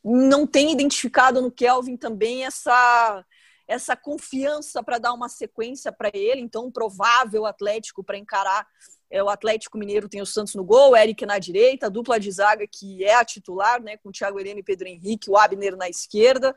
não 0.03 0.45
tem 0.45 0.71
identificado 0.71 1.41
no 1.41 1.51
Kelvin 1.51 1.97
também 1.97 2.45
essa 2.45 3.25
essa 3.67 3.97
confiança 3.97 4.81
para 4.81 4.97
dar 4.97 5.11
uma 5.11 5.27
sequência 5.27 5.91
para 5.91 6.09
ele, 6.13 6.39
então 6.39 6.67
um 6.67 6.71
provável 6.71 7.45
Atlético 7.45 8.01
para 8.01 8.17
encarar 8.17 8.65
é, 9.09 9.23
o 9.23 9.29
Atlético 9.29 9.77
Mineiro 9.77 10.09
tem 10.09 10.21
o 10.21 10.25
Santos 10.25 10.55
no 10.55 10.63
gol, 10.63 10.91
o 10.91 10.95
Eric 10.95 11.25
na 11.25 11.39
direita, 11.39 11.85
a 11.85 11.89
dupla 11.89 12.19
de 12.19 12.31
zaga 12.31 12.65
que 12.67 13.03
é 13.03 13.15
a 13.15 13.25
titular, 13.25 13.81
né, 13.81 13.97
com 13.97 14.09
o 14.09 14.11
Thiago 14.11 14.39
Heleno 14.39 14.59
e 14.59 14.63
Pedro 14.63 14.87
Henrique, 14.87 15.29
o 15.29 15.37
Abner 15.37 15.75
na 15.75 15.89
esquerda, 15.89 16.55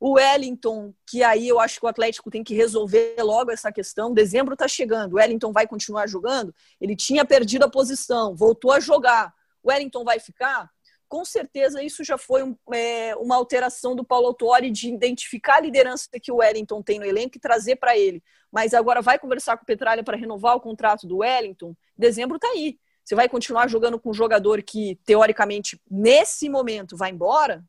o 0.00 0.14
Wellington, 0.14 0.92
que 1.08 1.22
aí 1.22 1.46
eu 1.46 1.60
acho 1.60 1.78
que 1.78 1.86
o 1.86 1.88
Atlético 1.88 2.30
tem 2.30 2.42
que 2.42 2.54
resolver 2.54 3.14
logo 3.20 3.52
essa 3.52 3.70
questão. 3.70 4.12
Dezembro 4.12 4.54
está 4.54 4.66
chegando, 4.66 5.12
o 5.12 5.16
Wellington 5.16 5.52
vai 5.52 5.64
continuar 5.64 6.08
jogando. 6.08 6.52
Ele 6.80 6.96
tinha 6.96 7.24
perdido 7.24 7.64
a 7.64 7.70
posição, 7.70 8.34
voltou 8.34 8.72
a 8.72 8.80
jogar. 8.80 9.32
O 9.62 9.70
Wellington 9.70 10.02
vai 10.02 10.18
ficar? 10.18 10.68
com 11.12 11.26
certeza 11.26 11.82
isso 11.82 12.02
já 12.02 12.16
foi 12.16 12.42
um, 12.42 12.56
é, 12.72 13.14
uma 13.16 13.36
alteração 13.36 13.94
do 13.94 14.02
Paulo 14.02 14.28
Autori 14.28 14.70
de 14.70 14.88
identificar 14.88 15.56
a 15.56 15.60
liderança 15.60 16.08
que 16.18 16.32
o 16.32 16.36
Wellington 16.36 16.80
tem 16.80 16.98
no 16.98 17.04
elenco 17.04 17.36
e 17.36 17.38
trazer 17.38 17.76
para 17.76 17.98
ele. 17.98 18.22
Mas 18.52 18.74
agora 18.74 19.00
vai 19.00 19.18
conversar 19.18 19.56
com 19.56 19.62
o 19.62 19.66
Petralha 19.66 20.04
para 20.04 20.16
renovar 20.16 20.54
o 20.54 20.60
contrato 20.60 21.06
do 21.06 21.18
Wellington. 21.18 21.74
Dezembro 21.96 22.36
está 22.36 22.48
aí. 22.48 22.78
Você 23.04 23.14
vai 23.14 23.28
continuar 23.28 23.68
jogando 23.68 23.98
com 23.98 24.10
um 24.10 24.14
jogador 24.14 24.62
que, 24.62 24.96
teoricamente, 25.04 25.80
nesse 25.90 26.48
momento 26.48 26.96
vai 26.96 27.10
embora? 27.10 27.64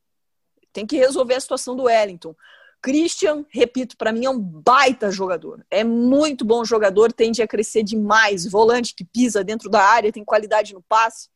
Tem 0.72 0.86
que 0.86 0.98
resolver 0.98 1.36
a 1.36 1.40
situação 1.40 1.76
do 1.76 1.84
Wellington. 1.84 2.36
Christian, 2.82 3.46
repito, 3.50 3.96
para 3.96 4.12
mim 4.12 4.26
é 4.26 4.30
um 4.30 4.38
baita 4.40 5.10
jogador. 5.10 5.66
É 5.72 5.86
muito 5.86 6.44
bom 6.44 6.66
jogador, 6.66 7.14
tende 7.14 7.42
a 7.42 7.48
crescer 7.48 7.82
demais. 7.82 8.46
Volante 8.46 8.94
que 8.94 9.06
pisa 9.06 9.42
dentro 9.42 9.70
da 9.70 9.82
área, 9.82 10.12
tem 10.12 10.24
qualidade 10.26 10.74
no 10.74 10.82
passe. 10.82 11.30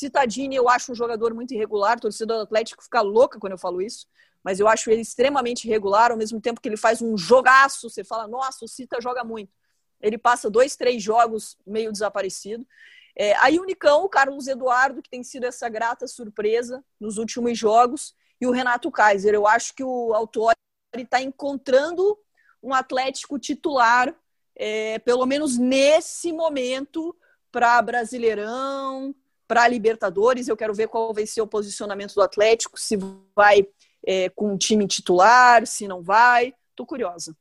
Citadini, 0.00 0.56
eu 0.56 0.68
acho 0.68 0.92
um 0.92 0.94
jogador 0.94 1.34
muito 1.34 1.52
irregular. 1.52 1.98
O 1.98 2.00
torcedor 2.00 2.38
do 2.38 2.42
Atlético 2.44 2.82
fica 2.82 3.00
louca 3.00 3.38
quando 3.38 3.52
eu 3.52 3.58
falo 3.58 3.82
isso. 3.82 4.06
Mas 4.42 4.58
eu 4.58 4.66
acho 4.66 4.90
ele 4.90 5.02
extremamente 5.02 5.66
irregular, 5.66 6.10
ao 6.10 6.16
mesmo 6.16 6.40
tempo 6.40 6.60
que 6.60 6.68
ele 6.68 6.76
faz 6.76 7.02
um 7.02 7.16
jogaço. 7.16 7.90
Você 7.90 8.02
fala, 8.02 8.26
nossa, 8.26 8.64
o 8.64 8.68
Cita 8.68 9.00
joga 9.00 9.22
muito. 9.22 9.52
Ele 10.00 10.16
passa 10.16 10.48
dois, 10.48 10.76
três 10.76 11.02
jogos 11.02 11.58
meio 11.66 11.92
desaparecido. 11.92 12.66
É, 13.14 13.34
aí 13.36 13.58
o 13.58 13.64
Nicão, 13.64 14.04
o 14.04 14.08
Carlos 14.08 14.46
Eduardo, 14.46 15.02
que 15.02 15.10
tem 15.10 15.22
sido 15.22 15.44
essa 15.44 15.68
grata 15.68 16.06
surpresa 16.06 16.82
nos 16.98 17.18
últimos 17.18 17.58
jogos, 17.58 18.14
e 18.40 18.46
o 18.46 18.50
Renato 18.50 18.90
Kaiser. 18.90 19.34
Eu 19.34 19.46
acho 19.46 19.74
que 19.74 19.84
o 19.84 20.14
Autori 20.14 20.56
está 20.96 21.20
encontrando 21.20 22.18
um 22.62 22.72
Atlético 22.72 23.38
titular, 23.38 24.14
é, 24.56 24.98
pelo 25.00 25.26
menos 25.26 25.58
nesse 25.58 26.32
momento, 26.32 27.14
para 27.52 27.82
Brasileirão, 27.82 29.14
para 29.50 29.64
a 29.64 29.68
Libertadores. 29.68 30.46
Eu 30.46 30.56
quero 30.56 30.72
ver 30.72 30.86
qual 30.86 31.12
vai 31.12 31.26
ser 31.26 31.42
o 31.42 31.46
posicionamento 31.46 32.14
do 32.14 32.22
Atlético, 32.22 32.78
se 32.78 32.96
vai 33.34 33.66
é, 34.06 34.28
com 34.28 34.52
um 34.52 34.56
time 34.56 34.86
titular, 34.86 35.66
se 35.66 35.88
não 35.88 36.00
vai. 36.00 36.54
Tô 36.76 36.86
curiosa. 36.86 37.34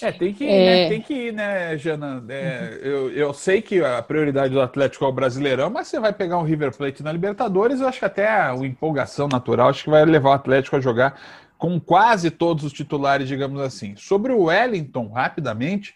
É, 0.00 0.10
tem 0.10 0.32
que 0.32 0.44
ir, 0.44 0.48
né? 0.48 0.54
é... 0.54 0.82
né? 0.84 0.88
Tem 0.88 1.02
que 1.02 1.12
ir, 1.12 1.32
né, 1.34 1.76
Jana? 1.76 2.24
É, 2.26 2.80
eu, 2.82 3.10
eu 3.10 3.34
sei 3.34 3.60
que 3.60 3.84
a 3.84 4.02
prioridade 4.02 4.54
do 4.54 4.62
Atlético 4.62 5.04
é 5.04 5.08
o 5.08 5.12
Brasileirão, 5.12 5.68
mas 5.68 5.88
você 5.88 6.00
vai 6.00 6.12
pegar 6.12 6.38
um 6.38 6.42
River 6.42 6.74
Plate 6.74 7.02
na 7.02 7.12
Libertadores, 7.12 7.80
eu 7.80 7.88
acho 7.88 7.98
que 7.98 8.04
até 8.06 8.26
a 8.26 8.54
empolgação 8.54 9.28
natural, 9.28 9.68
acho 9.68 9.84
que 9.84 9.90
vai 9.90 10.06
levar 10.06 10.30
o 10.30 10.32
Atlético 10.32 10.76
a 10.76 10.80
jogar 10.80 11.20
com 11.58 11.78
quase 11.78 12.30
todos 12.30 12.64
os 12.64 12.72
titulares, 12.72 13.28
digamos 13.28 13.60
assim. 13.60 13.94
Sobre 13.96 14.32
o 14.32 14.44
Wellington, 14.44 15.08
rapidamente, 15.08 15.94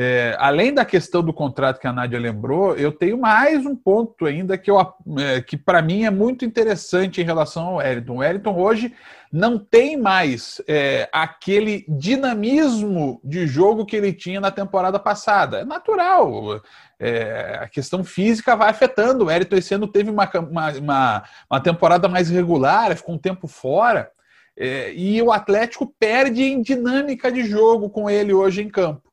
é, 0.00 0.36
além 0.38 0.72
da 0.72 0.84
questão 0.84 1.24
do 1.24 1.32
contrato 1.32 1.80
que 1.80 1.86
a 1.88 1.92
Nádia 1.92 2.20
lembrou, 2.20 2.76
eu 2.76 2.92
tenho 2.92 3.18
mais 3.18 3.66
um 3.66 3.74
ponto 3.74 4.26
ainda 4.26 4.56
que, 4.56 4.70
é, 4.70 5.40
que 5.40 5.56
para 5.56 5.82
mim 5.82 6.04
é 6.04 6.10
muito 6.10 6.44
interessante 6.44 7.20
em 7.20 7.24
relação 7.24 7.66
ao 7.66 7.74
Wellington. 7.78 8.12
O 8.12 8.18
Wellington 8.18 8.56
hoje 8.56 8.94
não 9.32 9.58
tem 9.58 9.96
mais 9.96 10.62
é, 10.68 11.08
aquele 11.10 11.84
dinamismo 11.88 13.20
de 13.24 13.44
jogo 13.48 13.84
que 13.84 13.96
ele 13.96 14.12
tinha 14.12 14.40
na 14.40 14.52
temporada 14.52 15.00
passada. 15.00 15.62
É 15.62 15.64
natural. 15.64 16.62
É, 17.00 17.58
a 17.62 17.68
questão 17.68 18.04
física 18.04 18.54
vai 18.54 18.70
afetando. 18.70 19.24
O 19.24 19.26
Wellington 19.26 19.56
esse 19.56 19.74
ano 19.74 19.88
teve 19.88 20.10
uma, 20.10 20.30
uma, 20.48 21.24
uma 21.50 21.60
temporada 21.60 22.06
mais 22.06 22.30
regular, 22.30 22.96
ficou 22.96 23.16
um 23.16 23.18
tempo 23.18 23.48
fora. 23.48 24.12
É, 24.56 24.92
e 24.94 25.20
o 25.20 25.32
Atlético 25.32 25.92
perde 25.98 26.44
em 26.44 26.62
dinâmica 26.62 27.32
de 27.32 27.42
jogo 27.42 27.90
com 27.90 28.08
ele 28.08 28.32
hoje 28.32 28.62
em 28.62 28.68
campo 28.68 29.07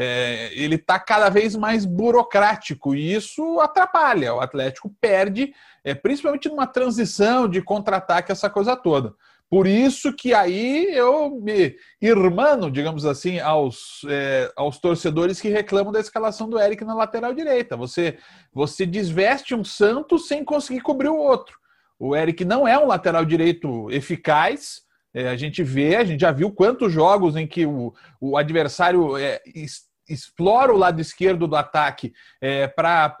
é, 0.00 0.52
ele 0.52 0.76
está 0.76 0.96
cada 0.96 1.28
vez 1.28 1.56
mais 1.56 1.84
burocrático 1.84 2.94
e 2.94 3.12
isso 3.12 3.58
atrapalha. 3.58 4.32
O 4.32 4.40
Atlético 4.40 4.94
perde, 5.00 5.52
é, 5.82 5.92
principalmente 5.92 6.48
numa 6.48 6.68
transição 6.68 7.48
de 7.48 7.60
contra-ataque, 7.60 8.30
essa 8.30 8.48
coisa 8.48 8.76
toda. 8.76 9.12
Por 9.50 9.66
isso 9.66 10.12
que 10.12 10.32
aí 10.32 10.86
eu 10.94 11.40
me 11.40 11.74
irmano, 12.00 12.70
digamos 12.70 13.04
assim, 13.04 13.40
aos, 13.40 14.02
é, 14.08 14.52
aos 14.54 14.78
torcedores 14.78 15.40
que 15.40 15.48
reclamam 15.48 15.90
da 15.92 15.98
escalação 15.98 16.48
do 16.48 16.60
Eric 16.60 16.84
na 16.84 16.94
lateral 16.94 17.34
direita. 17.34 17.76
Você, 17.76 18.18
você 18.52 18.86
desveste 18.86 19.52
um 19.52 19.64
Santos 19.64 20.28
sem 20.28 20.44
conseguir 20.44 20.80
cobrir 20.80 21.08
o 21.08 21.18
outro. 21.18 21.58
O 21.98 22.14
Eric 22.14 22.44
não 22.44 22.68
é 22.68 22.78
um 22.78 22.86
lateral 22.86 23.24
direito 23.24 23.90
eficaz, 23.90 24.86
é, 25.14 25.28
a 25.28 25.36
gente 25.36 25.64
vê, 25.64 25.96
a 25.96 26.04
gente 26.04 26.20
já 26.20 26.30
viu 26.30 26.52
quantos 26.52 26.92
jogos 26.92 27.34
em 27.34 27.46
que 27.46 27.66
o, 27.66 27.92
o 28.20 28.36
adversário 28.36 29.16
é, 29.16 29.40
explora 30.08 30.72
o 30.72 30.76
lado 30.76 31.00
esquerdo 31.00 31.46
do 31.46 31.56
ataque 31.56 32.12
é, 32.40 32.66
para 32.66 33.16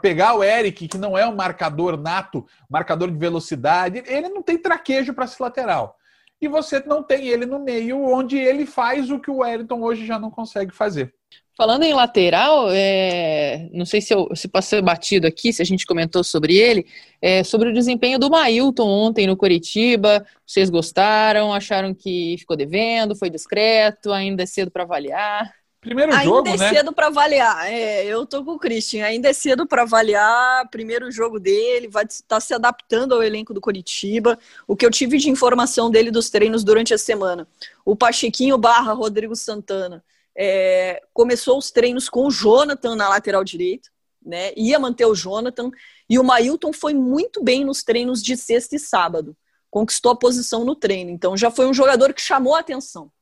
pegar 0.00 0.34
o 0.34 0.44
Eric, 0.44 0.88
que 0.88 0.98
não 0.98 1.16
é 1.16 1.26
um 1.26 1.34
marcador 1.34 1.96
nato, 1.96 2.46
marcador 2.68 3.10
de 3.10 3.18
velocidade, 3.18 4.02
ele 4.06 4.28
não 4.28 4.42
tem 4.42 4.58
traquejo 4.58 5.14
para 5.14 5.24
esse 5.24 5.40
lateral. 5.40 5.96
E 6.40 6.46
você 6.46 6.80
não 6.86 7.02
tem 7.02 7.26
ele 7.26 7.46
no 7.46 7.58
meio, 7.58 8.00
onde 8.04 8.38
ele 8.38 8.64
faz 8.64 9.10
o 9.10 9.18
que 9.18 9.30
o 9.30 9.38
Wellington 9.38 9.82
hoje 9.82 10.06
já 10.06 10.18
não 10.18 10.30
consegue 10.30 10.72
fazer. 10.72 11.12
Falando 11.58 11.82
em 11.82 11.92
lateral, 11.92 12.68
é, 12.70 13.68
não 13.72 13.84
sei 13.84 14.00
se, 14.00 14.14
eu, 14.14 14.28
se 14.32 14.48
ser 14.62 14.80
batido 14.80 15.26
aqui, 15.26 15.52
se 15.52 15.60
a 15.60 15.64
gente 15.64 15.84
comentou 15.84 16.22
sobre 16.22 16.56
ele, 16.56 16.86
é, 17.20 17.42
sobre 17.42 17.70
o 17.70 17.74
desempenho 17.74 18.16
do 18.16 18.30
Mailton 18.30 18.86
ontem 18.86 19.26
no 19.26 19.36
Curitiba. 19.36 20.24
Vocês 20.46 20.70
gostaram? 20.70 21.52
Acharam 21.52 21.92
que 21.92 22.36
ficou 22.38 22.56
devendo? 22.56 23.16
Foi 23.16 23.28
discreto? 23.28 24.12
Ainda 24.12 24.44
é 24.44 24.46
cedo 24.46 24.70
para 24.70 24.84
avaliar? 24.84 25.52
Primeiro 25.80 26.12
ainda 26.12 26.24
jogo, 26.24 26.48
Ainda 26.48 26.50
é 26.50 26.56
né? 26.56 26.74
cedo 26.76 26.92
para 26.92 27.06
avaliar. 27.06 27.72
É, 27.72 28.04
eu 28.04 28.26
tô 28.26 28.44
com 28.44 28.52
o 28.52 28.58
Christian. 28.58 29.04
Ainda 29.04 29.28
é 29.28 29.32
cedo 29.32 29.66
para 29.66 29.82
avaliar. 29.82 30.68
Primeiro 30.70 31.10
jogo 31.10 31.38
dele, 31.38 31.88
vai 31.88 32.04
estar 32.04 32.24
tá 32.26 32.40
se 32.40 32.52
adaptando 32.52 33.14
ao 33.14 33.22
elenco 33.22 33.54
do 33.54 33.60
Curitiba. 33.60 34.38
O 34.66 34.74
que 34.74 34.84
eu 34.84 34.90
tive 34.90 35.18
de 35.18 35.30
informação 35.30 35.90
dele 35.90 36.10
dos 36.10 36.30
treinos 36.30 36.64
durante 36.64 36.92
a 36.92 36.98
semana. 36.98 37.46
O 37.84 37.94
Pachequinho 37.94 38.58
barra 38.58 38.92
Rodrigo 38.92 39.36
Santana 39.36 40.04
é, 40.36 41.00
começou 41.12 41.56
os 41.56 41.70
treinos 41.70 42.08
com 42.08 42.26
o 42.26 42.30
Jonathan 42.30 42.96
na 42.96 43.08
lateral 43.08 43.44
direita, 43.44 43.88
né? 44.20 44.52
Ia 44.56 44.80
manter 44.80 45.06
o 45.06 45.14
Jonathan. 45.14 45.70
E 46.10 46.18
o 46.18 46.24
Mailton 46.24 46.72
foi 46.72 46.92
muito 46.92 47.42
bem 47.42 47.64
nos 47.64 47.84
treinos 47.84 48.20
de 48.20 48.36
sexta 48.36 48.74
e 48.74 48.80
sábado. 48.80 49.36
Conquistou 49.70 50.10
a 50.10 50.16
posição 50.16 50.64
no 50.64 50.74
treino. 50.74 51.10
Então 51.10 51.36
já 51.36 51.52
foi 51.52 51.66
um 51.66 51.74
jogador 51.74 52.12
que 52.12 52.20
chamou 52.20 52.56
a 52.56 52.60
atenção 52.60 53.12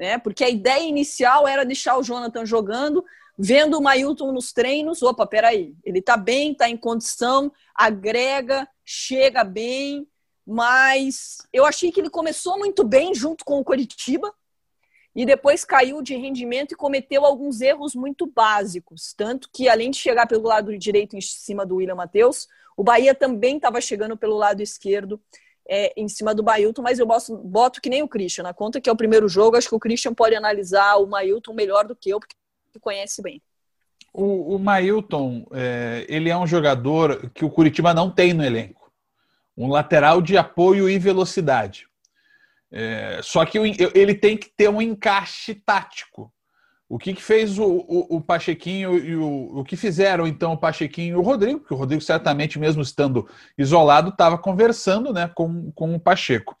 né? 0.00 0.16
Porque 0.16 0.42
a 0.42 0.48
ideia 0.48 0.82
inicial 0.82 1.46
era 1.46 1.62
deixar 1.62 1.98
o 1.98 2.02
Jonathan 2.02 2.46
jogando, 2.46 3.04
vendo 3.38 3.76
o 3.76 3.82
Mailton 3.82 4.32
nos 4.32 4.50
treinos, 4.50 5.02
opa, 5.02 5.26
peraí, 5.26 5.74
ele 5.84 6.00
tá 6.00 6.16
bem, 6.16 6.54
tá 6.54 6.70
em 6.70 6.76
condição, 6.76 7.52
agrega, 7.74 8.66
chega 8.82 9.44
bem, 9.44 10.08
mas 10.46 11.36
eu 11.52 11.66
achei 11.66 11.92
que 11.92 12.00
ele 12.00 12.08
começou 12.08 12.58
muito 12.58 12.82
bem 12.82 13.14
junto 13.14 13.44
com 13.44 13.60
o 13.60 13.64
Coritiba 13.64 14.32
e 15.14 15.26
depois 15.26 15.66
caiu 15.66 16.00
de 16.00 16.16
rendimento 16.16 16.72
e 16.72 16.76
cometeu 16.76 17.26
alguns 17.26 17.60
erros 17.60 17.94
muito 17.94 18.24
básicos, 18.24 19.12
tanto 19.14 19.50
que 19.52 19.68
além 19.68 19.90
de 19.90 19.98
chegar 19.98 20.26
pelo 20.26 20.44
lado 20.44 20.78
direito 20.78 21.14
em 21.14 21.20
cima 21.20 21.66
do 21.66 21.76
William 21.76 21.94
Matheus, 21.94 22.48
o 22.74 22.82
Bahia 22.82 23.14
também 23.14 23.56
estava 23.56 23.82
chegando 23.82 24.16
pelo 24.16 24.38
lado 24.38 24.62
esquerdo 24.62 25.20
é, 25.68 25.92
em 25.96 26.08
cima 26.08 26.34
do 26.34 26.42
Mailton, 26.42 26.82
mas 26.82 26.98
eu 26.98 27.06
boto, 27.06 27.36
boto 27.38 27.80
que 27.80 27.90
nem 27.90 28.02
o 28.02 28.08
Christian. 28.08 28.44
Na 28.44 28.54
conta 28.54 28.80
que 28.80 28.88
é 28.88 28.92
o 28.92 28.96
primeiro 28.96 29.28
jogo, 29.28 29.56
acho 29.56 29.68
que 29.68 29.74
o 29.74 29.80
Christian 29.80 30.14
pode 30.14 30.34
analisar 30.34 30.96
o 30.96 31.06
Mailton 31.06 31.52
melhor 31.52 31.86
do 31.86 31.94
que 31.96 32.10
eu, 32.10 32.18
porque 32.18 32.34
conhece 32.80 33.22
bem. 33.22 33.42
O, 34.12 34.56
o 34.56 34.58
Mailton, 34.58 35.46
é, 35.52 36.04
ele 36.08 36.28
é 36.28 36.36
um 36.36 36.46
jogador 36.46 37.30
que 37.30 37.44
o 37.44 37.50
Curitiba 37.50 37.94
não 37.94 38.10
tem 38.10 38.32
no 38.32 38.44
elenco. 38.44 38.92
Um 39.56 39.68
lateral 39.68 40.20
de 40.20 40.36
apoio 40.36 40.88
e 40.88 40.98
velocidade. 40.98 41.86
É, 42.72 43.20
só 43.22 43.44
que 43.44 43.58
ele 43.58 44.14
tem 44.14 44.36
que 44.36 44.48
ter 44.48 44.68
um 44.68 44.80
encaixe 44.80 45.54
tático. 45.54 46.32
O 46.90 46.98
que, 46.98 47.14
que 47.14 47.22
fez 47.22 47.56
o, 47.56 47.64
o, 47.64 48.16
o, 48.16 48.20
Pachequinho 48.20 48.98
e 48.98 49.14
o, 49.14 49.60
o 49.60 49.64
que 49.64 49.76
fizeram 49.76 50.26
então 50.26 50.54
o 50.54 50.58
Pachequinho 50.58 51.14
e 51.14 51.16
o 51.16 51.22
Rodrigo, 51.22 51.60
que 51.60 51.72
o 51.72 51.76
Rodrigo 51.76 52.02
certamente 52.02 52.58
mesmo 52.58 52.82
estando 52.82 53.28
isolado 53.56 54.08
estava 54.08 54.36
conversando, 54.36 55.12
né, 55.12 55.30
com, 55.32 55.70
com 55.70 55.94
o 55.94 56.00
Pacheco. 56.00 56.56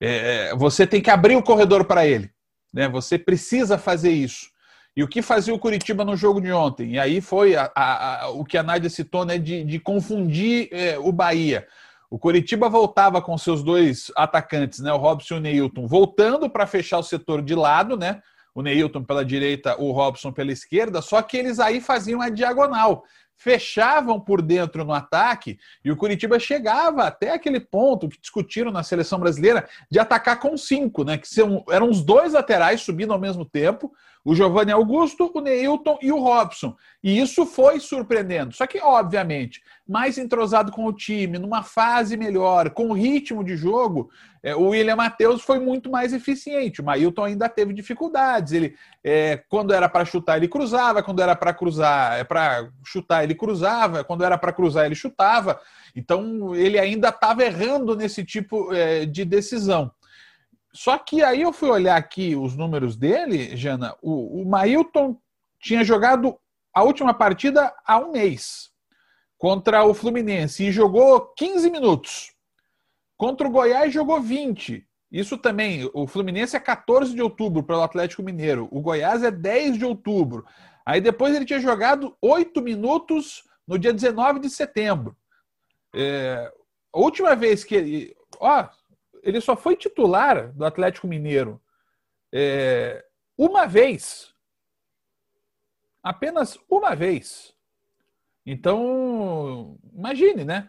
É, 0.00 0.56
você 0.56 0.86
tem 0.86 1.02
que 1.02 1.10
abrir 1.10 1.36
o 1.36 1.42
corredor 1.42 1.84
para 1.84 2.06
ele, 2.06 2.30
né? 2.72 2.88
Você 2.88 3.18
precisa 3.18 3.76
fazer 3.76 4.10
isso. 4.10 4.48
E 4.96 5.02
o 5.02 5.08
que 5.08 5.20
fazia 5.20 5.52
o 5.52 5.58
Curitiba 5.58 6.02
no 6.02 6.16
jogo 6.16 6.40
de 6.40 6.50
ontem? 6.50 6.92
E 6.92 6.98
aí 6.98 7.20
foi 7.20 7.54
a, 7.54 7.70
a, 7.74 8.22
a, 8.22 8.28
o 8.30 8.42
que 8.42 8.56
a 8.56 8.62
Nádia 8.62 8.88
citou, 8.88 9.26
né, 9.26 9.36
de, 9.36 9.64
de 9.64 9.78
confundir 9.78 10.70
é, 10.72 10.98
o 10.98 11.12
Bahia. 11.12 11.66
O 12.08 12.18
Curitiba 12.18 12.70
voltava 12.70 13.20
com 13.20 13.36
seus 13.36 13.62
dois 13.62 14.10
atacantes, 14.16 14.80
né, 14.80 14.90
o 14.94 14.96
Robson 14.96 15.34
e 15.34 15.38
o 15.38 15.40
Neilton, 15.40 15.86
voltando 15.86 16.48
para 16.48 16.66
fechar 16.66 16.98
o 16.98 17.02
setor 17.02 17.42
de 17.42 17.54
lado, 17.54 17.98
né? 17.98 18.22
O 18.54 18.62
Neilton 18.62 19.02
pela 19.02 19.24
direita, 19.24 19.76
o 19.80 19.90
Robson 19.90 20.32
pela 20.32 20.52
esquerda, 20.52 21.02
só 21.02 21.20
que 21.20 21.36
eles 21.36 21.58
aí 21.58 21.80
faziam 21.80 22.20
a 22.20 22.28
diagonal. 22.28 23.04
fechavam 23.36 24.20
por 24.20 24.40
dentro 24.40 24.84
no 24.84 24.92
ataque 24.92 25.58
e 25.84 25.90
o 25.90 25.96
Curitiba 25.96 26.38
chegava 26.38 27.02
até 27.02 27.32
aquele 27.32 27.58
ponto 27.58 28.08
que 28.08 28.20
discutiram 28.20 28.70
na 28.70 28.84
seleção 28.84 29.18
brasileira 29.18 29.68
de 29.90 29.98
atacar 29.98 30.38
com 30.38 30.56
cinco, 30.56 31.02
né? 31.02 31.18
Que 31.18 31.26
eram 31.68 31.90
os 31.90 32.00
dois 32.02 32.32
laterais 32.32 32.80
subindo 32.80 33.12
ao 33.12 33.18
mesmo 33.18 33.44
tempo, 33.44 33.92
o 34.24 34.34
Giovanni 34.34 34.72
Augusto, 34.72 35.30
o 35.34 35.40
Neilton 35.40 35.98
e 36.00 36.10
o 36.10 36.18
Robson. 36.18 36.74
E 37.02 37.20
isso 37.20 37.44
foi 37.44 37.78
surpreendendo. 37.78 38.54
Só 38.54 38.66
que, 38.66 38.80
obviamente, 38.80 39.62
mais 39.86 40.16
entrosado 40.16 40.72
com 40.72 40.86
o 40.86 40.92
time, 40.92 41.38
numa 41.38 41.62
fase 41.62 42.16
melhor, 42.16 42.70
com 42.70 42.92
ritmo 42.92 43.44
de 43.44 43.54
jogo, 43.54 44.10
é, 44.42 44.56
o 44.56 44.68
William 44.68 44.96
Matheus 44.96 45.42
foi 45.42 45.58
muito 45.58 45.90
mais 45.90 46.14
eficiente. 46.14 46.80
O 46.80 46.84
Mailton 46.84 47.24
ainda 47.24 47.50
teve 47.50 47.74
dificuldades. 47.74 48.54
Ele, 48.54 48.74
é, 49.02 49.42
quando 49.48 49.74
era 49.74 49.90
para 49.90 50.06
chutar, 50.06 50.38
ele 50.38 50.48
cruzava, 50.48 51.02
quando 51.02 51.20
era 51.20 51.36
para 51.36 51.52
cruzar, 51.52 52.18
é 52.18 52.24
para 52.24 52.70
chutar, 52.82 53.24
ele 53.24 53.34
cruzava, 53.34 54.02
quando 54.04 54.24
era 54.24 54.38
para 54.38 54.52
cruzar, 54.52 54.86
ele 54.86 54.94
chutava. 54.94 55.60
Então, 55.94 56.54
ele 56.54 56.78
ainda 56.78 57.10
estava 57.10 57.44
errando 57.44 57.94
nesse 57.94 58.24
tipo 58.24 58.72
é, 58.72 59.04
de 59.04 59.22
decisão. 59.24 59.92
Só 60.74 60.98
que 60.98 61.22
aí 61.22 61.42
eu 61.42 61.52
fui 61.52 61.70
olhar 61.70 61.96
aqui 61.96 62.34
os 62.34 62.56
números 62.56 62.96
dele, 62.96 63.56
Jana. 63.56 63.96
O, 64.02 64.42
o 64.42 64.48
Mailton 64.48 65.16
tinha 65.60 65.84
jogado 65.84 66.36
a 66.74 66.82
última 66.82 67.14
partida 67.14 67.72
há 67.86 67.98
um 67.98 68.10
mês 68.10 68.72
contra 69.38 69.84
o 69.84 69.94
Fluminense 69.94 70.64
e 70.64 70.72
jogou 70.72 71.32
15 71.36 71.70
minutos. 71.70 72.34
Contra 73.16 73.46
o 73.46 73.50
Goiás 73.50 73.92
jogou 73.92 74.20
20. 74.20 74.84
Isso 75.12 75.38
também, 75.38 75.88
o 75.94 76.08
Fluminense 76.08 76.56
é 76.56 76.60
14 76.60 77.14
de 77.14 77.22
outubro 77.22 77.62
pelo 77.62 77.82
Atlético 77.82 78.24
Mineiro, 78.24 78.66
o 78.72 78.80
Goiás 78.80 79.22
é 79.22 79.30
10 79.30 79.78
de 79.78 79.84
outubro. 79.84 80.44
Aí 80.84 81.00
depois 81.00 81.36
ele 81.36 81.44
tinha 81.44 81.60
jogado 81.60 82.16
8 82.20 82.60
minutos 82.60 83.44
no 83.64 83.78
dia 83.78 83.92
19 83.92 84.40
de 84.40 84.50
setembro. 84.50 85.16
É, 85.94 86.52
a 86.92 86.98
última 86.98 87.36
vez 87.36 87.62
que 87.62 87.76
ele. 87.76 88.16
Ó, 88.40 88.66
ele 89.24 89.40
só 89.40 89.56
foi 89.56 89.76
titular 89.76 90.52
do 90.52 90.64
Atlético 90.64 91.06
Mineiro 91.06 91.60
é, 92.32 93.04
uma 93.38 93.66
vez. 93.66 94.34
Apenas 96.02 96.58
uma 96.68 96.94
vez. 96.94 97.54
Então, 98.44 99.78
imagine, 99.94 100.44
né? 100.44 100.68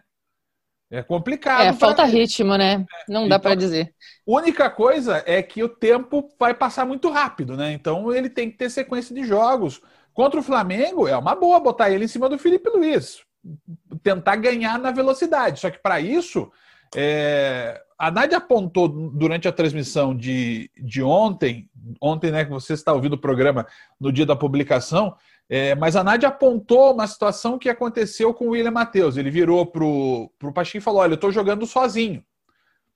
É 0.89 1.01
complicado. 1.01 1.65
É, 1.65 1.73
falta 1.73 2.03
pra... 2.03 2.05
ritmo, 2.05 2.55
né? 2.55 2.85
Não 3.09 3.21
dá 3.27 3.35
então, 3.35 3.39
para 3.39 3.55
dizer. 3.55 3.93
A 4.27 4.31
única 4.31 4.69
coisa 4.69 5.23
é 5.25 5.41
que 5.41 5.63
o 5.63 5.67
tempo 5.67 6.29
vai 6.39 6.53
passar 6.53 6.85
muito 6.85 7.09
rápido, 7.09 7.57
né? 7.57 7.73
Então 7.73 8.13
ele 8.13 8.29
tem 8.29 8.49
que 8.49 8.57
ter 8.57 8.69
sequência 8.69 9.13
de 9.13 9.25
jogos. 9.25 9.81
Contra 10.13 10.39
o 10.39 10.43
Flamengo, 10.43 11.07
é 11.07 11.17
uma 11.17 11.35
boa 11.35 11.59
botar 11.59 11.89
ele 11.89 12.05
em 12.05 12.07
cima 12.07 12.29
do 12.29 12.37
Felipe 12.37 12.69
Luiz. 12.69 13.21
Tentar 14.03 14.37
ganhar 14.37 14.79
na 14.79 14.91
velocidade. 14.91 15.59
Só 15.59 15.69
que 15.69 15.79
para 15.79 15.99
isso, 15.99 16.49
é, 16.95 17.81
a 17.97 18.11
Nádia 18.11 18.37
apontou 18.37 18.87
durante 18.87 19.47
a 19.47 19.51
transmissão 19.51 20.15
de, 20.15 20.69
de 20.77 21.01
ontem, 21.01 21.69
ontem, 22.01 22.31
né, 22.31 22.43
que 22.43 22.51
você 22.51 22.73
está 22.73 22.91
ouvindo 22.93 23.13
o 23.13 23.21
programa 23.21 23.65
no 23.99 24.11
dia 24.11 24.25
da 24.25 24.35
publicação, 24.35 25.15
é, 25.47 25.75
mas 25.75 25.95
a 25.95 26.03
Nádia 26.03 26.29
apontou 26.29 26.93
uma 26.93 27.07
situação 27.07 27.57
que 27.57 27.69
aconteceu 27.69 28.33
com 28.33 28.47
o 28.47 28.49
William 28.49 28.71
Matheus. 28.71 29.15
Ele 29.15 29.29
virou 29.29 29.65
pro, 29.65 30.31
pro 30.39 30.51
Pacheco 30.51 30.77
e 30.77 30.81
falou: 30.81 31.01
Olha, 31.01 31.11
eu 31.11 31.15
estou 31.15 31.31
jogando 31.31 31.65
sozinho. 31.65 32.23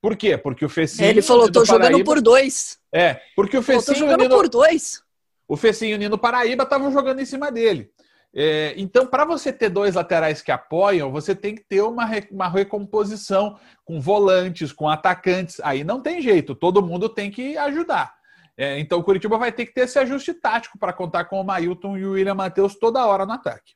Por 0.00 0.16
quê? 0.16 0.36
Porque 0.36 0.64
o 0.64 0.68
Fecinho. 0.68 1.08
Ele 1.08 1.22
falou: 1.22 1.46
estou 1.46 1.64
jogando 1.64 2.02
por 2.04 2.20
dois. 2.20 2.78
É, 2.92 3.20
porque 3.36 3.56
o 3.56 3.62
Fecinho. 3.62 3.80
Estou 3.80 3.94
jogando 3.94 4.22
Nino, 4.22 4.34
por 4.34 4.48
dois. 4.48 5.02
O 5.46 5.56
Fecinho 5.56 5.92
e 5.92 5.94
o 5.94 5.98
Nino 5.98 6.18
Paraíba 6.18 6.64
estavam 6.64 6.90
jogando 6.90 7.20
em 7.20 7.24
cima 7.24 7.52
dele. 7.52 7.90
É, 8.32 8.74
então, 8.76 9.06
para 9.06 9.24
você 9.24 9.52
ter 9.52 9.68
dois 9.68 9.96
laterais 9.96 10.40
que 10.40 10.52
apoiam, 10.52 11.10
você 11.10 11.34
tem 11.34 11.54
que 11.54 11.62
ter 11.62 11.82
uma, 11.82 12.08
uma 12.30 12.48
recomposição 12.48 13.58
com 13.84 14.00
volantes, 14.00 14.72
com 14.72 14.88
atacantes. 14.88 15.60
Aí 15.64 15.82
não 15.82 16.00
tem 16.00 16.22
jeito, 16.22 16.54
todo 16.54 16.82
mundo 16.82 17.08
tem 17.08 17.30
que 17.30 17.56
ajudar. 17.56 18.14
É, 18.56 18.78
então, 18.78 18.98
o 18.98 19.02
Curitiba 19.02 19.38
vai 19.38 19.50
ter 19.50 19.66
que 19.66 19.74
ter 19.74 19.82
esse 19.82 19.98
ajuste 19.98 20.34
tático 20.34 20.78
para 20.78 20.92
contar 20.92 21.24
com 21.24 21.40
o 21.40 21.44
Mailton 21.44 21.96
e 21.96 22.04
o 22.04 22.12
William 22.12 22.34
Matheus 22.34 22.76
toda 22.76 23.04
hora 23.06 23.26
no 23.26 23.32
ataque. 23.32 23.72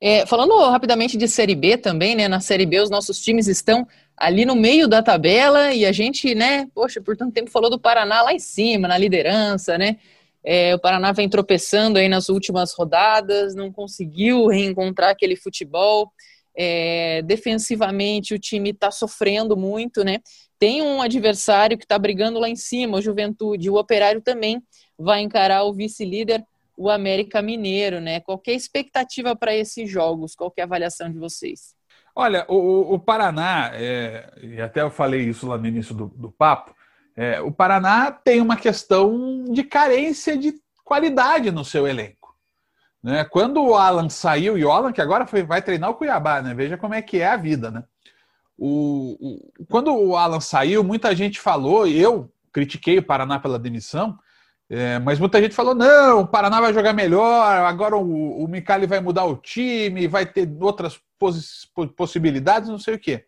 É, 0.00 0.26
falando 0.26 0.54
rapidamente 0.68 1.16
de 1.16 1.26
Série 1.26 1.54
B 1.54 1.78
também, 1.78 2.14
né? 2.14 2.28
Na 2.28 2.40
Série 2.40 2.66
B, 2.66 2.80
os 2.80 2.90
nossos 2.90 3.18
times 3.18 3.46
estão 3.46 3.86
ali 4.16 4.44
no 4.44 4.54
meio 4.54 4.86
da 4.86 5.02
tabela 5.02 5.72
e 5.72 5.86
a 5.86 5.92
gente, 5.92 6.34
né? 6.34 6.68
Poxa, 6.74 7.00
por 7.00 7.16
tanto 7.16 7.32
tempo 7.32 7.50
falou 7.50 7.70
do 7.70 7.78
Paraná 7.78 8.22
lá 8.22 8.32
em 8.32 8.38
cima, 8.38 8.86
na 8.86 8.98
liderança, 8.98 9.78
né? 9.78 9.96
É, 10.44 10.74
o 10.74 10.78
Paraná 10.78 11.10
vem 11.12 11.28
tropeçando 11.28 11.98
aí 11.98 12.08
nas 12.08 12.28
últimas 12.28 12.74
rodadas, 12.74 13.54
não 13.54 13.72
conseguiu 13.72 14.46
reencontrar 14.46 15.10
aquele 15.10 15.36
futebol. 15.36 16.12
É, 16.56 17.22
defensivamente, 17.22 18.34
o 18.34 18.38
time 18.38 18.70
está 18.70 18.90
sofrendo 18.90 19.56
muito, 19.56 20.04
né? 20.04 20.18
Tem 20.58 20.82
um 20.82 21.00
adversário 21.00 21.76
que 21.78 21.84
está 21.84 21.98
brigando 21.98 22.38
lá 22.38 22.48
em 22.48 22.56
cima, 22.56 22.98
o 22.98 23.02
Juventude. 23.02 23.70
O 23.70 23.76
Operário 23.76 24.20
também 24.20 24.62
vai 24.98 25.20
encarar 25.20 25.64
o 25.64 25.72
vice-líder, 25.72 26.44
o 26.76 26.90
América 26.90 27.40
Mineiro, 27.40 28.00
né? 28.00 28.20
Qual 28.20 28.40
a 28.46 28.50
expectativa 28.50 29.34
para 29.34 29.54
esses 29.54 29.90
jogos? 29.90 30.34
Qual 30.34 30.52
é 30.56 30.60
a 30.60 30.64
avaliação 30.64 31.10
de 31.10 31.18
vocês? 31.18 31.74
Olha, 32.14 32.46
o, 32.48 32.94
o 32.94 32.98
Paraná, 32.98 33.72
é, 33.74 34.32
e 34.40 34.60
até 34.60 34.82
eu 34.82 34.90
falei 34.90 35.22
isso 35.22 35.48
lá 35.48 35.58
no 35.58 35.66
início 35.66 35.94
do, 35.94 36.06
do 36.06 36.30
papo, 36.30 36.73
é, 37.16 37.40
o 37.40 37.52
Paraná 37.52 38.10
tem 38.10 38.40
uma 38.40 38.56
questão 38.56 39.44
de 39.50 39.62
carência 39.62 40.36
de 40.36 40.54
qualidade 40.84 41.50
no 41.50 41.64
seu 41.64 41.86
elenco. 41.86 42.34
Né? 43.02 43.24
Quando 43.24 43.62
o 43.62 43.74
Alan 43.74 44.08
saiu, 44.08 44.56
e 44.56 44.64
o 44.64 44.70
Alan 44.70 44.92
que 44.92 45.00
agora 45.00 45.26
foi, 45.26 45.42
vai 45.42 45.62
treinar 45.62 45.90
o 45.90 45.94
Cuiabá, 45.94 46.42
né? 46.42 46.54
veja 46.54 46.76
como 46.76 46.94
é 46.94 47.02
que 47.02 47.20
é 47.20 47.28
a 47.28 47.36
vida. 47.36 47.70
Né? 47.70 47.84
O, 48.56 49.16
o, 49.20 49.66
quando 49.66 49.94
o 49.94 50.16
Alan 50.16 50.40
saiu, 50.40 50.82
muita 50.82 51.14
gente 51.14 51.40
falou, 51.40 51.86
e 51.86 52.00
eu 52.00 52.32
critiquei 52.52 52.98
o 52.98 53.02
Paraná 53.02 53.38
pela 53.38 53.58
demissão, 53.58 54.18
é, 54.70 54.98
mas 54.98 55.18
muita 55.18 55.40
gente 55.40 55.54
falou: 55.54 55.74
não, 55.74 56.20
o 56.20 56.26
Paraná 56.26 56.60
vai 56.60 56.72
jogar 56.72 56.92
melhor, 56.92 57.44
agora 57.64 57.96
o, 57.96 58.42
o 58.42 58.48
Micali 58.48 58.86
vai 58.86 59.00
mudar 59.00 59.24
o 59.24 59.36
time, 59.36 60.08
vai 60.08 60.24
ter 60.24 60.50
outras 60.60 60.98
poss 61.18 61.68
possibilidades, 61.96 62.68
não 62.68 62.78
sei 62.78 62.94
o 62.94 62.98
quê. 62.98 63.26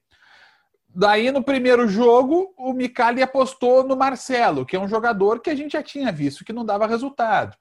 Daí, 0.98 1.30
no 1.30 1.44
primeiro 1.44 1.86
jogo, 1.86 2.54
o 2.56 2.72
Micali 2.72 3.20
apostou 3.20 3.84
no 3.86 3.94
Marcelo, 3.94 4.64
que 4.64 4.74
é 4.74 4.80
um 4.80 4.88
jogador 4.88 5.40
que 5.40 5.50
a 5.50 5.54
gente 5.54 5.72
já 5.72 5.82
tinha 5.82 6.10
visto 6.10 6.42
que 6.42 6.54
não 6.54 6.64
dava 6.64 6.86
resultado. 6.86 7.54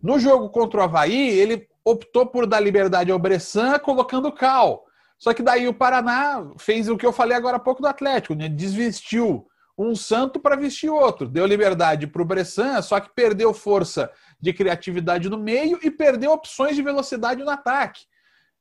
No 0.00 0.20
jogo 0.20 0.48
contra 0.50 0.78
o 0.78 0.82
Havaí, 0.84 1.30
ele 1.30 1.68
optou 1.84 2.26
por 2.26 2.46
dar 2.46 2.60
liberdade 2.60 3.10
ao 3.10 3.18
Bressan, 3.18 3.76
colocando 3.80 4.28
o 4.28 4.32
Cal. 4.32 4.84
Só 5.18 5.34
que 5.34 5.42
daí 5.42 5.66
o 5.66 5.74
Paraná 5.74 6.48
fez 6.58 6.88
o 6.88 6.96
que 6.96 7.04
eu 7.04 7.12
falei 7.12 7.36
agora 7.36 7.56
há 7.56 7.60
pouco 7.60 7.82
do 7.82 7.88
Atlético, 7.88 8.36
né? 8.36 8.48
desvestiu 8.48 9.48
um 9.76 9.96
santo 9.96 10.38
para 10.38 10.54
vestir 10.54 10.90
outro. 10.90 11.26
Deu 11.26 11.46
liberdade 11.46 12.06
para 12.06 12.22
o 12.22 12.24
Bressan, 12.24 12.80
só 12.82 13.00
que 13.00 13.12
perdeu 13.12 13.52
força 13.52 14.08
de 14.40 14.52
criatividade 14.52 15.28
no 15.28 15.38
meio 15.38 15.80
e 15.82 15.90
perdeu 15.90 16.30
opções 16.30 16.76
de 16.76 16.82
velocidade 16.82 17.42
no 17.42 17.50
ataque. 17.50 18.02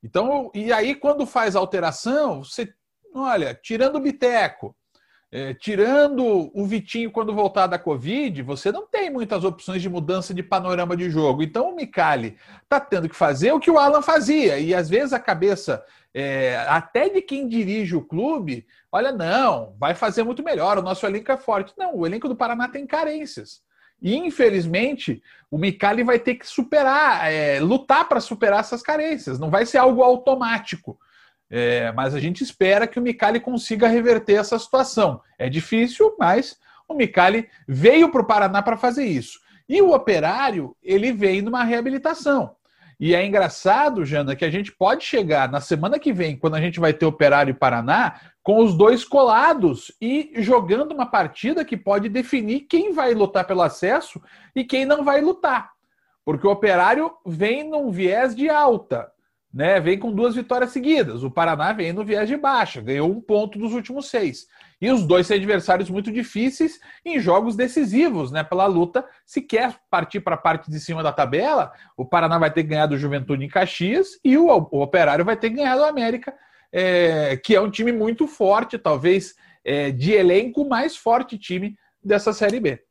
Então, 0.04 0.50
e 0.52 0.74
aí 0.74 0.95
quando 0.95 1.28
faz 1.28 1.56
alteração, 1.56 2.43
você 2.43 2.74
olha, 3.13 3.54
tirando 3.54 3.98
o 3.98 4.00
Biteco, 4.00 4.76
é, 5.32 5.54
tirando 5.54 6.50
o 6.54 6.65
Vitinho 6.65 7.12
quando 7.12 7.36
voltar 7.36 7.67
da 7.67 7.78
Covid, 7.78 8.41
você 8.41 8.72
não 8.72 8.88
tem 8.88 9.12
muitas 9.12 9.43
opções 9.43 9.82
de 9.82 9.88
mudança 9.88 10.34
de 10.34 10.41
panorama 10.41 10.98
de 10.98 11.10
jogo. 11.10 11.43
Então 11.43 11.69
o 11.69 11.76
Micali 11.76 12.36
está 12.63 12.80
tendo 12.80 13.08
que 13.08 13.15
fazer 13.15 13.52
o 13.52 13.60
que 13.60 13.69
o 13.69 13.78
Alan 13.78 14.02
fazia. 14.02 14.58
E 14.58 14.74
às 14.74 14.89
vezes 14.89 15.13
a 15.13 15.19
cabeça, 15.19 15.84
é, 16.13 16.58
até 16.67 17.10
de 17.10 17.22
quem 17.22 17.48
dirige 17.48 17.95
o 17.95 18.02
clube, 18.02 18.65
olha, 18.91 19.12
não, 19.12 19.76
vai 19.80 19.93
fazer 19.93 20.24
muito 20.24 20.41
melhor, 20.41 20.80
o 20.80 20.82
nosso 20.82 21.06
elenco 21.06 21.32
é 21.32 21.38
forte. 21.38 21.74
Não, 21.78 21.95
o 21.95 22.08
elenco 22.08 22.28
do 22.28 22.36
Paraná 22.36 22.67
tem 22.67 22.88
carências. 22.88 23.62
E, 24.02 24.15
infelizmente, 24.15 25.22
o 25.52 25.58
Micali 25.58 26.04
vai 26.04 26.17
ter 26.17 26.36
que 26.36 26.48
superar, 26.48 27.32
é, 27.32 27.60
lutar 27.60 28.08
para 28.08 28.22
superar 28.22 28.62
essas 28.62 28.82
carências. 28.82 29.38
Não 29.38 29.50
vai 29.50 29.65
ser 29.65 29.78
algo 29.78 30.02
automático. 30.02 30.98
É, 31.49 31.91
mas 31.93 32.13
a 32.13 32.19
gente 32.19 32.43
espera 32.43 32.85
que 32.85 32.99
o 32.99 33.01
Micali 33.01 33.39
consiga 33.39 33.88
reverter 33.88 34.35
essa 34.35 34.59
situação. 34.59 35.21
É 35.38 35.49
difícil, 35.49 36.15
mas 36.19 36.57
o 36.88 36.93
Micali 36.93 37.49
veio 37.67 38.12
para 38.12 38.21
o 38.21 38.27
Paraná 38.27 38.62
para 38.62 38.77
fazer 38.77 39.05
isso. 39.05 39.39
E 39.67 39.81
o 39.81 39.93
operário, 39.93 40.75
ele 40.81 41.12
vem 41.12 41.41
numa 41.41 41.63
reabilitação. 41.63 42.55
E 42.99 43.15
é 43.15 43.25
engraçado, 43.25 44.03
Jana, 44.03 44.35
que 44.35 44.43
a 44.43 44.49
gente 44.49 44.73
pode 44.73 45.05
chegar 45.05 45.49
na 45.49 45.62
semana 45.62 45.97
que 45.97 46.12
vem, 46.12 46.35
quando 46.35 46.55
a 46.55 46.62
gente 46.62 46.81
vai 46.81 46.91
ter 46.91 47.05
Operário 47.05 47.51
e 47.51 47.53
Paraná, 47.53 48.19
com 48.43 48.59
os 48.59 48.75
dois 48.75 49.05
colados 49.05 49.89
e 50.01 50.33
jogando 50.38 50.91
uma 50.91 51.05
partida 51.05 51.63
que 51.63 51.77
pode 51.77 52.09
definir 52.09 52.62
quem 52.62 52.91
vai 52.91 53.13
lutar 53.13 53.47
pelo 53.47 53.62
acesso 53.62 54.21
e 54.53 54.65
quem 54.65 54.85
não 54.85 55.05
vai 55.05 55.21
lutar. 55.21 55.71
Porque 56.25 56.45
o 56.45 56.51
Operário 56.51 57.13
vem 57.25 57.69
num 57.69 57.89
viés 57.89 58.35
de 58.35 58.49
alta. 58.49 59.09
Né, 59.53 59.79
vem 59.79 59.97
com 59.97 60.12
duas 60.12 60.35
vitórias 60.35 60.71
seguidas. 60.71 61.23
O 61.23 61.31
Paraná 61.31 61.73
vem 61.73 61.91
no 61.91 62.05
viés 62.05 62.27
de 62.27 62.38
baixa, 62.38 62.81
ganhou 62.81 63.09
um 63.09 63.19
ponto 63.19 63.57
dos 63.57 63.73
últimos 63.73 64.07
seis. 64.07 64.47
E 64.81 64.89
os 64.89 65.05
dois 65.05 65.27
são 65.27 65.35
adversários 65.35 65.89
muito 65.89 66.12
difíceis 66.12 66.79
em 67.03 67.19
jogos 67.19 67.55
decisivos, 67.55 68.31
né? 68.31 68.43
Pela 68.43 68.65
luta, 68.65 69.03
se 69.25 69.41
quer 69.41 69.75
partir 69.89 70.21
para 70.21 70.35
a 70.35 70.38
parte 70.38 70.71
de 70.71 70.79
cima 70.79 71.03
da 71.03 71.12
tabela, 71.12 71.73
o 71.97 72.05
Paraná 72.05 72.38
vai 72.38 72.51
ter 72.51 72.63
que 72.63 72.69
ganhar 72.69 72.85
do 72.85 72.97
Juventude 72.97 73.43
em 73.43 73.49
Caxias 73.49 74.19
e 74.23 74.38
o, 74.38 74.47
o 74.47 74.81
Operário 74.81 75.25
vai 75.25 75.35
ter 75.35 75.49
que 75.49 75.57
ganhar 75.57 75.75
do 75.75 75.83
América, 75.83 76.33
é, 76.71 77.35
que 77.43 77.55
é 77.55 77.59
um 77.59 77.69
time 77.69 77.91
muito 77.91 78.25
forte, 78.27 78.77
talvez 78.77 79.35
é, 79.65 79.91
de 79.91 80.13
elenco 80.13 80.67
mais 80.67 80.95
forte 80.95 81.38
time 81.38 81.75
dessa 82.01 82.31
Série 82.31 82.59
B. 82.59 82.81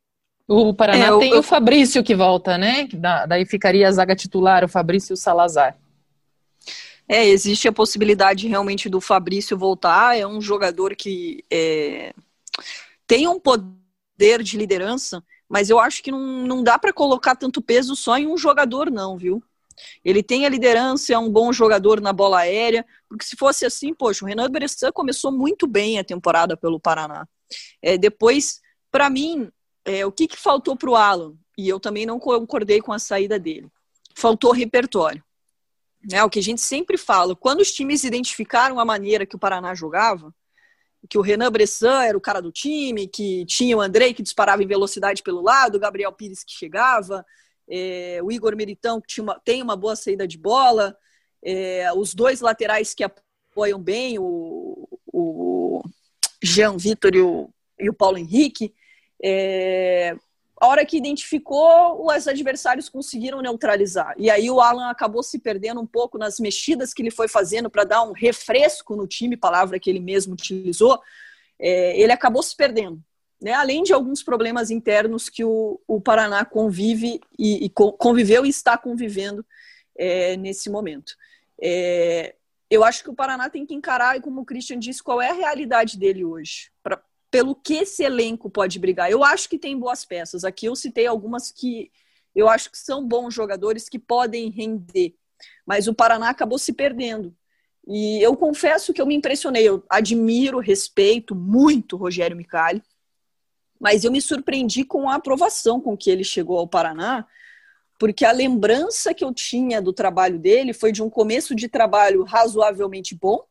O 0.47 0.75
Paraná 0.75 1.07
é, 1.07 1.19
tem 1.19 1.33
eu... 1.33 1.39
o 1.39 1.43
Fabrício 1.43 2.03
que 2.03 2.15
volta, 2.15 2.59
né? 2.59 2.89
daí 3.27 3.47
ficaria 3.47 3.87
a 3.87 3.93
zaga 3.93 4.17
titular, 4.17 4.65
o 4.65 4.69
Fabrício 4.69 5.17
Salazar. 5.17 5.77
É, 7.09 7.27
existe 7.27 7.67
a 7.67 7.73
possibilidade 7.73 8.47
realmente 8.47 8.89
do 8.89 9.01
Fabrício 9.01 9.57
voltar. 9.57 10.17
É 10.19 10.27
um 10.27 10.41
jogador 10.41 10.95
que 10.95 11.45
é, 11.51 12.15
tem 13.07 13.27
um 13.27 13.41
poder 13.41 14.43
de 14.43 14.57
liderança, 14.57 15.25
mas 15.49 15.71
eu 15.71 15.79
acho 15.79 16.03
que 16.03 16.11
não, 16.11 16.21
não 16.47 16.63
dá 16.63 16.79
para 16.79 16.93
colocar 16.93 17.35
tanto 17.35 17.63
peso 17.63 17.97
só 17.97 18.19
em 18.19 18.27
um 18.27 18.37
jogador, 18.37 18.91
não, 18.91 19.17
viu? 19.17 19.43
Ele 20.05 20.23
tem 20.23 20.45
a 20.45 20.49
liderança, 20.49 21.15
é 21.15 21.19
um 21.19 21.31
bom 21.31 21.53
jogador 21.53 22.01
na 22.01 22.13
bola 22.13 22.41
aérea, 22.41 22.85
porque 23.09 23.25
se 23.25 23.37
fosse 23.37 23.65
assim, 23.65 23.95
poxa, 23.95 24.25
o 24.25 24.29
Renan 24.29 24.51
Bressan 24.51 24.91
começou 24.93 25.33
muito 25.33 25.67
bem 25.67 25.99
a 25.99 26.05
temporada 26.05 26.57
pelo 26.57 26.81
Paraná. 26.81 27.27
É, 27.81 27.97
depois, 27.97 28.61
para 28.91 29.09
mim, 29.09 29.51
é, 29.85 30.05
o 30.05 30.13
que, 30.13 30.27
que 30.27 30.37
faltou 30.37 30.77
para 30.77 30.91
o 30.91 30.97
Alan? 30.97 31.35
E 31.57 31.69
eu 31.69 31.81
também 31.81 32.05
não 32.05 32.19
concordei 32.19 32.81
com 32.81 32.93
a 32.93 32.99
saída 32.99 33.39
dele. 33.39 33.69
Faltou 34.15 34.53
repertório. 34.53 35.23
Né, 36.11 36.23
o 36.23 36.31
que 36.31 36.39
a 36.39 36.43
gente 36.43 36.61
sempre 36.61 36.97
fala, 36.97 37.35
quando 37.35 37.61
os 37.61 37.73
times 37.73 38.05
identificaram 38.05 38.79
a 38.79 38.85
maneira 38.85 39.27
que 39.27 39.35
o 39.35 39.39
Paraná 39.39 39.75
jogava, 39.75 40.33
que 41.09 41.19
o 41.19 41.23
Renan 41.23 41.51
Bressan 41.51 42.03
era 42.03 42.17
o 42.17 42.21
cara 42.21 42.41
do 42.41 42.53
time, 42.53 43.09
que 43.09 43.45
tinha 43.47 43.77
o 43.77 43.81
Andrei 43.81 44.15
que 44.15 44.23
disparava 44.23 44.63
em 44.63 44.67
velocidade 44.67 45.23
pelo 45.23 45.43
lado, 45.43 45.77
o 45.77 45.81
Gabriel 45.81 46.13
Pires 46.13 46.45
que 46.45 46.53
chegava, 46.53 47.25
é, 47.69 48.21
o 48.23 48.31
Igor 48.31 48.57
Meritão 48.57 49.01
que 49.01 49.21
uma, 49.21 49.39
tem 49.41 49.63
uma 49.63 49.77
boa 49.77 49.97
saída 49.97 50.27
de 50.27 50.39
bola, 50.39 50.97
é, 51.43 51.93
os 51.93 52.15
dois 52.15 52.41
laterais 52.41 52.95
que 52.95 53.05
apoiam 53.05 53.81
bem, 53.81 54.19
o, 54.19 54.89
o 55.13 55.83
Jean 56.43 56.77
Vitor 56.77 57.15
e 57.15 57.21
o, 57.21 57.51
e 57.79 57.89
o 57.89 57.95
Paulo 57.95 58.19
Henrique. 58.19 58.75
É, 59.23 60.17
a 60.61 60.67
hora 60.67 60.85
que 60.85 60.97
identificou, 60.97 62.05
os 62.05 62.27
adversários 62.27 62.89
conseguiram 62.89 63.41
neutralizar. 63.41 64.15
E 64.19 64.29
aí 64.31 64.51
o 64.51 64.61
Alan 64.61 64.91
acabou 64.91 65.23
se 65.23 65.39
perdendo 65.39 65.81
um 65.81 65.87
pouco 65.87 66.19
nas 66.19 66.41
mexidas 66.41 66.93
que 66.93 67.01
ele 67.01 67.11
foi 67.11 67.29
fazendo 67.29 67.71
para 67.71 67.85
dar 67.85 68.03
um 68.03 68.13
refresco 68.13 68.97
no 68.97 69.07
time, 69.07 69.37
palavra 69.37 69.79
que 69.79 69.89
ele 69.89 70.01
mesmo 70.01 70.33
utilizou. 70.33 71.01
É, 71.59 72.01
ele 72.01 72.13
acabou 72.13 72.43
se 72.43 72.57
perdendo. 72.57 73.01
Né? 73.41 73.53
Além 73.53 73.85
de 73.85 73.93
alguns 73.93 74.23
problemas 74.23 74.71
internos 74.71 75.29
que 75.29 75.45
o, 75.45 75.81
o 75.87 76.01
Paraná 76.01 76.45
convive 76.45 77.21
e, 77.39 77.67
e 77.67 77.71
conviveu 77.71 78.45
e 78.45 78.49
está 78.49 78.77
convivendo 78.77 79.47
é, 79.97 80.37
nesse 80.37 80.69
momento. 80.69 81.15
É, 81.61 82.35
eu 82.69 82.83
acho 82.83 83.03
que 83.03 83.11
o 83.11 83.15
Paraná 83.15 83.49
tem 83.49 83.65
que 83.65 83.75
encarar, 83.75 84.21
como 84.21 84.41
o 84.41 84.45
Christian 84.45 84.79
disse, 84.79 85.03
qual 85.03 85.23
é 85.23 85.31
a 85.31 85.35
realidade 85.35 85.97
dele 85.97 86.25
hoje. 86.25 86.71
Pelo 87.31 87.55
que 87.55 87.75
esse 87.75 88.03
elenco 88.03 88.49
pode 88.51 88.79
brigar. 88.79 89.11
Eu 89.11 89.23
acho 89.23 89.49
que 89.49 89.59
tem 89.59 89.79
boas 89.79 90.05
peças. 90.05 90.45
Aqui 90.45 90.67
eu 90.67 90.77
citei 90.77 91.07
algumas 91.07 91.51
que 91.51 91.91
eu 92.35 92.49
acho 92.49 92.71
que 92.71 92.79
são 92.79 93.07
bons 93.07 93.35
jogadores 93.35 93.89
que 93.89 93.99
podem 93.99 94.51
render. 94.51 95.15
Mas 95.67 95.89
o 95.89 95.95
Paraná 95.95 96.31
acabou 96.31 96.59
se 96.59 96.73
perdendo. 96.73 97.35
E 97.87 98.23
eu 98.23 98.37
confesso 98.37 98.93
que 98.93 99.01
eu 99.01 99.07
me 99.07 99.15
impressionei. 99.15 99.69
Eu 99.69 99.85
admiro, 99.89 100.59
respeito 100.59 101.35
muito 101.35 101.97
Rogério 101.97 102.37
Micali. 102.37 102.83
Mas 103.81 104.05
eu 104.05 104.13
me 104.13 104.21
surpreendi 104.21 104.85
com 104.85 105.09
a 105.09 105.15
aprovação 105.15 105.81
com 105.81 105.97
que 105.97 106.11
ele 106.11 106.25
chegou 106.25 106.59
ao 106.59 106.67
Paraná, 106.67 107.27
porque 107.99 108.25
a 108.25 108.33
lembrança 108.33 109.15
que 109.15 109.25
eu 109.25 109.33
tinha 109.33 109.81
do 109.81 109.93
trabalho 109.93 110.39
dele 110.39 110.73
foi 110.73 110.91
de 110.91 111.03
um 111.03 111.09
começo 111.09 111.55
de 111.55 111.69
trabalho 111.69 112.25
razoavelmente 112.25 113.15
bom 113.15 113.45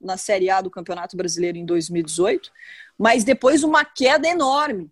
na 0.00 0.16
Série 0.16 0.50
A 0.50 0.60
do 0.60 0.70
Campeonato 0.70 1.16
Brasileiro 1.16 1.56
em 1.56 1.64
2018, 1.64 2.50
mas 2.98 3.24
depois 3.24 3.62
uma 3.62 3.84
queda 3.84 4.28
enorme. 4.28 4.90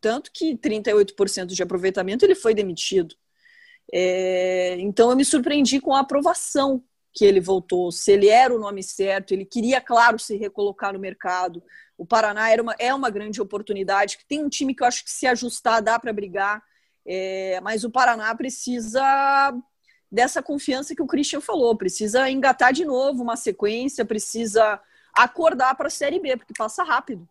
Tanto 0.00 0.30
que 0.32 0.56
38% 0.56 1.46
de 1.46 1.62
aproveitamento 1.62 2.24
ele 2.24 2.34
foi 2.34 2.54
demitido. 2.54 3.14
É, 3.92 4.76
então 4.78 5.10
eu 5.10 5.16
me 5.16 5.24
surpreendi 5.24 5.80
com 5.80 5.94
a 5.94 6.00
aprovação 6.00 6.82
que 7.16 7.24
ele 7.24 7.40
voltou, 7.40 7.90
se 7.90 8.12
ele 8.12 8.28
era 8.28 8.54
o 8.54 8.58
nome 8.58 8.82
certo, 8.82 9.32
ele 9.32 9.46
queria, 9.46 9.80
claro, 9.80 10.18
se 10.18 10.36
recolocar 10.36 10.92
no 10.92 10.98
mercado. 10.98 11.62
O 11.96 12.04
Paraná 12.04 12.50
era 12.50 12.62
uma, 12.62 12.74
é 12.78 12.92
uma 12.92 13.08
grande 13.08 13.40
oportunidade, 13.40 14.18
que 14.18 14.26
tem 14.26 14.44
um 14.44 14.50
time 14.50 14.74
que 14.74 14.82
eu 14.82 14.86
acho 14.86 15.02
que 15.02 15.10
se 15.10 15.26
ajustar 15.26 15.82
dá 15.82 15.98
para 15.98 16.12
brigar, 16.12 16.62
é, 17.06 17.58
mas 17.62 17.84
o 17.84 17.90
Paraná 17.90 18.34
precisa 18.34 19.54
dessa 20.12 20.42
confiança 20.42 20.94
que 20.94 21.02
o 21.02 21.06
Christian 21.06 21.40
falou, 21.40 21.74
precisa 21.74 22.28
engatar 22.28 22.72
de 22.72 22.84
novo 22.84 23.22
uma 23.22 23.36
sequência, 23.36 24.04
precisa 24.04 24.78
acordar 25.16 25.74
para 25.74 25.86
a 25.86 25.90
Série 25.90 26.20
B, 26.20 26.36
porque 26.36 26.52
passa 26.56 26.84
rápido. 26.84 27.26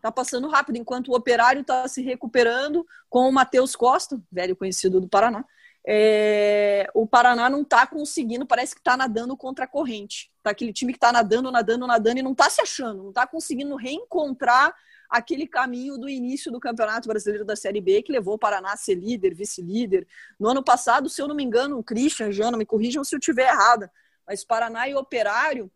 Tá 0.00 0.12
passando 0.12 0.48
rápido, 0.48 0.76
enquanto 0.76 1.08
o 1.08 1.16
Operário 1.16 1.62
está 1.62 1.88
se 1.88 2.02
recuperando 2.02 2.86
com 3.08 3.28
o 3.28 3.32
Matheus 3.32 3.74
Costa, 3.74 4.20
velho 4.30 4.54
conhecido 4.54 5.00
do 5.00 5.08
Paraná. 5.08 5.44
É, 5.86 6.88
o 6.94 7.06
Paraná 7.06 7.50
não 7.50 7.62
está 7.62 7.86
conseguindo, 7.86 8.46
parece 8.46 8.74
que 8.74 8.80
está 8.80 8.96
nadando 8.96 9.36
contra 9.36 9.64
a 9.64 9.68
corrente. 9.68 10.30
Tá 10.42 10.50
aquele 10.50 10.72
time 10.72 10.92
que 10.92 10.98
está 10.98 11.10
nadando, 11.10 11.50
nadando, 11.50 11.86
nadando 11.86 12.18
e 12.18 12.22
não 12.22 12.32
está 12.32 12.48
se 12.48 12.60
achando, 12.60 13.02
não 13.02 13.08
está 13.10 13.26
conseguindo 13.26 13.76
reencontrar 13.76 14.74
aquele 15.10 15.46
caminho 15.46 15.98
do 15.98 16.08
início 16.08 16.50
do 16.50 16.58
Campeonato 16.58 17.08
Brasileiro 17.08 17.44
da 17.44 17.54
Série 17.54 17.80
B 17.80 18.02
que 18.02 18.12
levou 18.12 18.34
o 18.34 18.38
Paraná 18.38 18.72
a 18.72 18.76
ser 18.76 18.94
líder, 18.94 19.34
vice-líder. 19.34 20.06
No 20.38 20.48
ano 20.48 20.62
passado, 20.62 21.08
se 21.08 21.20
eu 21.20 21.28
não 21.28 21.34
me 21.34 21.44
engano, 21.44 21.78
o 21.78 21.84
Christian, 21.84 22.32
Jana, 22.32 22.56
me 22.56 22.66
corrijam 22.66 23.04
se 23.04 23.14
eu 23.14 23.18
estiver 23.18 23.48
errada, 23.48 23.90
mas 24.26 24.44
Paraná 24.44 24.88
e 24.88 24.94
Operário 24.94 25.70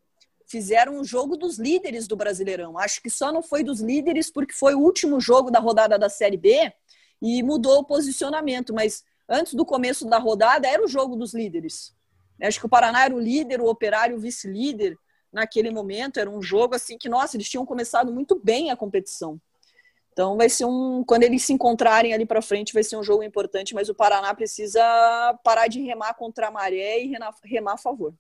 fizeram 0.48 0.98
um 0.98 1.04
jogo 1.04 1.36
dos 1.36 1.58
líderes 1.58 2.08
do 2.08 2.16
Brasileirão. 2.16 2.78
Acho 2.78 3.02
que 3.02 3.10
só 3.10 3.30
não 3.30 3.42
foi 3.42 3.62
dos 3.62 3.80
líderes 3.80 4.30
porque 4.30 4.54
foi 4.54 4.74
o 4.74 4.80
último 4.80 5.20
jogo 5.20 5.50
da 5.50 5.58
rodada 5.58 5.98
da 5.98 6.08
Série 6.08 6.38
B 6.38 6.72
e 7.20 7.42
mudou 7.42 7.80
o 7.80 7.84
posicionamento, 7.84 8.72
mas 8.72 9.04
antes 9.28 9.54
do 9.54 9.64
começo 9.64 10.08
da 10.08 10.18
rodada 10.18 10.66
era 10.66 10.82
o 10.82 10.88
jogo 10.88 11.14
dos 11.14 11.34
líderes. 11.34 11.94
Acho 12.40 12.60
que 12.60 12.66
o 12.66 12.68
Paraná 12.68 13.04
era 13.04 13.14
o 13.14 13.20
líder, 13.20 13.60
o 13.60 13.66
Operário 13.66 14.16
o 14.16 14.20
vice-líder 14.20 14.96
naquele 15.32 15.70
momento. 15.70 16.18
Era 16.18 16.30
um 16.30 16.40
jogo 16.40 16.74
assim 16.74 16.96
que, 16.96 17.08
nossa, 17.08 17.36
eles 17.36 17.48
tinham 17.48 17.66
começado 17.66 18.12
muito 18.12 18.40
bem 18.42 18.70
a 18.70 18.76
competição. 18.76 19.40
Então 20.12 20.36
vai 20.36 20.48
ser 20.48 20.64
um, 20.64 21.04
quando 21.04 21.24
eles 21.24 21.44
se 21.44 21.52
encontrarem 21.52 22.12
ali 22.12 22.24
para 22.24 22.42
frente, 22.42 22.72
vai 22.72 22.82
ser 22.82 22.96
um 22.96 23.02
jogo 23.02 23.22
importante, 23.22 23.74
mas 23.74 23.88
o 23.88 23.94
Paraná 23.94 24.34
precisa 24.34 24.80
parar 25.44 25.68
de 25.68 25.80
remar 25.80 26.14
contra 26.14 26.48
a 26.48 26.50
maré 26.50 27.00
e 27.00 27.12
remar 27.44 27.74
a 27.74 27.76
favor. 27.76 28.14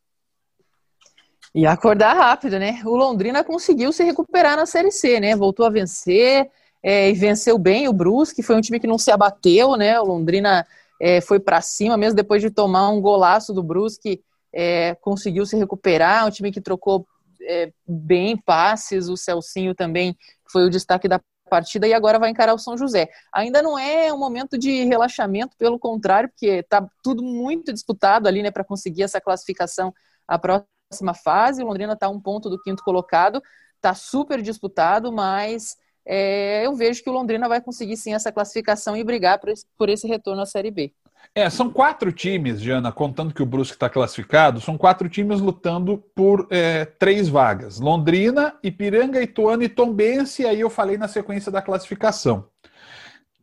E 1.58 1.66
acordar 1.66 2.14
rápido, 2.14 2.56
né? 2.56 2.80
O 2.84 2.94
Londrina 2.94 3.42
conseguiu 3.42 3.92
se 3.92 4.04
recuperar 4.04 4.56
na 4.56 4.64
Série 4.64 4.92
C, 4.92 5.18
né? 5.18 5.34
Voltou 5.34 5.66
a 5.66 5.68
vencer 5.68 6.48
é, 6.80 7.10
e 7.10 7.14
venceu 7.14 7.58
bem 7.58 7.88
o 7.88 7.92
Brusque, 7.92 8.44
foi 8.44 8.54
um 8.54 8.60
time 8.60 8.78
que 8.78 8.86
não 8.86 8.96
se 8.96 9.10
abateu, 9.10 9.74
né? 9.74 9.98
O 10.00 10.04
Londrina 10.04 10.64
é, 11.02 11.20
foi 11.20 11.40
para 11.40 11.60
cima, 11.60 11.96
mesmo 11.96 12.14
depois 12.14 12.40
de 12.40 12.48
tomar 12.48 12.88
um 12.90 13.00
golaço 13.00 13.52
do 13.52 13.60
Brusque, 13.60 14.22
é, 14.52 14.94
conseguiu 15.00 15.44
se 15.44 15.56
recuperar, 15.56 16.28
um 16.28 16.30
time 16.30 16.52
que 16.52 16.60
trocou 16.60 17.04
é, 17.42 17.72
bem 17.84 18.36
passes, 18.36 19.08
o 19.08 19.16
Celcinho 19.16 19.74
também 19.74 20.16
foi 20.52 20.64
o 20.64 20.70
destaque 20.70 21.08
da 21.08 21.20
partida 21.50 21.88
e 21.88 21.92
agora 21.92 22.20
vai 22.20 22.30
encarar 22.30 22.54
o 22.54 22.58
São 22.58 22.78
José. 22.78 23.08
Ainda 23.34 23.60
não 23.60 23.76
é 23.76 24.12
um 24.12 24.18
momento 24.18 24.56
de 24.56 24.84
relaxamento, 24.84 25.56
pelo 25.58 25.76
contrário, 25.76 26.28
porque 26.28 26.60
está 26.60 26.88
tudo 27.02 27.20
muito 27.20 27.72
disputado 27.72 28.28
ali, 28.28 28.44
né, 28.44 28.52
para 28.52 28.62
conseguir 28.62 29.02
essa 29.02 29.20
classificação 29.20 29.92
à 30.28 30.38
próxima 30.38 30.77
fase. 31.22 31.62
O 31.62 31.66
Londrina 31.66 31.92
está 31.92 32.08
um 32.08 32.20
ponto 32.20 32.48
do 32.48 32.60
quinto 32.60 32.82
colocado, 32.82 33.42
está 33.76 33.94
super 33.94 34.40
disputado, 34.42 35.12
mas 35.12 35.76
é, 36.04 36.66
eu 36.66 36.74
vejo 36.74 37.02
que 37.02 37.10
o 37.10 37.12
Londrina 37.12 37.48
vai 37.48 37.60
conseguir 37.60 37.96
sim 37.96 38.14
essa 38.14 38.32
classificação 38.32 38.96
e 38.96 39.04
brigar 39.04 39.38
por 39.38 39.50
esse, 39.50 39.66
por 39.76 39.88
esse 39.88 40.06
retorno 40.06 40.42
à 40.42 40.46
Série 40.46 40.70
B. 40.70 40.92
É, 41.34 41.48
são 41.50 41.70
quatro 41.70 42.10
times, 42.10 42.60
Jana, 42.60 42.90
contando 42.90 43.34
que 43.34 43.42
o 43.42 43.46
Brusque 43.46 43.74
está 43.74 43.88
classificado, 43.88 44.60
são 44.60 44.78
quatro 44.78 45.08
times 45.08 45.40
lutando 45.40 46.02
por 46.14 46.46
é, 46.50 46.84
três 46.84 47.28
vagas. 47.28 47.78
Londrina, 47.78 48.54
Ipiranga, 48.62 49.22
Ituano 49.22 49.62
e 49.62 49.68
Tombense, 49.68 50.42
e 50.42 50.46
aí 50.46 50.60
eu 50.60 50.70
falei 50.70 50.96
na 50.96 51.06
sequência 51.06 51.52
da 51.52 51.60
classificação. 51.60 52.46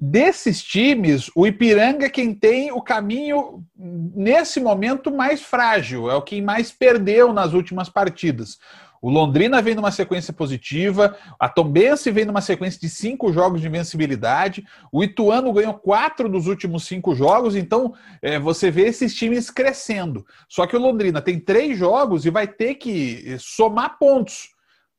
Desses 0.09 0.63
times, 0.63 1.29
o 1.35 1.47
Ipiranga 1.47 2.05
é 2.05 2.09
quem 2.09 2.33
tem 2.33 2.71
o 2.71 2.81
caminho, 2.81 3.63
nesse 3.75 4.59
momento, 4.59 5.11
mais 5.11 5.41
frágil, 5.41 6.09
é 6.09 6.15
o 6.15 6.21
quem 6.21 6.41
mais 6.41 6.71
perdeu 6.71 7.33
nas 7.33 7.53
últimas 7.53 7.89
partidas. 7.89 8.57
O 9.01 9.09
Londrina 9.09 9.61
vem 9.61 9.75
numa 9.75 9.91
sequência 9.91 10.33
positiva, 10.33 11.15
a 11.39 11.47
Tombense 11.47 12.09
vem 12.09 12.25
numa 12.25 12.41
sequência 12.41 12.79
de 12.79 12.89
cinco 12.89 13.31
jogos 13.31 13.61
de 13.61 13.67
invencibilidade, 13.67 14.65
o 14.91 15.03
Ituano 15.03 15.53
ganhou 15.53 15.75
quatro 15.75 16.27
dos 16.27 16.47
últimos 16.47 16.85
cinco 16.85 17.13
jogos, 17.13 17.55
então 17.55 17.93
é, 18.21 18.39
você 18.39 18.71
vê 18.71 18.87
esses 18.87 19.13
times 19.13 19.51
crescendo. 19.51 20.25
Só 20.49 20.65
que 20.65 20.75
o 20.75 20.79
Londrina 20.79 21.21
tem 21.21 21.39
três 21.39 21.77
jogos 21.77 22.25
e 22.25 22.29
vai 22.29 22.47
ter 22.47 22.75
que 22.75 23.23
eh, 23.27 23.37
somar 23.39 23.99
pontos, 23.99 24.49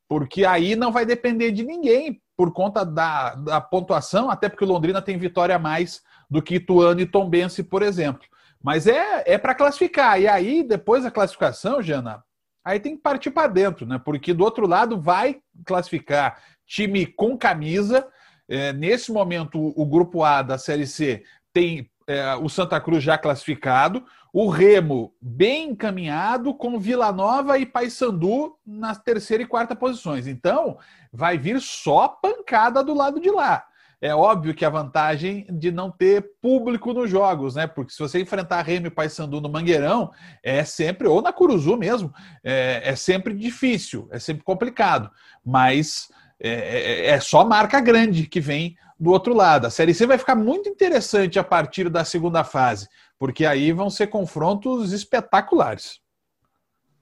porque 0.09 0.45
aí 0.45 0.77
não 0.77 0.93
vai 0.93 1.05
depender 1.05 1.51
de 1.51 1.65
ninguém 1.65 2.21
por 2.37 2.53
conta 2.53 2.85
da, 2.85 3.35
da 3.35 3.61
pontuação, 3.61 4.31
até 4.31 4.49
porque 4.49 4.65
o 4.65 4.69
Londrina 4.69 5.01
tem 5.01 5.17
vitória 5.17 5.57
a 5.57 5.59
mais 5.59 6.03
do 6.29 6.43
que 6.43 6.57
Ituano 6.57 7.01
e 7.01 7.07
Tombense, 7.07 7.63
por 7.63 7.83
exemplo. 7.83 8.27
Mas 8.63 8.87
é, 8.87 9.23
é 9.27 9.39
para 9.39 9.55
classificar. 9.55 10.21
E 10.21 10.29
aí, 10.29 10.63
depois 10.63 11.05
da 11.05 11.11
classificação, 11.11 11.81
Jana, 11.81 12.23
aí 12.65 12.81
tem 12.81 12.97
que 12.97 13.03
partir 13.03 13.31
para 13.31 13.49
dentro, 13.49 13.87
né? 13.87 14.01
Porque 14.05 14.35
do 14.35 14.45
outro 14.45 14.67
lado 14.67 15.01
vai 15.01 15.39
classificar 15.65 16.43
time 16.67 17.07
com 17.07 17.39
camisa. 17.39 18.07
É, 18.49 18.73
nesse 18.73 19.13
momento, 19.13 19.73
o 19.77 19.87
grupo 19.87 20.23
A 20.23 20.43
da 20.43 20.59
Série 20.59 20.87
C 20.87 21.23
tem 21.53 21.91
é, 22.07 22.35
o 22.37 22.49
Santa 22.49 22.81
Cruz 22.81 23.03
já 23.03 23.17
classificado, 23.17 24.05
o 24.39 24.51
Remo 24.51 25.15
bem 25.19 25.71
encaminhado, 25.71 26.53
com 26.53 26.79
Vila 26.79 27.11
Nova 27.11 27.59
e 27.59 27.65
Paysandu 27.65 28.55
nas 28.67 28.99
terceira 28.99 29.43
e 29.43 29.47
quarta 29.47 29.75
posições. 29.75 30.27
Então, 30.27 30.77
vai 31.11 31.39
vir 31.39 31.59
só 31.59 32.07
pancada 32.07 32.85
do 32.85 32.93
lado 32.93 33.19
de 33.19 33.31
lá. 33.31 33.65
É 33.99 34.15
óbvio 34.15 34.55
que 34.55 34.63
a 34.63 34.69
vantagem 34.69 35.47
de 35.49 35.73
não 35.73 35.91
ter 35.91 36.33
público 36.43 36.93
nos 36.93 37.09
jogos, 37.11 37.55
né? 37.55 37.67
Porque 37.67 37.95
se 37.95 37.99
você 37.99 38.21
enfrentar 38.21 38.61
Remy 38.61 38.89
e 38.89 38.91
Paysandu 38.91 39.41
no 39.41 39.49
Mangueirão, 39.49 40.11
é 40.43 40.63
sempre, 40.65 41.09
ou 41.09 41.23
na 41.23 41.33
Curuzu 41.33 41.75
mesmo, 41.75 42.13
é, 42.45 42.83
é 42.91 42.95
sempre 42.95 43.33
difícil, 43.33 44.07
é 44.13 44.19
sempre 44.19 44.45
complicado. 44.45 45.11
Mas 45.43 46.11
é, 46.39 46.51
é, 46.51 47.07
é, 47.07 47.21
só 47.21 47.43
marca 47.43 47.81
grande 47.81 48.27
que 48.27 48.39
vem 48.39 48.77
do 49.01 49.11
outro 49.11 49.35
lado. 49.35 49.67
A 49.67 49.71
Série 49.71 49.95
C 49.95 50.07
vai 50.07 50.19
ficar 50.19 50.37
muito 50.37 50.69
interessante 50.69 51.39
a 51.39 51.45
partir 51.45 51.89
da 51.89 52.05
segunda 52.05 52.45
fase, 52.45 52.89
porque 53.19 53.47
aí 53.47 53.73
vão 53.73 53.89
ser 53.91 54.09
confrontos 54.09 54.93
espetaculares. 54.93 56.01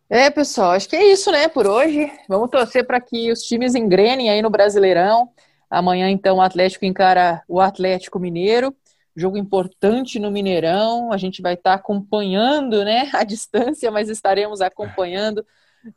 É, 0.08 0.30
pessoal, 0.30 0.72
acho 0.72 0.88
que 0.88 0.96
é 0.96 1.12
isso, 1.12 1.30
né, 1.32 1.48
por 1.48 1.66
hoje. 1.66 2.10
Vamos 2.28 2.50
torcer 2.50 2.86
para 2.86 3.00
que 3.00 3.32
os 3.32 3.40
times 3.40 3.74
engrenem 3.74 4.30
aí 4.30 4.42
no 4.42 4.50
Brasileirão. 4.50 5.30
Amanhã, 5.68 6.08
então, 6.10 6.36
o 6.36 6.42
Atlético 6.42 6.84
encara 6.84 7.42
o 7.48 7.60
Atlético 7.60 8.20
Mineiro. 8.20 8.76
Jogo 9.16 9.36
importante 9.36 10.18
no 10.18 10.30
Mineirão. 10.30 11.10
A 11.10 11.16
gente 11.16 11.40
vai 11.40 11.54
estar 11.54 11.70
tá 11.70 11.76
acompanhando, 11.76 12.84
né, 12.84 13.10
à 13.14 13.24
distância, 13.24 13.90
mas 13.90 14.08
estaremos 14.08 14.60
acompanhando. 14.60 15.44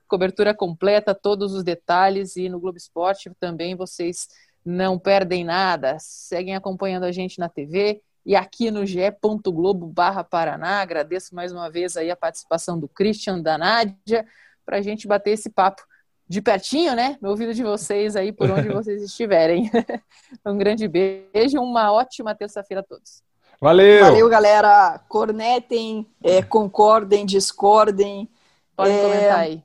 Cobertura 0.07 0.53
completa, 0.53 1.13
todos 1.13 1.53
os 1.53 1.63
detalhes. 1.63 2.37
E 2.37 2.49
no 2.49 2.59
Globo 2.59 2.77
Esporte 2.77 3.29
também 3.39 3.75
vocês 3.75 4.27
não 4.65 4.97
perdem 4.97 5.43
nada. 5.43 5.97
Seguem 5.99 6.55
acompanhando 6.55 7.03
a 7.03 7.11
gente 7.11 7.39
na 7.39 7.49
TV 7.49 8.01
e 8.27 8.35
aqui 8.35 8.69
no 8.69 8.85
ge.globo 8.85 9.87
barra 9.87 10.21
Paraná. 10.21 10.81
Agradeço 10.81 11.33
mais 11.33 11.53
uma 11.53 11.69
vez 11.71 11.95
aí 11.95 12.11
a 12.11 12.15
participação 12.15 12.77
do 12.77 12.85
Christian, 12.85 13.39
da 13.41 13.57
Nádia, 13.57 14.27
para 14.65 14.79
a 14.79 14.81
gente 14.81 15.07
bater 15.07 15.31
esse 15.31 15.49
papo 15.49 15.81
de 16.27 16.41
pertinho, 16.41 16.93
né? 16.93 17.17
No 17.21 17.29
ouvido 17.29 17.53
de 17.53 17.63
vocês 17.63 18.17
aí, 18.17 18.33
por 18.33 18.51
onde 18.51 18.67
vocês 18.67 19.01
estiverem. 19.01 19.71
um 20.45 20.57
grande 20.57 20.89
beijo, 20.89 21.57
uma 21.61 21.93
ótima 21.93 22.35
terça-feira 22.35 22.81
a 22.81 22.83
todos. 22.83 23.23
Valeu! 23.61 24.03
Valeu, 24.03 24.27
galera! 24.27 24.99
Cornetem, 25.07 26.05
é, 26.21 26.43
concordem, 26.43 27.25
discordem. 27.25 28.29
Podem 28.75 28.93
é... 28.93 29.01
comentar 29.03 29.39
aí. 29.39 29.63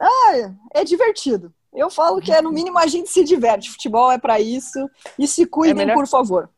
Ah, 0.00 0.52
é 0.74 0.82
divertido. 0.82 1.54
Eu 1.72 1.88
falo 1.88 2.20
que 2.20 2.32
é 2.32 2.42
no 2.42 2.50
mínimo 2.50 2.76
a 2.76 2.88
gente 2.88 3.08
se 3.08 3.22
diverte. 3.22 3.70
Futebol 3.70 4.10
é 4.10 4.18
para 4.18 4.40
isso. 4.40 4.90
E 5.16 5.28
se 5.28 5.46
cuidem, 5.46 5.84
é 5.84 5.86
melhor... 5.86 5.94
por 5.94 6.08
favor. 6.08 6.50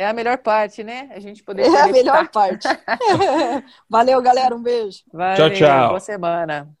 É 0.00 0.06
a 0.06 0.14
melhor 0.14 0.38
parte, 0.38 0.82
né? 0.82 1.10
A 1.12 1.20
gente 1.20 1.42
poder. 1.44 1.66
É 1.66 1.80
a 1.82 1.88
melhor 1.88 2.26
parte. 2.30 2.66
Valeu, 3.88 4.22
galera. 4.22 4.56
Um 4.56 4.62
beijo. 4.62 5.02
Valeu, 5.12 5.50
tchau, 5.50 5.50
tchau. 5.50 5.88
Boa 5.88 6.00
semana. 6.00 6.79